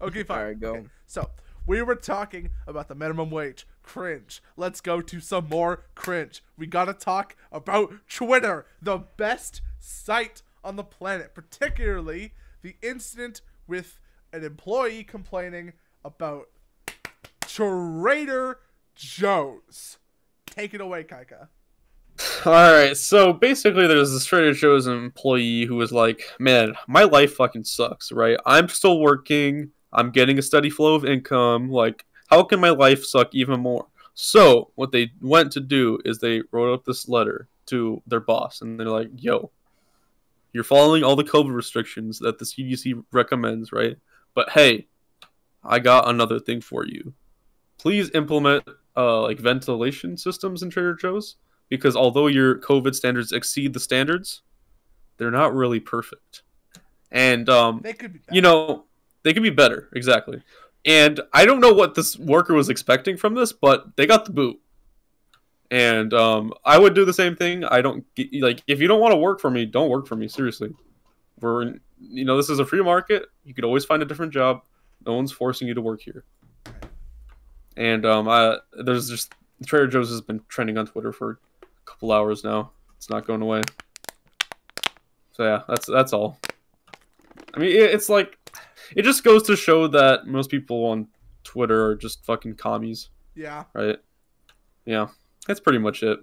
Okay, 0.00 0.24
fine. 0.24 0.38
Alright, 0.38 0.60
go. 0.60 0.70
Okay, 0.76 0.86
So 1.06 1.30
we 1.66 1.80
were 1.82 1.94
talking 1.94 2.50
about 2.66 2.88
the 2.88 2.96
minimum 2.96 3.30
wage. 3.30 3.66
Cringe. 3.86 4.42
Let's 4.56 4.82
go 4.82 5.00
to 5.00 5.20
some 5.20 5.48
more 5.48 5.84
cringe. 5.94 6.42
We 6.58 6.66
gotta 6.66 6.92
talk 6.92 7.36
about 7.50 7.94
Twitter, 8.08 8.66
the 8.82 8.98
best 8.98 9.62
site 9.78 10.42
on 10.62 10.76
the 10.76 10.84
planet, 10.84 11.34
particularly 11.34 12.34
the 12.62 12.76
incident 12.82 13.40
with 13.66 14.00
an 14.32 14.44
employee 14.44 15.04
complaining 15.04 15.72
about 16.04 16.48
Trader 17.40 18.58
Joe's. 18.96 19.98
Take 20.46 20.74
it 20.74 20.80
away, 20.80 21.04
Kaika. 21.04 21.48
All 22.44 22.52
right, 22.52 22.96
so 22.96 23.32
basically, 23.32 23.86
there's 23.86 24.12
this 24.12 24.24
Trader 24.24 24.52
Joe's 24.52 24.86
employee 24.86 25.64
who 25.64 25.76
was 25.76 25.92
like, 25.92 26.22
"Man, 26.40 26.74
my 26.88 27.04
life 27.04 27.34
fucking 27.34 27.64
sucks. 27.64 28.10
Right? 28.10 28.38
I'm 28.44 28.68
still 28.68 28.98
working. 29.00 29.70
I'm 29.92 30.10
getting 30.10 30.38
a 30.38 30.42
steady 30.42 30.70
flow 30.70 30.96
of 30.96 31.04
income. 31.04 31.70
Like, 31.70 32.04
how 32.28 32.42
can 32.42 32.60
my 32.60 32.70
life 32.70 33.04
suck 33.04 33.34
even 33.34 33.60
more?" 33.60 33.86
So, 34.14 34.70
what 34.74 34.92
they 34.92 35.12
went 35.20 35.52
to 35.52 35.60
do 35.60 35.98
is 36.04 36.18
they 36.18 36.42
wrote 36.50 36.72
up 36.72 36.84
this 36.84 37.08
letter 37.08 37.48
to 37.66 38.02
their 38.06 38.20
boss, 38.20 38.62
and 38.62 38.78
they're 38.78 38.88
like, 38.88 39.10
"Yo, 39.16 39.50
you're 40.52 40.64
following 40.64 41.04
all 41.04 41.16
the 41.16 41.24
COVID 41.24 41.54
restrictions 41.54 42.18
that 42.20 42.38
the 42.38 42.44
CDC 42.44 43.02
recommends, 43.12 43.72
right? 43.72 43.96
But 44.34 44.50
hey, 44.50 44.86
I 45.62 45.78
got 45.78 46.08
another 46.08 46.38
thing 46.38 46.60
for 46.60 46.86
you. 46.86 47.12
Please 47.78 48.10
implement 48.14 48.64
uh, 48.96 49.22
like 49.22 49.38
ventilation 49.38 50.16
systems 50.16 50.62
in 50.62 50.70
Trader 50.70 50.94
Joe's." 50.94 51.36
because 51.68 51.96
although 51.96 52.26
your 52.26 52.58
COVID 52.58 52.94
standards 52.94 53.32
exceed 53.32 53.72
the 53.72 53.80
standards, 53.80 54.42
they're 55.16 55.30
not 55.30 55.54
really 55.54 55.80
perfect. 55.80 56.42
And 57.10 57.48
um, 57.48 57.80
They 57.82 57.92
could 57.92 58.12
be. 58.12 58.20
you 58.30 58.40
know, 58.40 58.84
they 59.22 59.32
could 59.32 59.42
be 59.42 59.50
better, 59.50 59.88
exactly. 59.94 60.42
And 60.86 61.20
I 61.32 61.44
don't 61.44 61.60
know 61.60 61.72
what 61.72 61.96
this 61.96 62.16
worker 62.16 62.54
was 62.54 62.68
expecting 62.68 63.16
from 63.16 63.34
this, 63.34 63.52
but 63.52 63.96
they 63.96 64.06
got 64.06 64.24
the 64.24 64.32
boot. 64.32 64.60
And 65.68 66.14
um, 66.14 66.54
I 66.64 66.78
would 66.78 66.94
do 66.94 67.04
the 67.04 67.12
same 67.12 67.34
thing. 67.34 67.64
I 67.64 67.82
don't 67.82 68.06
like 68.34 68.62
if 68.68 68.80
you 68.80 68.86
don't 68.86 69.00
want 69.00 69.12
to 69.12 69.16
work 69.16 69.40
for 69.40 69.50
me, 69.50 69.66
don't 69.66 69.90
work 69.90 70.06
for 70.06 70.14
me. 70.14 70.28
Seriously, 70.28 70.70
we're 71.40 71.62
in, 71.62 71.80
you 71.98 72.24
know 72.24 72.36
this 72.36 72.48
is 72.48 72.60
a 72.60 72.64
free 72.64 72.82
market. 72.82 73.24
You 73.44 73.52
could 73.52 73.64
always 73.64 73.84
find 73.84 74.00
a 74.00 74.06
different 74.06 74.32
job. 74.32 74.62
No 75.04 75.14
one's 75.14 75.32
forcing 75.32 75.66
you 75.66 75.74
to 75.74 75.80
work 75.80 76.02
here. 76.02 76.24
And 77.76 78.06
um, 78.06 78.28
I, 78.28 78.58
there's 78.84 79.10
just 79.10 79.34
Trader 79.66 79.88
Joe's 79.88 80.10
has 80.10 80.20
been 80.20 80.40
trending 80.48 80.78
on 80.78 80.86
Twitter 80.86 81.12
for 81.12 81.40
a 81.62 81.66
couple 81.84 82.12
hours 82.12 82.44
now. 82.44 82.70
It's 82.96 83.10
not 83.10 83.26
going 83.26 83.42
away. 83.42 83.62
So 85.32 85.44
yeah, 85.44 85.62
that's 85.66 85.86
that's 85.86 86.12
all. 86.12 86.38
I 87.54 87.58
mean, 87.58 87.70
it, 87.70 87.90
it's 87.90 88.08
like 88.08 88.38
it 88.94 89.02
just 89.02 89.24
goes 89.24 89.42
to 89.44 89.56
show 89.56 89.86
that 89.88 90.26
most 90.26 90.50
people 90.50 90.84
on 90.86 91.08
Twitter 91.44 91.86
are 91.86 91.94
just 91.96 92.24
fucking 92.24 92.54
commies, 92.56 93.08
Yeah. 93.34 93.64
right? 93.72 93.98
Yeah, 94.84 95.08
that's 95.46 95.60
pretty 95.60 95.78
much 95.78 96.02
it. 96.02 96.20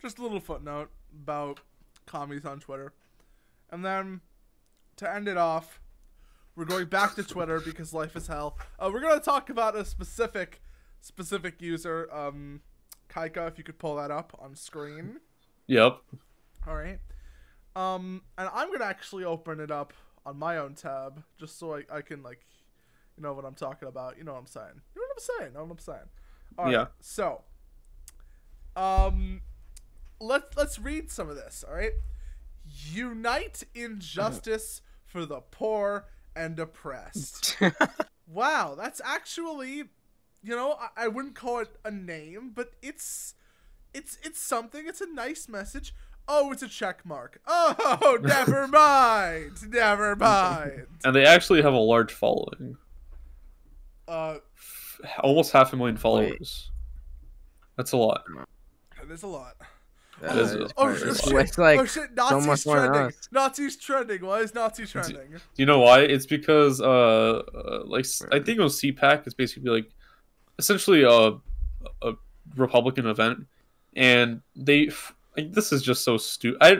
just 0.00 0.18
a 0.18 0.22
little 0.22 0.40
footnote 0.40 0.90
about 1.12 1.60
commies 2.06 2.44
on 2.44 2.60
Twitter. 2.60 2.92
And 3.70 3.84
then 3.84 4.20
to 4.96 5.12
end 5.12 5.26
it 5.28 5.36
off, 5.36 5.80
we're 6.54 6.64
going 6.64 6.86
back 6.86 7.14
to 7.16 7.22
Twitter 7.22 7.60
because 7.60 7.92
life 7.92 8.14
is 8.16 8.28
hell. 8.28 8.56
Uh, 8.78 8.90
we're 8.92 9.00
gonna 9.00 9.20
talk 9.20 9.50
about 9.50 9.76
a 9.76 9.84
specific 9.84 10.62
specific 11.00 11.60
user. 11.60 12.08
Um, 12.12 12.60
Kaika, 13.10 13.48
if 13.48 13.58
you 13.58 13.64
could 13.64 13.78
pull 13.78 13.96
that 13.96 14.10
up 14.10 14.36
on 14.40 14.54
screen. 14.54 15.20
Yep. 15.66 15.98
All 16.66 16.74
right. 16.76 16.98
Um, 17.74 18.22
and 18.38 18.48
I'm 18.54 18.72
gonna 18.72 18.84
actually 18.84 19.24
open 19.24 19.60
it 19.60 19.70
up 19.70 19.92
on 20.26 20.38
my 20.38 20.58
own 20.58 20.74
tab 20.74 21.22
just 21.38 21.58
so 21.58 21.76
I, 21.76 21.82
I 21.90 22.00
can 22.02 22.22
like, 22.22 22.40
you 23.16 23.22
know 23.22 23.32
what 23.32 23.44
I'm 23.44 23.54
talking 23.54 23.88
about. 23.88 24.18
You 24.18 24.24
know 24.24 24.32
what 24.32 24.40
I'm 24.40 24.46
saying. 24.46 24.82
You 24.94 25.00
know 25.00 25.06
what 25.06 25.16
I'm 25.16 25.38
saying. 25.38 25.52
Know 25.54 25.64
what 25.64 25.70
I'm 25.70 25.78
saying. 25.78 26.08
All 26.58 26.64
right. 26.66 26.72
Yeah. 26.72 26.86
So, 27.00 27.42
um, 28.74 29.40
let's 30.20 30.56
let's 30.56 30.78
read 30.78 31.10
some 31.10 31.30
of 31.30 31.36
this. 31.36 31.64
All 31.66 31.74
right. 31.74 31.92
Unite 32.92 33.62
in 33.74 34.00
justice 34.00 34.82
for 35.04 35.24
the 35.24 35.40
poor 35.40 36.06
and 36.34 36.58
oppressed. 36.58 37.56
wow, 38.26 38.74
that's 38.76 39.00
actually, 39.04 39.84
you 40.42 40.56
know, 40.56 40.72
I, 40.72 41.04
I 41.04 41.08
wouldn't 41.08 41.36
call 41.36 41.60
it 41.60 41.70
a 41.84 41.90
name, 41.92 42.50
but 42.54 42.72
it's 42.82 43.34
it's 43.94 44.18
it's 44.22 44.40
something. 44.40 44.86
It's 44.86 45.00
a 45.00 45.12
nice 45.12 45.48
message. 45.48 45.94
Oh, 46.28 46.50
it's 46.52 46.62
a 46.62 46.68
check 46.68 47.04
mark. 47.04 47.40
Oh, 47.46 48.18
never 48.22 48.66
mind. 48.68 49.52
Never 49.68 50.16
mind. 50.16 50.86
And 51.04 51.14
they 51.14 51.24
actually 51.24 51.62
have 51.62 51.72
a 51.74 51.78
large 51.78 52.12
following, 52.12 52.76
Uh, 54.08 54.38
almost 55.20 55.52
half 55.52 55.72
a 55.72 55.76
million 55.76 55.96
followers. 55.96 56.70
That's 57.76 57.92
a 57.92 57.96
lot. 57.96 58.24
there's 59.06 59.22
a 59.22 59.26
lot. 59.28 59.56
That 60.22 60.36
is 60.38 60.52
is 60.54 60.70
a- 60.70 60.74
Oh 60.78 60.94
shit! 60.96 61.06
lot. 61.34 61.46
shit. 61.46 61.58
Like 61.58 61.78
oh 61.78 61.84
shit! 61.84 62.14
Nazis 62.14 62.46
much 62.46 62.64
more 62.66 62.80
than 62.80 62.90
trending. 62.92 63.16
Nazis 63.32 63.76
trending. 63.76 64.24
Why 64.24 64.38
is 64.40 64.54
Nazi 64.54 64.86
trending? 64.86 65.28
Do 65.32 65.38
you 65.56 65.66
know 65.66 65.80
why? 65.80 66.00
It's 66.00 66.24
because 66.24 66.80
uh, 66.80 66.86
uh 67.54 67.82
like 67.84 68.06
I 68.32 68.38
think 68.40 68.58
it 68.58 68.62
was 68.62 68.80
CPAC. 68.80 69.26
It's 69.26 69.34
basically 69.34 69.70
like 69.70 69.90
essentially 70.58 71.02
a 71.02 71.32
a 72.02 72.14
Republican 72.56 73.06
event, 73.06 73.46
and 73.94 74.40
they 74.56 74.88
like, 75.36 75.52
this 75.52 75.72
is 75.72 75.82
just 75.82 76.04
so 76.04 76.16
stupid. 76.16 76.58
I, 76.60 76.78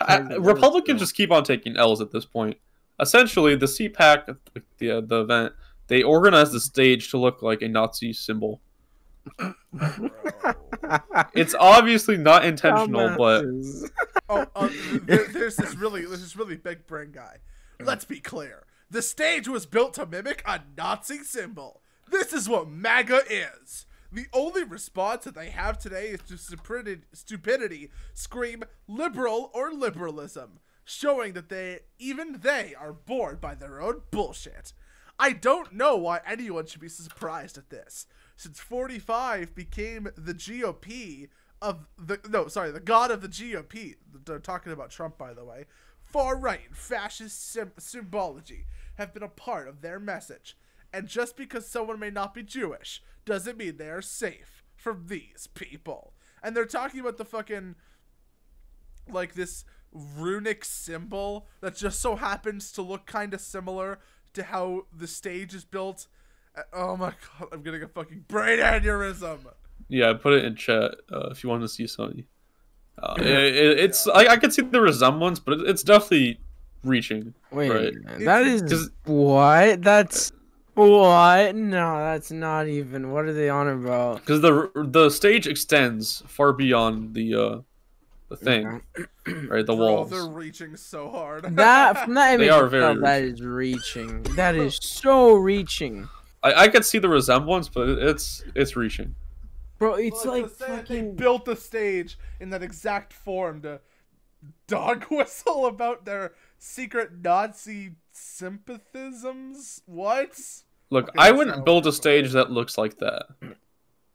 I 0.00 0.18
Republicans 0.36 1.02
is 1.02 1.08
just 1.08 1.16
keep 1.16 1.30
on 1.30 1.44
taking 1.44 1.76
L's 1.76 2.00
at 2.00 2.10
this 2.10 2.24
point. 2.24 2.56
Essentially, 3.00 3.54
the 3.56 3.66
CPAC, 3.66 4.36
the 4.78 4.90
uh, 4.90 5.00
the 5.00 5.20
event, 5.20 5.52
they 5.86 6.02
organized 6.02 6.52
the 6.52 6.60
stage 6.60 7.10
to 7.10 7.18
look 7.18 7.42
like 7.42 7.62
a 7.62 7.68
Nazi 7.68 8.12
symbol. 8.12 8.60
It's 11.34 11.54
obviously 11.58 12.16
not 12.16 12.46
intentional, 12.46 13.14
but 13.18 13.44
Oh, 14.28 14.46
uh, 14.54 14.68
there, 15.04 15.26
there's 15.26 15.56
this 15.56 15.74
really, 15.74 16.04
there's 16.04 16.20
this 16.20 16.36
really 16.36 16.56
big 16.56 16.86
brain 16.86 17.12
guy. 17.12 17.38
Let's 17.80 18.04
be 18.04 18.20
clear. 18.20 18.64
The 18.90 19.02
stage 19.02 19.48
was 19.48 19.66
built 19.66 19.94
to 19.94 20.06
mimic 20.06 20.42
a 20.46 20.60
Nazi 20.76 21.18
symbol. 21.18 21.82
This 22.10 22.32
is 22.32 22.48
what 22.48 22.68
MAGA 22.68 23.22
is. 23.30 23.86
The 24.10 24.26
only 24.32 24.64
response 24.64 25.24
that 25.24 25.34
they 25.34 25.50
have 25.50 25.78
today 25.78 26.08
is 26.08 26.22
to 26.28 26.38
stupidity, 27.12 27.90
scream 28.14 28.64
liberal 28.86 29.50
or 29.52 29.72
liberalism, 29.72 30.60
showing 30.84 31.34
that 31.34 31.50
they, 31.50 31.80
even 31.98 32.40
they, 32.40 32.74
are 32.78 32.92
bored 32.92 33.40
by 33.40 33.54
their 33.54 33.82
own 33.82 34.02
bullshit. 34.10 34.72
I 35.18 35.32
don't 35.32 35.74
know 35.74 35.96
why 35.96 36.20
anyone 36.26 36.66
should 36.66 36.80
be 36.80 36.88
surprised 36.88 37.58
at 37.58 37.70
this, 37.70 38.06
since 38.36 38.60
45 38.60 39.54
became 39.54 40.08
the 40.16 40.34
GOP 40.34 41.28
of 41.60 41.86
the 41.98 42.20
no, 42.28 42.46
sorry, 42.46 42.70
the 42.70 42.80
god 42.80 43.10
of 43.10 43.20
the 43.20 43.28
GOP. 43.28 43.96
They're 44.24 44.38
talking 44.38 44.72
about 44.72 44.90
Trump, 44.90 45.18
by 45.18 45.34
the 45.34 45.44
way. 45.44 45.66
far 46.00 46.38
right 46.38 46.60
and 46.66 46.76
fascist 46.76 47.50
sim- 47.50 47.72
symbology 47.78 48.66
have 48.94 49.12
been 49.12 49.22
a 49.22 49.28
part 49.28 49.68
of 49.68 49.82
their 49.82 50.00
message. 50.00 50.56
And 50.92 51.06
just 51.06 51.36
because 51.36 51.66
someone 51.68 52.00
may 52.00 52.10
not 52.10 52.32
be 52.32 52.42
Jewish 52.42 53.02
doesn't 53.28 53.58
mean 53.58 53.76
they 53.76 53.90
are 53.90 54.02
safe 54.02 54.64
from 54.76 55.04
these 55.06 55.48
people. 55.54 56.14
And 56.42 56.56
they're 56.56 56.64
talking 56.64 57.00
about 57.00 57.16
the 57.18 57.24
fucking 57.24 57.74
like 59.10 59.34
this 59.34 59.64
runic 59.92 60.64
symbol 60.64 61.46
that 61.60 61.74
just 61.76 62.00
so 62.00 62.16
happens 62.16 62.70
to 62.72 62.82
look 62.82 63.06
kind 63.06 63.32
of 63.34 63.40
similar 63.40 63.98
to 64.34 64.42
how 64.44 64.82
the 64.96 65.06
stage 65.06 65.54
is 65.54 65.64
built. 65.64 66.06
Uh, 66.56 66.62
Oh 66.72 66.96
my 66.96 67.10
god, 67.38 67.48
I'm 67.52 67.62
getting 67.62 67.82
a 67.82 67.88
fucking 67.88 68.24
brain 68.28 68.58
aneurysm. 68.58 69.38
Yeah, 69.88 70.12
put 70.14 70.34
it 70.34 70.44
in 70.44 70.54
chat 70.56 70.92
uh, 71.12 71.28
if 71.30 71.42
you 71.42 71.50
want 71.50 71.62
to 71.62 71.68
see 71.68 71.86
something. 71.86 72.24
Uh, 73.02 73.14
it, 73.18 73.26
it, 73.26 73.78
it's 73.80 74.06
I, 74.08 74.26
I 74.26 74.36
can 74.36 74.50
see 74.50 74.62
the 74.62 74.80
resemblance, 74.80 75.38
but 75.38 75.60
it, 75.60 75.68
it's 75.68 75.82
definitely 75.82 76.40
reaching. 76.84 77.32
Wait, 77.52 77.70
Right. 77.70 77.94
that 78.24 78.42
is 78.46 78.62
'Cause- 78.62 78.90
what? 79.04 79.82
That's 79.82 80.32
what? 80.78 81.54
No, 81.56 81.98
that's 81.98 82.30
not 82.30 82.68
even. 82.68 83.10
What 83.10 83.24
are 83.26 83.32
they 83.32 83.48
on 83.48 83.68
about? 83.68 84.16
because 84.20 84.40
the 84.40 84.70
the 84.74 85.10
stage 85.10 85.46
extends 85.46 86.22
far 86.26 86.52
beyond 86.52 87.14
the 87.14 87.34
uh 87.34 87.58
the 88.28 88.36
thing, 88.36 88.82
right? 89.48 89.64
The 89.64 89.74
Bro, 89.74 89.76
walls. 89.76 90.10
they're 90.10 90.26
reaching 90.26 90.76
so 90.76 91.08
hard. 91.10 91.44
That 91.56 92.04
from 92.04 92.14
that 92.14 92.28
They 92.38 92.46
image, 92.46 92.50
are 92.50 92.66
very 92.68 92.94
tell 92.94 93.00
that 93.02 93.22
is 93.22 93.42
reaching. 93.42 94.22
That 94.36 94.54
is 94.54 94.76
so 94.82 95.32
reaching, 95.34 96.08
I 96.42 96.52
I 96.64 96.68
could 96.68 96.84
see 96.84 96.98
the 96.98 97.08
resemblance, 97.08 97.68
but 97.68 97.88
it's 97.88 98.44
it's 98.54 98.76
reaching. 98.76 99.14
bro. 99.78 99.94
It's 99.94 100.24
Well, 100.24 100.34
like 100.42 100.48
the 100.50 100.54
same- 100.64 100.70
they 100.70 100.76
fucking. 100.76 101.14
built 101.16 101.44
the 101.46 101.56
stage 101.56 102.18
in 102.40 102.50
that 102.50 102.62
exact 102.62 103.12
form 103.12 103.62
to 103.62 103.80
dog 104.66 105.04
whistle 105.10 105.64
about 105.66 106.04
their 106.04 106.32
secret 106.58 107.10
Nazi 107.24 107.92
sympathisms. 108.12 109.80
What? 109.86 110.38
Look, 110.90 111.08
Okay, 111.10 111.18
I 111.18 111.30
wouldn't 111.32 111.64
build 111.64 111.86
a 111.86 111.92
stage 111.92 112.32
that 112.32 112.50
looks 112.50 112.78
like 112.78 112.98
that. 112.98 113.26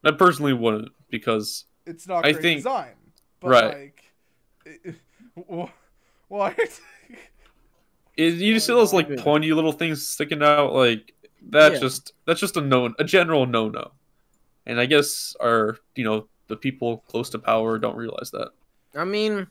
I 0.03 0.11
personally 0.11 0.53
wouldn't 0.53 0.89
because 1.09 1.65
It's 1.85 2.07
not 2.07 2.25
I 2.25 2.31
great 2.31 2.41
think- 2.41 2.57
design. 2.59 2.93
But 3.39 3.49
right. 3.49 3.73
like, 3.77 4.03
it, 4.65 4.95
wh- 5.49 5.69
what? 6.29 6.57
it, 8.17 8.33
you 8.35 8.59
see 8.59 8.73
those 8.73 8.93
like 8.93 9.17
pointy 9.17 9.51
little 9.53 9.71
things 9.73 10.07
sticking 10.07 10.41
out. 10.43 10.73
Like 10.73 11.13
that's 11.49 11.75
Yeah. 11.75 11.79
just 11.81 12.13
that's 12.25 12.39
just 12.39 12.57
a 12.57 12.61
no 12.61 12.93
a 12.99 13.03
general 13.03 13.45
no 13.45 13.69
no. 13.69 13.91
And 14.65 14.79
I 14.79 14.85
guess 14.85 15.35
our 15.41 15.77
you 15.95 16.03
know 16.05 16.27
the 16.47 16.55
people 16.55 16.99
close 17.07 17.29
to 17.31 17.39
power 17.39 17.77
don't 17.77 17.97
realize 17.97 18.31
that. 18.31 18.49
I 18.95 19.03
mean, 19.05 19.33
it, 19.33 19.47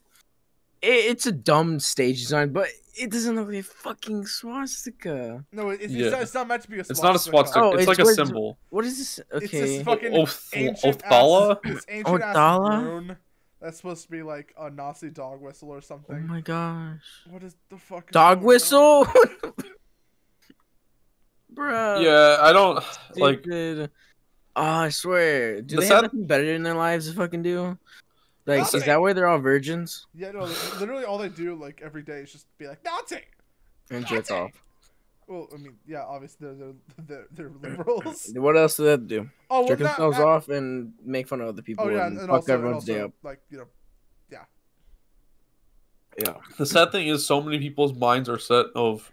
it's 0.83 1.26
a 1.26 1.33
dumb 1.33 1.78
stage 1.80 2.18
design, 2.20 2.53
but 2.53 2.68
it 2.99 3.11
doesn't 3.11 3.37
look 3.37 3.47
like 3.49 3.57
a 3.59 3.62
fucking 3.62 4.26
swastika. 4.26 5.45
no, 5.53 5.70
it's, 5.70 5.85
it's, 5.85 5.93
Yeah. 5.93 6.11
not, 6.11 6.22
it's 6.22 6.35
not 6.35 6.49
meant 6.49 6.62
to 6.64 6.70
be 6.70 6.80
a 6.80 6.85
swastika. 6.85 6.93
It's 6.93 7.03
not 7.03 7.16
a 7.16 7.18
swastika. 7.18 7.61
Oh, 7.64 7.72
it's, 7.72 7.80
it's 7.83 7.89
like 7.89 7.99
a 8.01 8.07
symbol. 8.07 8.59
What 8.70 8.85
is 8.85 8.99
this? 8.99 9.18
It's 9.33 9.47
Okay. 9.47 9.61
this 9.61 9.83
fucking 9.85 10.12
Oth- 10.14 10.51
ancient 10.55 10.99
Othala? 11.03 11.59
ass, 11.64 11.85
ancient 11.89 12.22
Othala? 12.22 13.16
That's 13.61 13.76
supposed 13.76 14.03
to 14.05 14.11
be 14.11 14.22
like 14.24 14.53
a 14.59 14.68
Nazi 14.70 15.11
dog 15.11 15.41
whistle 15.41 15.70
or 15.70 15.80
something. 15.80 16.16
oh 16.16 16.26
my 16.33 16.41
gosh. 16.41 17.01
What 17.30 17.45
is 17.45 17.55
the 17.70 17.78
fuck? 17.78 18.11
Dog 18.11 18.43
whistle? 18.43 19.07
Bruh. 21.55 22.03
Yeah, 22.03 22.39
I 22.41 22.53
don't 22.53 22.83
like. 23.16 23.45
Oh, 24.55 24.62
I 24.62 24.89
swear. 24.91 25.62
Do 25.62 25.76
The 25.76 25.80
they 25.80 25.87
have 25.87 25.97
sad- 25.97 26.03
nothing 26.03 26.26
better 26.26 26.45
in 26.45 26.62
their 26.62 26.74
lives 26.74 27.09
to 27.09 27.14
fucking 27.14 27.43
do? 27.43 27.78
Like, 28.47 28.74
is 28.74 28.84
that 28.84 29.01
why 29.01 29.12
they're 29.12 29.28
all 29.28 29.38
virgins? 29.38 30.07
Yeah, 30.14 30.32
no. 30.32 30.45
Literally, 30.80 31.05
all 31.05 31.18
they 31.18 31.28
do 31.28 31.55
like 31.55 31.80
every 31.82 32.03
day 32.03 32.18
is 32.20 32.32
just 32.32 32.47
be 32.59 32.66
like 32.66 32.84
Nazi. 32.84 33.18
And 33.90 34.05
jerk 34.07 34.28
Nazi! 34.30 34.34
off. 34.34 34.51
Well, 35.28 35.49
I 35.55 35.57
mean, 35.59 35.76
yeah, 35.86 36.03
obviously 36.03 36.49
they're 36.49 36.72
they're, 37.07 37.26
they're, 37.30 37.51
they're 37.61 37.70
liberals. 37.70 38.32
What 38.36 38.57
else 38.57 38.76
do 38.76 38.84
they 38.84 38.90
have 38.90 39.01
to 39.01 39.07
do? 39.07 39.30
Oh, 39.49 39.61
well, 39.61 39.68
Jerk 39.68 39.78
that- 39.78 39.84
themselves 39.84 40.16
that- 40.18 40.26
off 40.26 40.49
and 40.49 40.93
make 41.05 41.28
fun 41.28 41.40
of 41.40 41.49
other 41.49 41.62
people 41.62 41.84
Oh 41.84 41.88
yeah, 41.88 42.07
and, 42.07 42.18
and, 42.18 42.18
and 42.22 42.26
fuck 42.28 42.34
also, 42.40 42.53
and 42.55 42.61
everyone's 42.62 42.84
day 42.84 43.01
up. 43.01 43.12
like 43.22 43.40
you 43.51 43.59
know, 43.59 43.66
Yeah. 44.30 44.45
yeah. 46.18 46.34
The 46.59 46.66
sad 46.66 46.93
thing 46.93 47.07
is, 47.09 47.24
so 47.24 47.40
many 47.40 47.59
people's 47.59 47.95
minds 47.95 48.28
are 48.28 48.38
set 48.38 48.66
of 48.74 49.11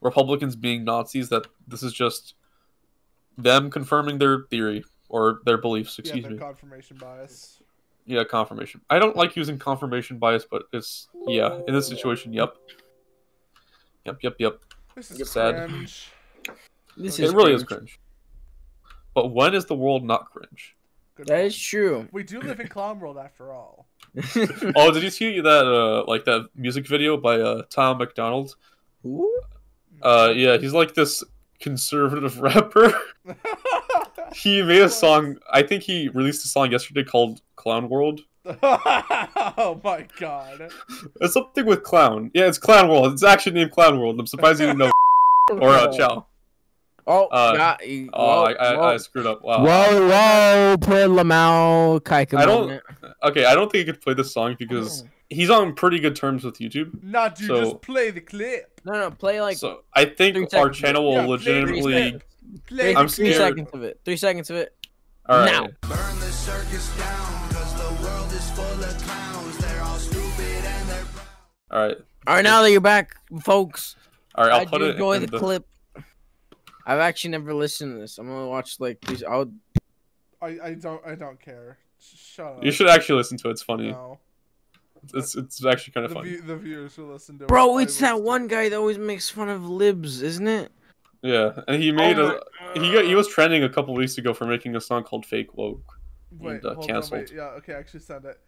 Republicans 0.00 0.56
being 0.56 0.84
Nazis 0.84 1.28
that 1.28 1.46
this 1.68 1.82
is 1.82 1.92
just 1.92 2.34
them 3.36 3.70
confirming 3.70 4.18
their 4.18 4.44
theory 4.50 4.84
or 5.08 5.40
their 5.44 5.58
beliefs. 5.58 5.98
yeah, 5.98 6.02
Excuse 6.02 6.22
their 6.24 6.32
me. 6.32 6.38
confirmation 6.38 6.96
bias. 6.96 7.62
Yeah, 8.10 8.24
confirmation. 8.24 8.80
I 8.90 8.98
don't 8.98 9.14
like 9.16 9.36
using 9.36 9.56
confirmation 9.56 10.18
bias, 10.18 10.44
but 10.50 10.64
it's 10.72 11.08
yeah. 11.28 11.60
In 11.68 11.74
this 11.74 11.86
situation, 11.86 12.32
yep. 12.32 12.56
Yep, 14.04 14.18
yep, 14.22 14.34
yep. 14.40 14.60
This 14.96 15.12
It's 15.12 15.20
is 15.20 15.30
sad. 15.30 15.68
cringe. 15.68 16.10
This 16.96 17.18
It 17.20 17.22
It 17.22 17.26
is 17.26 17.34
really 17.34 17.52
is 17.54 17.62
cringe. 17.62 17.78
cringe. 17.78 18.00
But 19.14 19.28
when 19.28 19.54
is 19.54 19.66
the 19.66 19.76
world 19.76 20.02
not 20.04 20.30
cringe? 20.32 20.76
Good 21.14 21.28
That 21.28 21.36
one. 21.38 21.46
is 21.46 21.56
true. 21.56 22.08
We 22.10 22.24
do 22.24 22.40
live 22.40 22.58
in 22.58 22.66
clown 22.76 22.98
world 22.98 23.16
after 23.16 23.52
all. 23.52 23.86
Oh, 24.74 24.90
did 24.90 25.04
you 25.04 25.10
see 25.10 25.40
that 25.40 25.66
uh 25.66 26.04
like 26.10 26.24
that 26.24 26.48
music 26.56 26.88
video 26.88 27.16
by 27.16 27.40
uh 27.40 27.62
Tom 27.70 27.98
MacDonald? 27.98 28.56
Who? 29.04 29.30
Uh 30.02 30.32
yeah, 30.34 30.56
he's 30.56 30.72
like 30.72 30.94
this 30.94 31.22
conservative 31.60 32.40
rapper. 32.46 32.92
he 34.34 34.62
made 34.62 34.82
a 34.82 34.88
song. 34.88 35.38
I 35.52 35.62
think 35.62 35.82
he 35.82 36.08
released 36.08 36.44
a 36.44 36.48
song 36.48 36.70
yesterday 36.70 37.04
called 37.04 37.40
Clown 37.56 37.88
World. 37.88 38.20
oh 38.44 39.80
my 39.84 40.06
god. 40.18 40.70
It's 41.20 41.34
something 41.34 41.66
with 41.66 41.82
clown. 41.82 42.30
Yeah, 42.34 42.46
it's 42.46 42.58
Clown 42.58 42.88
World. 42.88 43.12
It's 43.12 43.22
actually 43.22 43.52
named 43.52 43.72
Clown 43.72 43.98
World. 44.00 44.18
I'm 44.18 44.26
surprised 44.26 44.60
you 44.60 44.66
didn't 44.66 44.78
know. 44.78 44.90
or 45.50 45.68
uh, 45.68 45.92
Chow. 45.92 46.26
Oh, 47.06 47.26
Uh, 47.26 47.56
got, 47.56 47.86
you- 47.86 48.08
Oh, 48.12 48.26
whoa, 48.26 48.44
I, 48.44 48.52
I, 48.52 48.76
whoa. 48.76 48.82
I 48.84 48.96
screwed 48.98 49.26
up. 49.26 49.42
Wow. 49.42 49.64
Whoa, 49.64 50.08
whoa, 50.08 50.76
put 50.80 51.10
Lamau 51.10 52.00
Kaika 52.00 52.38
I 52.38 52.46
don't- 52.46 52.80
Okay, 53.22 53.44
I 53.44 53.54
don't 53.54 53.70
think 53.70 53.88
I 53.88 53.92
could 53.92 54.00
play 54.00 54.14
this 54.14 54.32
song 54.32 54.56
because 54.58 55.04
he's 55.28 55.50
on 55.50 55.74
pretty 55.74 55.98
good 55.98 56.14
terms 56.16 56.44
with 56.44 56.58
YouTube. 56.58 57.02
Not 57.02 57.40
you 57.40 57.46
So- 57.48 57.60
just 57.64 57.82
play 57.82 58.10
the 58.10 58.20
clip. 58.20 58.80
No, 58.84 58.92
no, 58.92 59.10
play 59.10 59.40
like 59.42 59.58
so 59.58 59.82
I 59.94 60.06
think 60.06 60.54
our 60.54 60.70
channel 60.70 61.04
will 61.04 61.12
Yeah, 61.14 61.26
legitimately. 61.26 62.20
Seconds. 62.52 62.62
Play 62.68 62.82
three, 62.92 62.96
I'm 62.96 63.08
three 63.08 63.32
scared. 63.32 63.48
seconds 63.50 63.68
of 63.72 63.82
it. 63.82 64.00
Three 64.04 64.16
seconds 64.16 64.50
of 64.50 64.56
it. 64.56 64.76
All 65.26 65.38
right. 65.38 65.52
Now. 65.52 65.62
Burn 65.82 66.18
the 66.20 66.26
circus 66.32 66.96
down, 66.98 67.50
cause 67.50 67.74
the 67.74 68.02
world 68.02 68.32
is 68.32 68.50
full 68.50 68.64
of 68.64 68.98
clowns. 69.02 69.58
They're 69.58 69.82
all 69.82 69.98
stupid 69.98 70.64
and 70.64 70.88
they're 70.88 71.04
proud. 71.04 71.26
All 71.70 71.86
right. 71.88 71.96
All 72.26 72.34
right, 72.34 72.44
now 72.44 72.62
that 72.62 72.70
you're 72.70 72.80
back, 72.82 73.16
folks, 73.42 73.96
All 74.34 74.44
right. 74.44 74.52
I'll 74.52 74.60
I 74.60 74.64
put 74.66 74.78
do 74.78 74.84
it 74.86 74.90
enjoy 74.92 75.12
in 75.14 75.20
the, 75.22 75.28
the 75.28 75.38
clip. 75.38 75.66
I've 76.86 76.98
actually 76.98 77.30
never 77.30 77.54
listened 77.54 77.94
to 77.94 78.00
this. 78.00 78.18
I'm 78.18 78.26
gonna 78.26 78.46
watch 78.48 78.78
like 78.80 79.00
these. 79.02 79.22
I'll 79.22 79.50
I, 80.42 80.58
I 80.62 80.74
don't 80.74 81.00
I 81.06 81.14
don't 81.14 81.40
care. 81.40 81.78
Shut 81.98 82.46
up. 82.46 82.64
You 82.64 82.72
should 82.72 82.88
actually 82.88 83.16
listen 83.16 83.38
to 83.38 83.48
it. 83.48 83.52
It's 83.52 83.62
funny. 83.62 83.92
No. 83.92 84.18
It's 85.14 85.34
it's 85.34 85.64
actually 85.64 85.92
kind 85.92 86.04
of 86.06 86.10
The, 86.10 86.14
funny. 86.14 86.28
view, 86.30 86.42
the 86.42 86.56
viewers 86.56 86.94
who 86.96 87.10
listen 87.12 87.38
to 87.38 87.44
it. 87.44 87.48
Bro, 87.48 87.78
it's 87.78 87.98
that 88.00 88.20
one 88.22 88.48
guy 88.48 88.68
that 88.68 88.76
always 88.76 88.98
makes 88.98 89.30
fun 89.30 89.48
of 89.48 89.66
libs, 89.68 90.20
isn't 90.22 90.46
it? 90.46 90.72
Yeah, 91.22 91.60
and 91.68 91.82
he 91.82 91.92
made 91.92 92.18
Oh 92.18 92.40
a 92.74 92.80
he 92.80 92.92
got, 92.92 93.04
he 93.04 93.14
was 93.14 93.28
trending 93.28 93.62
a 93.64 93.68
couple 93.68 93.94
weeks 93.94 94.16
ago 94.18 94.32
for 94.32 94.46
making 94.46 94.74
a 94.76 94.80
song 94.80 95.02
called 95.04 95.26
"Fake 95.26 95.54
Woke." 95.56 95.98
Wait, 96.38 96.62
and, 96.62 96.66
uh, 96.66 96.74
canceled. 96.76 97.12
on, 97.12 97.18
wait. 97.20 97.32
Yeah, 97.34 97.42
okay, 97.58 97.74
I 97.74 97.78
actually 97.78 98.00
send 98.00 98.24
it. 98.24 98.40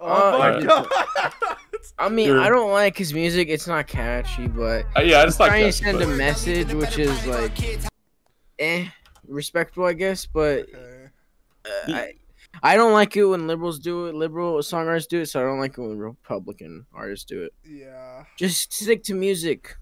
Oh 0.00 0.06
Uh, 0.34 0.38
my 0.38 0.50
Alright. 0.54 0.66
god! 0.66 0.86
I 1.98 2.08
mean, 2.08 2.28
You're- 2.28 2.40
I 2.40 2.48
don't 2.50 2.70
like 2.72 2.96
his 2.98 3.14
music. 3.14 3.48
It's 3.48 3.66
not 3.66 3.86
catchy, 3.86 4.46
but 4.46 4.84
Uh, 4.96 5.00
yeah, 5.00 5.24
it's 5.24 5.38
not 5.38 5.48
trying 5.48 5.72
to 5.72 5.78
catchy, 5.78 5.84
send 5.98 6.02
a 6.02 6.06
message, 6.16 6.72
which 6.74 6.98
is 6.98 7.26
like, 7.26 7.52
eh, 8.58 8.86
respectful, 9.26 9.84
I 9.84 9.94
guess. 9.94 10.26
But 10.26 10.68
okay. 10.68 11.08
uh, 11.64 11.92
I, 11.92 12.12
I 12.62 12.76
don't 12.76 12.92
like 12.92 13.16
it 13.16 13.24
when 13.24 13.46
liberals 13.46 13.78
do 13.78 14.06
it. 14.06 14.14
Liberal 14.14 14.58
songwriters 14.58 15.08
do 15.08 15.20
it, 15.20 15.26
so 15.26 15.40
I 15.40 15.44
don't 15.44 15.58
like 15.60 15.78
it 15.78 15.80
when 15.80 15.96
Republican 15.98 16.86
artists 16.92 17.24
do 17.24 17.42
it. 17.44 17.54
Yeah. 17.64 18.24
Just 18.36 18.72
stick 18.72 19.02
to 19.04 19.14
music. 19.14 19.76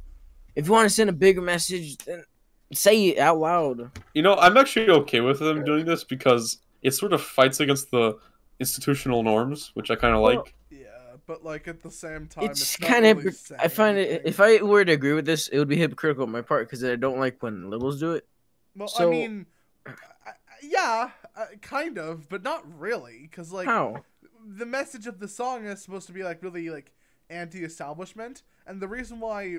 If 0.55 0.67
you 0.67 0.73
want 0.73 0.89
to 0.89 0.95
send 0.95 1.11
a 1.11 1.13
bigger 1.13 1.43
message, 1.43 1.97
then 1.99 2.25
say 2.73 3.09
it 3.09 3.19
out 3.19 3.39
loud. 3.39 3.91
You 4.15 4.23
know, 4.23 4.35
I'm 4.35 4.57
actually 4.57 4.91
okay 4.91 5.21
with 5.21 5.39
them 5.39 5.65
doing 5.65 5.85
this 5.85 6.05
because 6.05 6.59
it 6.83 6.93
sort 6.93 7.13
of 7.13 7.23
fights 7.23 7.61
against 7.61 7.91
the 7.91 8.19
institutional 8.61 9.23
norms, 9.23 9.71
which 9.75 9.91
I 9.91 9.97
kind 9.97 10.15
of 10.15 10.23
Well, 10.23 10.37
like. 10.37 10.55
Yeah, 10.71 10.87
but 11.27 11.45
like 11.45 11.69
at 11.69 11.83
the 11.83 11.91
same 11.91 12.27
time, 12.27 12.45
it's 12.45 12.61
it's, 12.61 12.77
kind 12.77 13.07
of. 13.07 13.19
really 13.19 13.31
I 13.31 13.33
saying 13.33 13.71
find 13.71 13.99
it. 13.99 14.23
If 14.25 14.41
I 14.41 14.63
were 14.63 14.85
to 14.85 14.93
agree 14.93 15.13
with 15.13 15.27
this, 15.27 15.49
it 15.49 15.59
would 15.59 15.69
be 15.69 15.77
hypocritical 15.77 16.25
on 16.25 16.33
my 16.33 16.43
part 16.43 16.67
because 16.69 16.83
I 16.85 16.97
don't 16.97 17.19
like 17.19 17.43
when 17.43 17.71
liberals 17.71 18.01
do 18.01 18.13
it. 18.13 18.27
Well, 18.75 18.89
so- 18.89 19.09
I 19.09 19.11
mean, 19.11 19.47
I, 19.87 19.91
I- 20.27 20.33
yeah, 20.63 21.11
uh, 21.37 21.47
kind 21.63 21.99
of, 21.99 22.29
but 22.29 22.43
not 22.43 22.65
really, 22.79 23.21
because 23.23 23.53
like 23.53 23.67
How? 23.67 24.05
the 24.47 24.67
message 24.67 25.07
of 25.07 25.19
the 25.19 25.29
song 25.29 25.67
is 25.67 25.83
supposed 25.83 26.07
to 26.07 26.13
be 26.13 26.23
like 26.23 26.43
really 26.43 26.71
like 26.71 26.93
anti-establishment, 27.31 28.43
and 28.67 28.81
the 28.81 28.89
reason 28.89 29.21
why, 29.21 29.59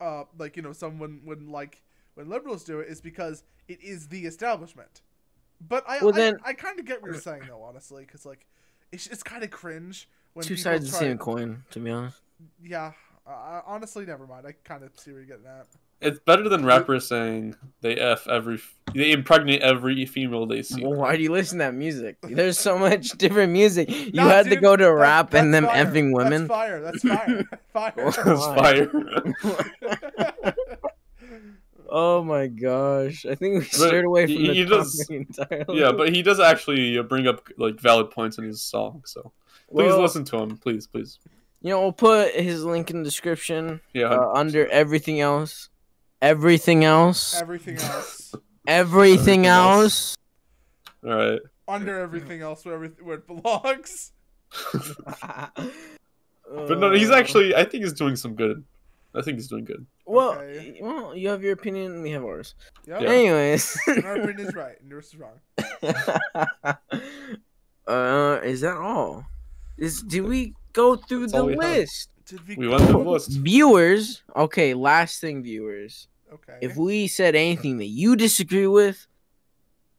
uh, 0.00 0.24
like 0.38 0.56
you 0.56 0.62
know, 0.62 0.72
someone 0.72 1.20
wouldn't 1.24 1.50
like 1.50 1.82
when 2.14 2.28
liberals 2.28 2.64
do 2.64 2.80
it 2.80 2.88
is 2.88 3.00
because 3.00 3.44
it 3.68 3.80
is 3.82 4.08
the 4.08 4.26
establishment. 4.26 5.02
But 5.68 5.84
I, 5.88 5.98
Well, 6.00 6.14
I, 6.14 6.18
then- 6.18 6.36
I 6.44 6.52
kind 6.52 6.78
of 6.80 6.84
get 6.86 7.00
what 7.02 7.10
you're 7.12 7.20
saying 7.20 7.42
though, 7.48 7.62
honestly, 7.62 8.04
because 8.04 8.26
like 8.26 8.46
it's 8.90 9.06
it's 9.06 9.22
kind 9.22 9.42
of 9.44 9.50
cringe 9.50 10.08
when 10.34 10.44
Two 10.44 10.56
sides 10.56 10.86
of 10.86 10.90
the 10.92 10.96
same 10.98 11.18
coin, 11.18 11.62
to 11.70 11.78
be 11.80 11.90
honest. 11.90 12.20
Yeah, 12.62 12.92
Uh, 13.26 13.60
honestly, 13.64 14.04
never 14.04 14.26
mind. 14.26 14.46
I 14.46 14.52
kind 14.64 14.82
of 14.82 14.90
see 14.98 15.12
where 15.12 15.20
you're 15.20 15.28
getting 15.28 15.46
at. 15.46 15.66
It's 16.00 16.18
better 16.18 16.48
than 16.48 16.64
rappers 16.66 17.06
saying 17.06 17.54
they 17.80 17.94
f 17.94 18.26
every, 18.26 18.60
they 18.92 19.12
impregnate 19.12 19.62
every 19.62 20.04
female 20.04 20.46
they 20.46 20.62
see. 20.62 20.82
Well, 20.84 20.94
why 20.98 21.16
do 21.16 21.22
you 21.22 21.30
listen 21.30 21.58
to 21.58 21.66
that 21.66 21.74
music? 21.74 22.16
There's 22.22 22.58
so 22.58 22.76
much 22.76 23.10
different 23.18 23.52
music. 23.52 23.88
You 23.88 24.10
Nah, 24.12 24.26
had 24.26 24.46
to 24.50 24.56
go 24.56 24.74
to 24.74 24.82
that- 24.84 24.90
rap 24.92 25.32
and 25.34 25.54
them 25.54 25.62
that's 25.62 25.74
fire. 25.76 25.86
effing 25.86 26.12
women. 26.12 26.48
That's 26.48 26.52
fire. 26.52 26.80
That's 26.80 27.02
fire. 27.04 27.44
fire. 27.72 28.92
It's 29.84 30.02
fire. 30.42 30.54
Oh 31.92 32.24
my 32.24 32.46
gosh! 32.48 33.24
I 33.26 33.34
think 33.36 33.54
we 33.54 33.60
But 33.60 33.72
strayed 33.72 34.04
away 34.04 34.26
from 34.26 34.34
he- 34.36 34.46
the 34.48 34.54
he 34.54 34.64
does- 34.64 34.98
topic 35.06 35.28
entirely. 35.38 35.78
yeah, 35.80 35.92
but 35.92 36.08
he 36.08 36.22
does 36.22 36.40
actually 36.40 36.98
uh, 36.98 37.02
bring 37.02 37.28
up 37.28 37.46
like 37.58 37.78
valid 37.78 38.10
points 38.10 38.38
in 38.38 38.44
his 38.44 38.62
song. 38.62 39.02
So 39.06 39.32
please 39.70 39.86
Well, 39.92 40.00
listen 40.02 40.24
to 40.24 40.38
him, 40.38 40.56
please, 40.56 40.86
please. 40.86 41.18
You 41.60 41.70
know, 41.70 41.80
we'll 41.82 41.92
put 41.92 42.32
his 42.34 42.64
link 42.64 42.90
in 42.90 42.98
the 42.98 43.04
description 43.04 43.80
Yeah, 43.94 44.06
uh, 44.06 44.32
under 44.34 44.66
everything 44.68 45.20
else. 45.20 45.68
Everything 46.20 46.84
else. 46.84 47.40
Everything 47.40 47.76
else. 47.78 48.34
Everything 48.66 49.46
Everything 49.46 49.46
else. 49.46 50.16
all 51.04 51.10
right. 51.14 51.40
Under 51.68 52.00
everything 52.00 52.40
else 52.42 52.64
where, 52.64 52.78
everyth- 52.78 53.00
where 53.02 53.16
it 53.16 53.26
belongs. 53.26 54.12
But 56.54 56.78
no, 56.80 56.92
he's 56.92 57.10
Uh, 57.10 57.14
actually. 57.14 57.54
I 57.54 57.64
think 57.64 57.82
he's 57.84 57.92
doing 57.94 58.16
some 58.16 58.34
good. 58.34 58.62
I 59.14 59.20
think 59.22 59.36
he's 59.36 59.48
doing 59.48 59.64
good. 59.64 59.86
Well, 60.06 60.32
Okay. 60.38 60.78
well, 60.80 61.14
you 61.14 61.28
have 61.28 61.42
your 61.42 61.52
opinion, 61.52 62.02
we 62.02 62.10
have 62.12 62.24
ours. 62.24 62.54
Yep. 62.86 63.02
Yeah. 63.02 63.08
Anyways. 63.10 63.78
Our 63.88 64.16
opinion 64.16 64.48
is 64.48 64.54
right 64.54 64.80
and 64.80 64.90
yours 64.90 65.06
is 65.08 65.16
wrong. 65.16 65.38
uh, 67.86 68.40
is 68.42 68.60
that 68.62 68.76
all? 68.76 69.24
Is 69.78 70.02
did 70.02 70.24
we 70.24 70.54
go 70.72 70.96
through 70.96 71.22
That's 71.22 71.32
the 71.32 71.38
all 71.40 71.46
we 71.46 71.52
have. 71.54 71.62
list? 71.62 72.08
Did 72.26 72.46
we? 72.46 72.56
We 72.56 72.68
went 72.68 72.84
through 72.84 73.04
the 73.04 73.10
list. 73.10 73.30
Viewers, 73.32 74.22
okay. 74.36 74.74
Last 74.74 75.20
thing, 75.20 75.42
viewers. 75.42 76.08
Okay. 76.32 76.58
If 76.62 76.76
we 76.76 77.06
said 77.08 77.34
anything 77.34 77.78
that 77.78 77.86
you 77.88 78.16
disagree 78.16 78.66
with, 78.66 79.06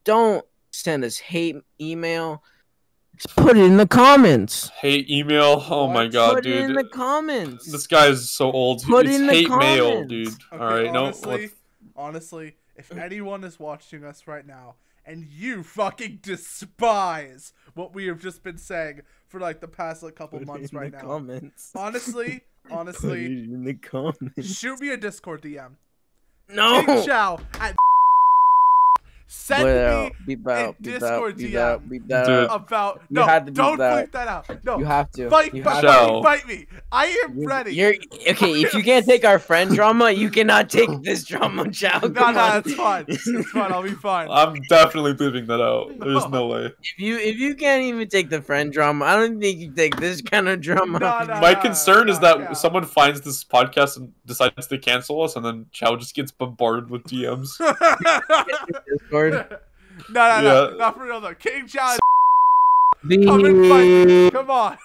don't 0.04 0.44
send 0.72 1.04
us 1.04 1.18
hate 1.20 1.58
email. 1.80 2.44
Just 3.26 3.38
put 3.38 3.56
it 3.58 3.64
in 3.64 3.78
the 3.78 3.88
comments. 3.88 4.70
Hate 4.82 5.10
email. 5.10 5.64
Oh 5.70 5.88
my 5.88 6.04
What? 6.04 6.12
god, 6.12 6.34
put 6.36 6.46
it 6.46 6.58
in 6.60 6.74
the 6.74 6.84
comments. 6.84 7.72
This 7.72 7.88
guy 7.88 8.08
is 8.08 8.30
so 8.30 8.52
old. 8.52 8.84
Put 8.84 9.06
it's 9.06 9.16
in 9.16 9.28
the 9.28 9.34
hate 9.34 9.50
mail, 9.50 10.04
dude. 10.04 10.28
Okay, 10.28 10.38
All 10.52 10.60
right, 10.60 10.92
no. 10.92 11.06
honestly, 11.06 11.50
honestly, 11.96 12.56
if 12.76 12.92
anyone 12.92 13.46
is 13.46 13.58
watching 13.60 14.04
us 14.04 14.28
right 14.28 14.46
now 14.46 14.76
and 15.06 15.26
you 15.32 15.64
fucking 15.64 16.20
despise 16.22 17.54
what 17.76 17.94
we 17.94 18.08
have 18.08 18.20
just 18.20 18.44
been 18.44 18.58
saying 18.58 19.02
for 19.30 19.40
like 19.40 19.62
the 19.62 19.68
past 19.70 20.04
like 20.04 20.16
couple 20.16 20.40
Put 20.40 20.44
it 20.44 20.48
months 20.48 20.72
in 20.74 20.78
right 20.78 20.92
the 20.92 20.98
now, 20.98 21.04
comments. 21.04 21.72
honestly, 21.76 22.44
Put 22.64 22.72
it 22.74 22.76
honestly, 22.78 23.26
in 23.26 23.64
the 23.64 23.74
comments. 23.76 24.54
shoot 24.54 24.82
me 24.82 24.90
a 24.90 24.98
Discord 24.98 25.44
DM. 25.44 25.76
No. 26.50 26.84
King 26.84 27.06
Chow 27.06 27.40
at 27.60 27.74
send 29.36 29.66
Bleep 29.66 29.74
me 29.74 29.82
out, 30.06 30.12
beep 30.28 30.48
out, 30.48 30.76
beep 30.82 30.94
Discord 30.94 31.32
out, 31.34 31.38
beep 31.38 31.52
DM. 31.54 31.58
out, 31.60 31.90
beep 31.90 32.12
out. 32.12 32.26
Dude. 32.28 32.50
about 32.52 33.02
You 33.10 33.16
no. 33.16 33.26
had 33.26 33.46
to 33.48 33.52
don't 33.52 33.78
that. 33.80 34.08
bleep 34.08 34.12
that 34.14 34.28
out. 34.28 34.64
No, 34.64 34.78
You 34.80 34.86
have 34.86 35.12
to. 35.14 35.30
fight, 35.30 35.54
You 35.54 35.64
fight, 35.64 35.84
have 35.84 35.84
fight, 35.84 36.08
to. 36.08 36.14
me, 36.14 36.24
fight 36.24 36.48
me. 36.48 36.68
I 36.92 37.06
am 37.26 37.34
You're- 37.36 37.48
ready. 37.48 37.74
You're 37.76 37.94
okay. 38.30 38.62
If 38.62 38.74
you 38.74 38.84
can't 38.84 39.06
take 39.06 39.26
our 39.26 39.40
friend 39.40 39.74
drama, 39.76 40.12
you 40.12 40.30
cannot 40.30 40.70
take 40.70 40.90
this 41.02 41.24
drama, 41.26 41.70
Chow. 41.72 42.00
no, 42.04 42.10
Come 42.12 42.36
no, 42.36 42.40
on. 42.42 42.58
it's 42.60 42.74
fine. 42.76 43.06
It's 43.08 43.50
fine. 43.50 43.72
I'll 43.72 43.82
be 43.84 43.90
fine. 44.10 44.30
I'm 44.30 44.54
definitely 44.70 45.14
leaving 45.14 45.48
that 45.48 45.62
out. 45.62 45.90
There's 46.00 46.24
No. 46.26 46.30
no 46.30 46.48
way. 46.48 46.66
If 46.82 47.00
you 47.00 47.18
if 47.18 47.38
you 47.38 47.56
can't 47.56 47.82
even 47.84 48.08
take 48.08 48.30
the 48.30 48.42
friend 48.42 48.72
drama, 48.72 49.06
I 49.06 49.16
don't 49.16 49.42
think 49.42 49.60
you 49.60 49.68
can 49.68 49.76
take 49.76 49.96
this 49.98 50.22
kind 50.22 50.48
of 50.48 50.62
drama. 50.62 51.00
No, 51.00 51.20
no. 51.24 51.40
My 51.42 51.56
concern 51.56 52.08
is 52.08 52.20
no, 52.22 52.28
that 52.28 52.40
yeah. 52.40 52.54
someone 52.54 52.84
finds 52.86 53.22
this 53.22 53.44
podcast 53.44 53.98
and 53.98 54.14
decides 54.26 54.68
to 54.68 54.78
cancel 54.78 55.22
us, 55.24 55.36
and 55.36 55.44
then 55.44 55.66
Chow 55.72 55.96
just 55.96 56.14
gets 56.16 56.32
bombarded 56.32 56.90
with 56.90 57.04
DMs. 57.04 57.50
Discord. 59.32 59.60
no, 60.10 60.30
no, 60.30 60.42
no, 60.42 60.70
Yeah. 60.72 60.78
not 60.78 60.96
for 60.98 61.06
real 61.06 61.22
though. 61.22 61.34
King 61.36 61.68
John, 61.68 61.98
come 63.02 63.46
and 63.46 63.70
fight. 63.70 64.34
Come 64.34 64.50
on. 64.52 64.78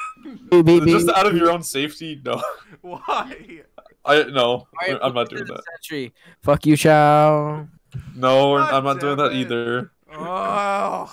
beep, 0.50 0.64
beep, 0.66 0.84
just 0.84 1.08
out 1.10 1.26
of 1.26 1.36
your 1.36 1.50
own 1.50 1.62
safety, 1.62 2.20
no. 2.24 2.42
Why? 2.82 3.62
I 4.04 4.22
no, 4.24 4.66
Alright, 4.82 4.98
I'm 5.02 5.14
not 5.14 5.28
doing 5.28 5.44
that. 5.46 5.62
Century. 5.76 6.12
Fuck 6.42 6.66
you, 6.66 6.76
Chow. 6.76 7.68
No, 8.14 8.56
God 8.58 8.72
I'm 8.74 8.84
not 8.84 9.00
doing 9.00 9.16
damn 9.16 9.26
that 9.28 9.32
it. 9.32 9.40
either. 9.40 9.90
Oh. 10.12 11.12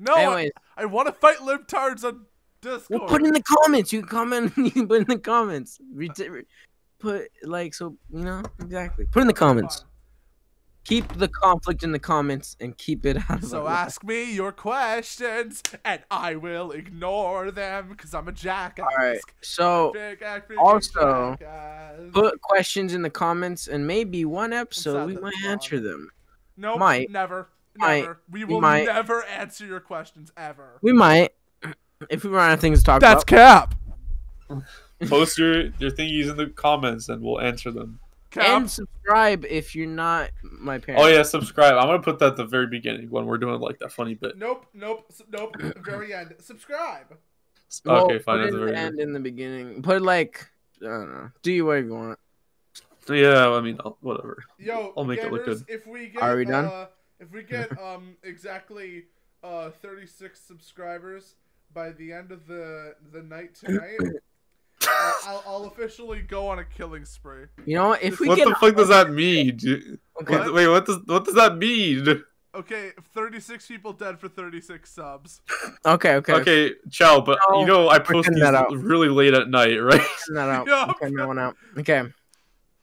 No, 0.00 0.14
Anyways, 0.14 0.50
I, 0.76 0.82
I 0.82 0.84
want 0.86 1.06
to 1.06 1.12
fight 1.12 1.38
libtards 1.38 2.04
on 2.04 2.24
Discord. 2.60 3.00
well, 3.00 3.08
put 3.08 3.24
in 3.24 3.32
the 3.32 3.42
comments. 3.42 3.92
You 3.92 4.00
can 4.00 4.08
comment. 4.08 4.52
You 4.56 4.70
can 4.70 4.88
put 4.88 5.00
in 5.02 5.06
the 5.08 5.18
comments. 5.18 5.78
Re- 5.92 6.10
re- 6.28 6.44
put 7.00 7.28
like 7.42 7.74
so 7.74 7.96
you 8.12 8.24
know 8.24 8.42
exactly. 8.60 9.06
Put 9.06 9.20
in 9.22 9.26
the 9.28 9.32
comments. 9.32 9.84
Keep 10.88 11.18
the 11.18 11.28
conflict 11.28 11.82
in 11.82 11.92
the 11.92 11.98
comments 11.98 12.56
and 12.60 12.76
keep 12.78 13.04
it 13.04 13.18
out 13.28 13.42
of 13.42 13.48
So 13.48 13.66
our- 13.66 13.72
ask 13.74 14.02
me 14.02 14.32
your 14.32 14.52
questions, 14.52 15.62
and 15.84 16.02
I 16.10 16.34
will 16.36 16.70
ignore 16.72 17.50
them 17.50 17.88
because 17.90 18.14
I'm 18.14 18.26
a 18.26 18.32
jackass. 18.32 18.86
All 18.90 18.96
right. 19.04 19.20
So 19.42 19.90
Big 19.92 20.22
act, 20.22 20.48
big 20.48 20.56
Also, 20.58 21.36
jackass. 21.38 22.00
put 22.12 22.40
questions 22.40 22.94
in 22.94 23.02
the 23.02 23.10
comments, 23.10 23.68
and 23.68 23.86
maybe 23.86 24.24
one 24.24 24.54
episode 24.54 25.06
we 25.08 25.16
might 25.18 25.34
it's 25.34 25.46
answer 25.46 25.76
gone. 25.76 25.84
them. 25.84 26.10
Nope, 26.56 26.78
might. 26.78 27.10
never, 27.10 27.48
Might. 27.76 28.00
never. 28.00 28.20
We 28.30 28.44
We 28.44 28.54
will 28.54 28.60
might. 28.62 28.86
never 28.86 29.24
answer 29.24 29.66
your 29.66 29.80
questions 29.80 30.32
ever. 30.38 30.78
We 30.80 30.92
might 30.94 31.32
if 32.08 32.24
we 32.24 32.30
run 32.30 32.50
out 32.50 32.54
of 32.54 32.60
things 32.60 32.78
to 32.78 32.84
talk 32.86 33.00
That's 33.02 33.22
about. 33.24 33.70
That's 34.48 34.62
cap. 34.62 34.64
Post 35.08 35.36
your 35.38 35.64
your 35.78 35.90
thingies 35.90 36.30
in 36.30 36.36
the 36.38 36.46
comments, 36.46 37.08
and 37.10 37.22
we'll 37.22 37.40
answer 37.40 37.70
them. 37.70 38.00
Cap. 38.38 38.60
And 38.60 38.70
subscribe 38.70 39.44
if 39.44 39.74
you're 39.74 39.86
not 39.86 40.30
my 40.42 40.78
parents. 40.78 41.04
Oh 41.04 41.08
yeah, 41.08 41.22
subscribe. 41.22 41.74
I'm 41.74 41.86
gonna 41.86 42.02
put 42.02 42.18
that 42.20 42.28
at 42.32 42.36
the 42.36 42.44
very 42.44 42.66
beginning 42.66 43.10
when 43.10 43.26
we're 43.26 43.38
doing 43.38 43.60
like 43.60 43.78
that 43.80 43.92
funny 43.92 44.14
bit. 44.14 44.36
Nope, 44.38 44.66
nope, 44.74 45.10
nope. 45.30 45.56
Very 45.84 46.14
end. 46.14 46.34
Subscribe. 46.40 47.06
Well, 47.84 48.04
okay, 48.06 48.18
fine. 48.18 48.38
Put 48.40 48.48
it 48.48 48.50
the 48.52 48.56
in 48.56 48.60
very 48.60 48.70
the 48.72 48.78
end. 48.78 48.92
end 48.92 49.00
in 49.00 49.12
the 49.12 49.20
beginning. 49.20 49.82
Put 49.82 50.02
like 50.02 50.48
I 50.80 50.84
don't 50.86 51.12
know. 51.12 51.30
Do 51.42 51.52
you 51.52 51.66
whatever 51.66 51.86
you 51.86 51.94
want. 51.94 52.18
Yeah, 53.10 53.50
I 53.50 53.60
mean, 53.62 53.78
I'll- 53.84 53.96
whatever. 54.02 54.44
Yo, 54.58 54.92
I'll 54.96 55.04
make 55.04 55.20
it 55.20 55.32
look 55.32 55.46
good. 55.46 55.64
If 55.66 55.86
we 55.86 56.08
get, 56.08 56.22
Are 56.22 56.36
we 56.36 56.44
done? 56.44 56.66
Uh, 56.66 56.86
if 57.18 57.32
we 57.32 57.42
get 57.42 57.70
um 57.82 58.16
exactly 58.22 59.04
uh 59.42 59.70
36 59.70 60.38
subscribers 60.40 61.34
by 61.72 61.90
the 61.90 62.12
end 62.12 62.32
of 62.32 62.46
the 62.46 62.94
the 63.12 63.22
night 63.22 63.54
tonight, 63.54 63.98
I'll, 64.86 65.42
I'll 65.46 65.64
officially 65.64 66.22
go 66.22 66.48
on 66.48 66.58
a 66.58 66.64
killing 66.64 67.04
spree. 67.04 67.46
You 67.66 67.76
know 67.76 67.88
what? 67.88 68.02
If 68.02 68.20
we 68.20 68.28
What 68.28 68.36
get 68.36 68.48
the 68.48 68.54
fuck 68.54 68.76
does 68.76 68.88
that 68.88 69.10
mean? 69.10 69.56
dude? 69.56 69.98
Okay. 70.22 70.38
What- 70.38 70.54
wait, 70.54 70.68
what 70.68 70.86
does 70.86 70.98
what 71.06 71.24
does 71.24 71.34
that 71.34 71.56
mean? 71.56 72.22
Okay, 72.54 72.92
36 73.14 73.66
people 73.66 73.92
dead 73.92 74.18
for 74.18 74.28
36 74.28 74.90
subs. 74.90 75.40
Okay, 75.84 76.14
okay. 76.16 76.32
Okay, 76.32 76.72
ciao. 76.90 77.20
But 77.20 77.38
No, 77.50 77.60
you 77.60 77.66
know, 77.66 77.88
I 77.88 77.98
we're 77.98 78.04
post 78.04 78.30
these 78.30 78.40
that 78.40 78.54
out. 78.54 78.72
really 78.72 79.08
late 79.08 79.34
at 79.34 79.48
night, 79.48 79.76
right? 79.76 80.00
Cutting 80.00 80.34
that 80.34 80.48
out. 80.48 80.66
Yeah. 80.68 80.92
I'm 81.02 81.28
one 81.28 81.38
out. 81.38 81.56
Okay. 81.76 82.02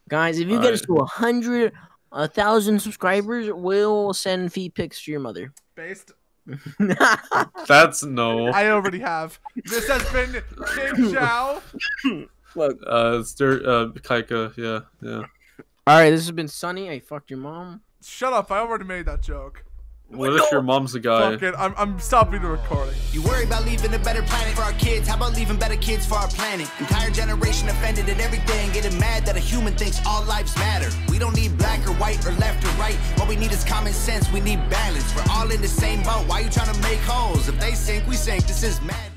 Guys, 0.08 0.40
if 0.40 0.48
you 0.48 0.58
All 0.58 0.62
get 0.62 0.74
us 0.74 0.82
to 0.82 0.98
a 0.98 1.06
hundred, 1.06 1.74
a 2.12 2.28
thousand 2.28 2.80
subscribers, 2.80 3.50
we'll 3.52 4.14
send 4.14 4.54
feet 4.54 4.76
pics 4.76 5.04
to 5.04 5.12
your 5.12 5.20
mother. 5.20 5.52
Based, 5.76 6.12
That's 7.68 8.04
no. 8.04 8.48
I 8.48 8.70
already 8.70 9.00
have. 9.00 9.40
This 9.56 9.88
has 9.88 10.08
been 10.12 10.42
King 10.76 11.14
Chow. 11.14 11.62
Look. 12.56 12.80
Uh, 12.86 13.24
stir, 13.24 13.62
uh, 13.66 13.88
Kaika, 14.00 14.56
yeah, 14.58 14.82
yeah. 15.02 15.24
All 15.88 15.98
right, 16.00 16.10
this 16.10 16.22
has 16.22 16.32
been 16.32 16.48
Sunny. 16.48 16.90
I 16.90 17.00
fucked 17.00 17.30
your 17.30 17.40
mom. 17.40 17.82
Shut 18.02 18.34
up! 18.34 18.52
I 18.52 18.60
already 18.60 18.86
made 18.86 19.06
that 19.08 19.22
joke. 19.22 19.65
What 20.10 20.34
if 20.34 20.52
your 20.52 20.62
mom's 20.62 20.94
a 20.96 21.00
guy? 21.00 21.32
Fuck 21.32 21.42
it. 21.42 21.56
I'm, 21.58 21.74
I'm 21.78 22.00
stopping 22.00 22.42
the 22.42 22.48
recording. 22.48 22.94
You 23.12 23.24
worry 23.24 23.44
about 23.44 23.66
leaving 23.66 23.94
a 23.94 24.00
better 24.00 24.22
planet 24.22 24.54
for 24.56 24.62
our 24.62 24.72
kids. 24.74 25.08
How 25.08 25.16
about 25.16 25.36
leaving 25.36 25.58
better 25.58 25.76
kids 25.76 26.06
for 26.06 26.16
our 26.16 26.28
planet? 26.28 26.70
Entire 26.80 27.10
generation 27.10 27.68
offended 27.70 28.08
at 28.08 28.20
everything, 28.20 28.72
getting 28.72 28.98
mad 29.00 29.26
that 29.26 29.36
a 29.36 29.40
human 29.40 29.76
thinks 29.76 30.00
all 30.06 30.24
lives 30.26 30.56
matter. 30.58 30.90
We 31.10 31.18
don't 31.18 31.36
need 31.36 31.58
black 31.58 31.86
or 31.88 31.94
white 31.94 32.26
or 32.26 32.32
left 32.34 32.64
or 32.64 32.70
right. 32.80 32.96
What 33.18 33.28
we 33.28 33.36
need 33.36 33.52
is 33.52 33.64
common 33.64 33.94
sense. 33.94 34.32
We 34.32 34.42
need 34.42 34.70
balance. 34.70 35.14
We're 35.16 35.26
all 35.32 35.50
in 35.52 35.62
the 35.62 35.68
same 35.68 36.04
boat. 36.04 36.28
Why 36.28 36.42
you 36.42 36.50
trying 36.50 36.74
to 36.74 36.82
make 36.82 37.00
holes? 37.00 37.48
If 37.48 37.60
they 37.60 37.74
sink, 37.74 38.08
we 38.08 38.16
sink. 38.16 38.46
This 38.46 38.64
is 38.64 38.82
mad. 38.82 39.15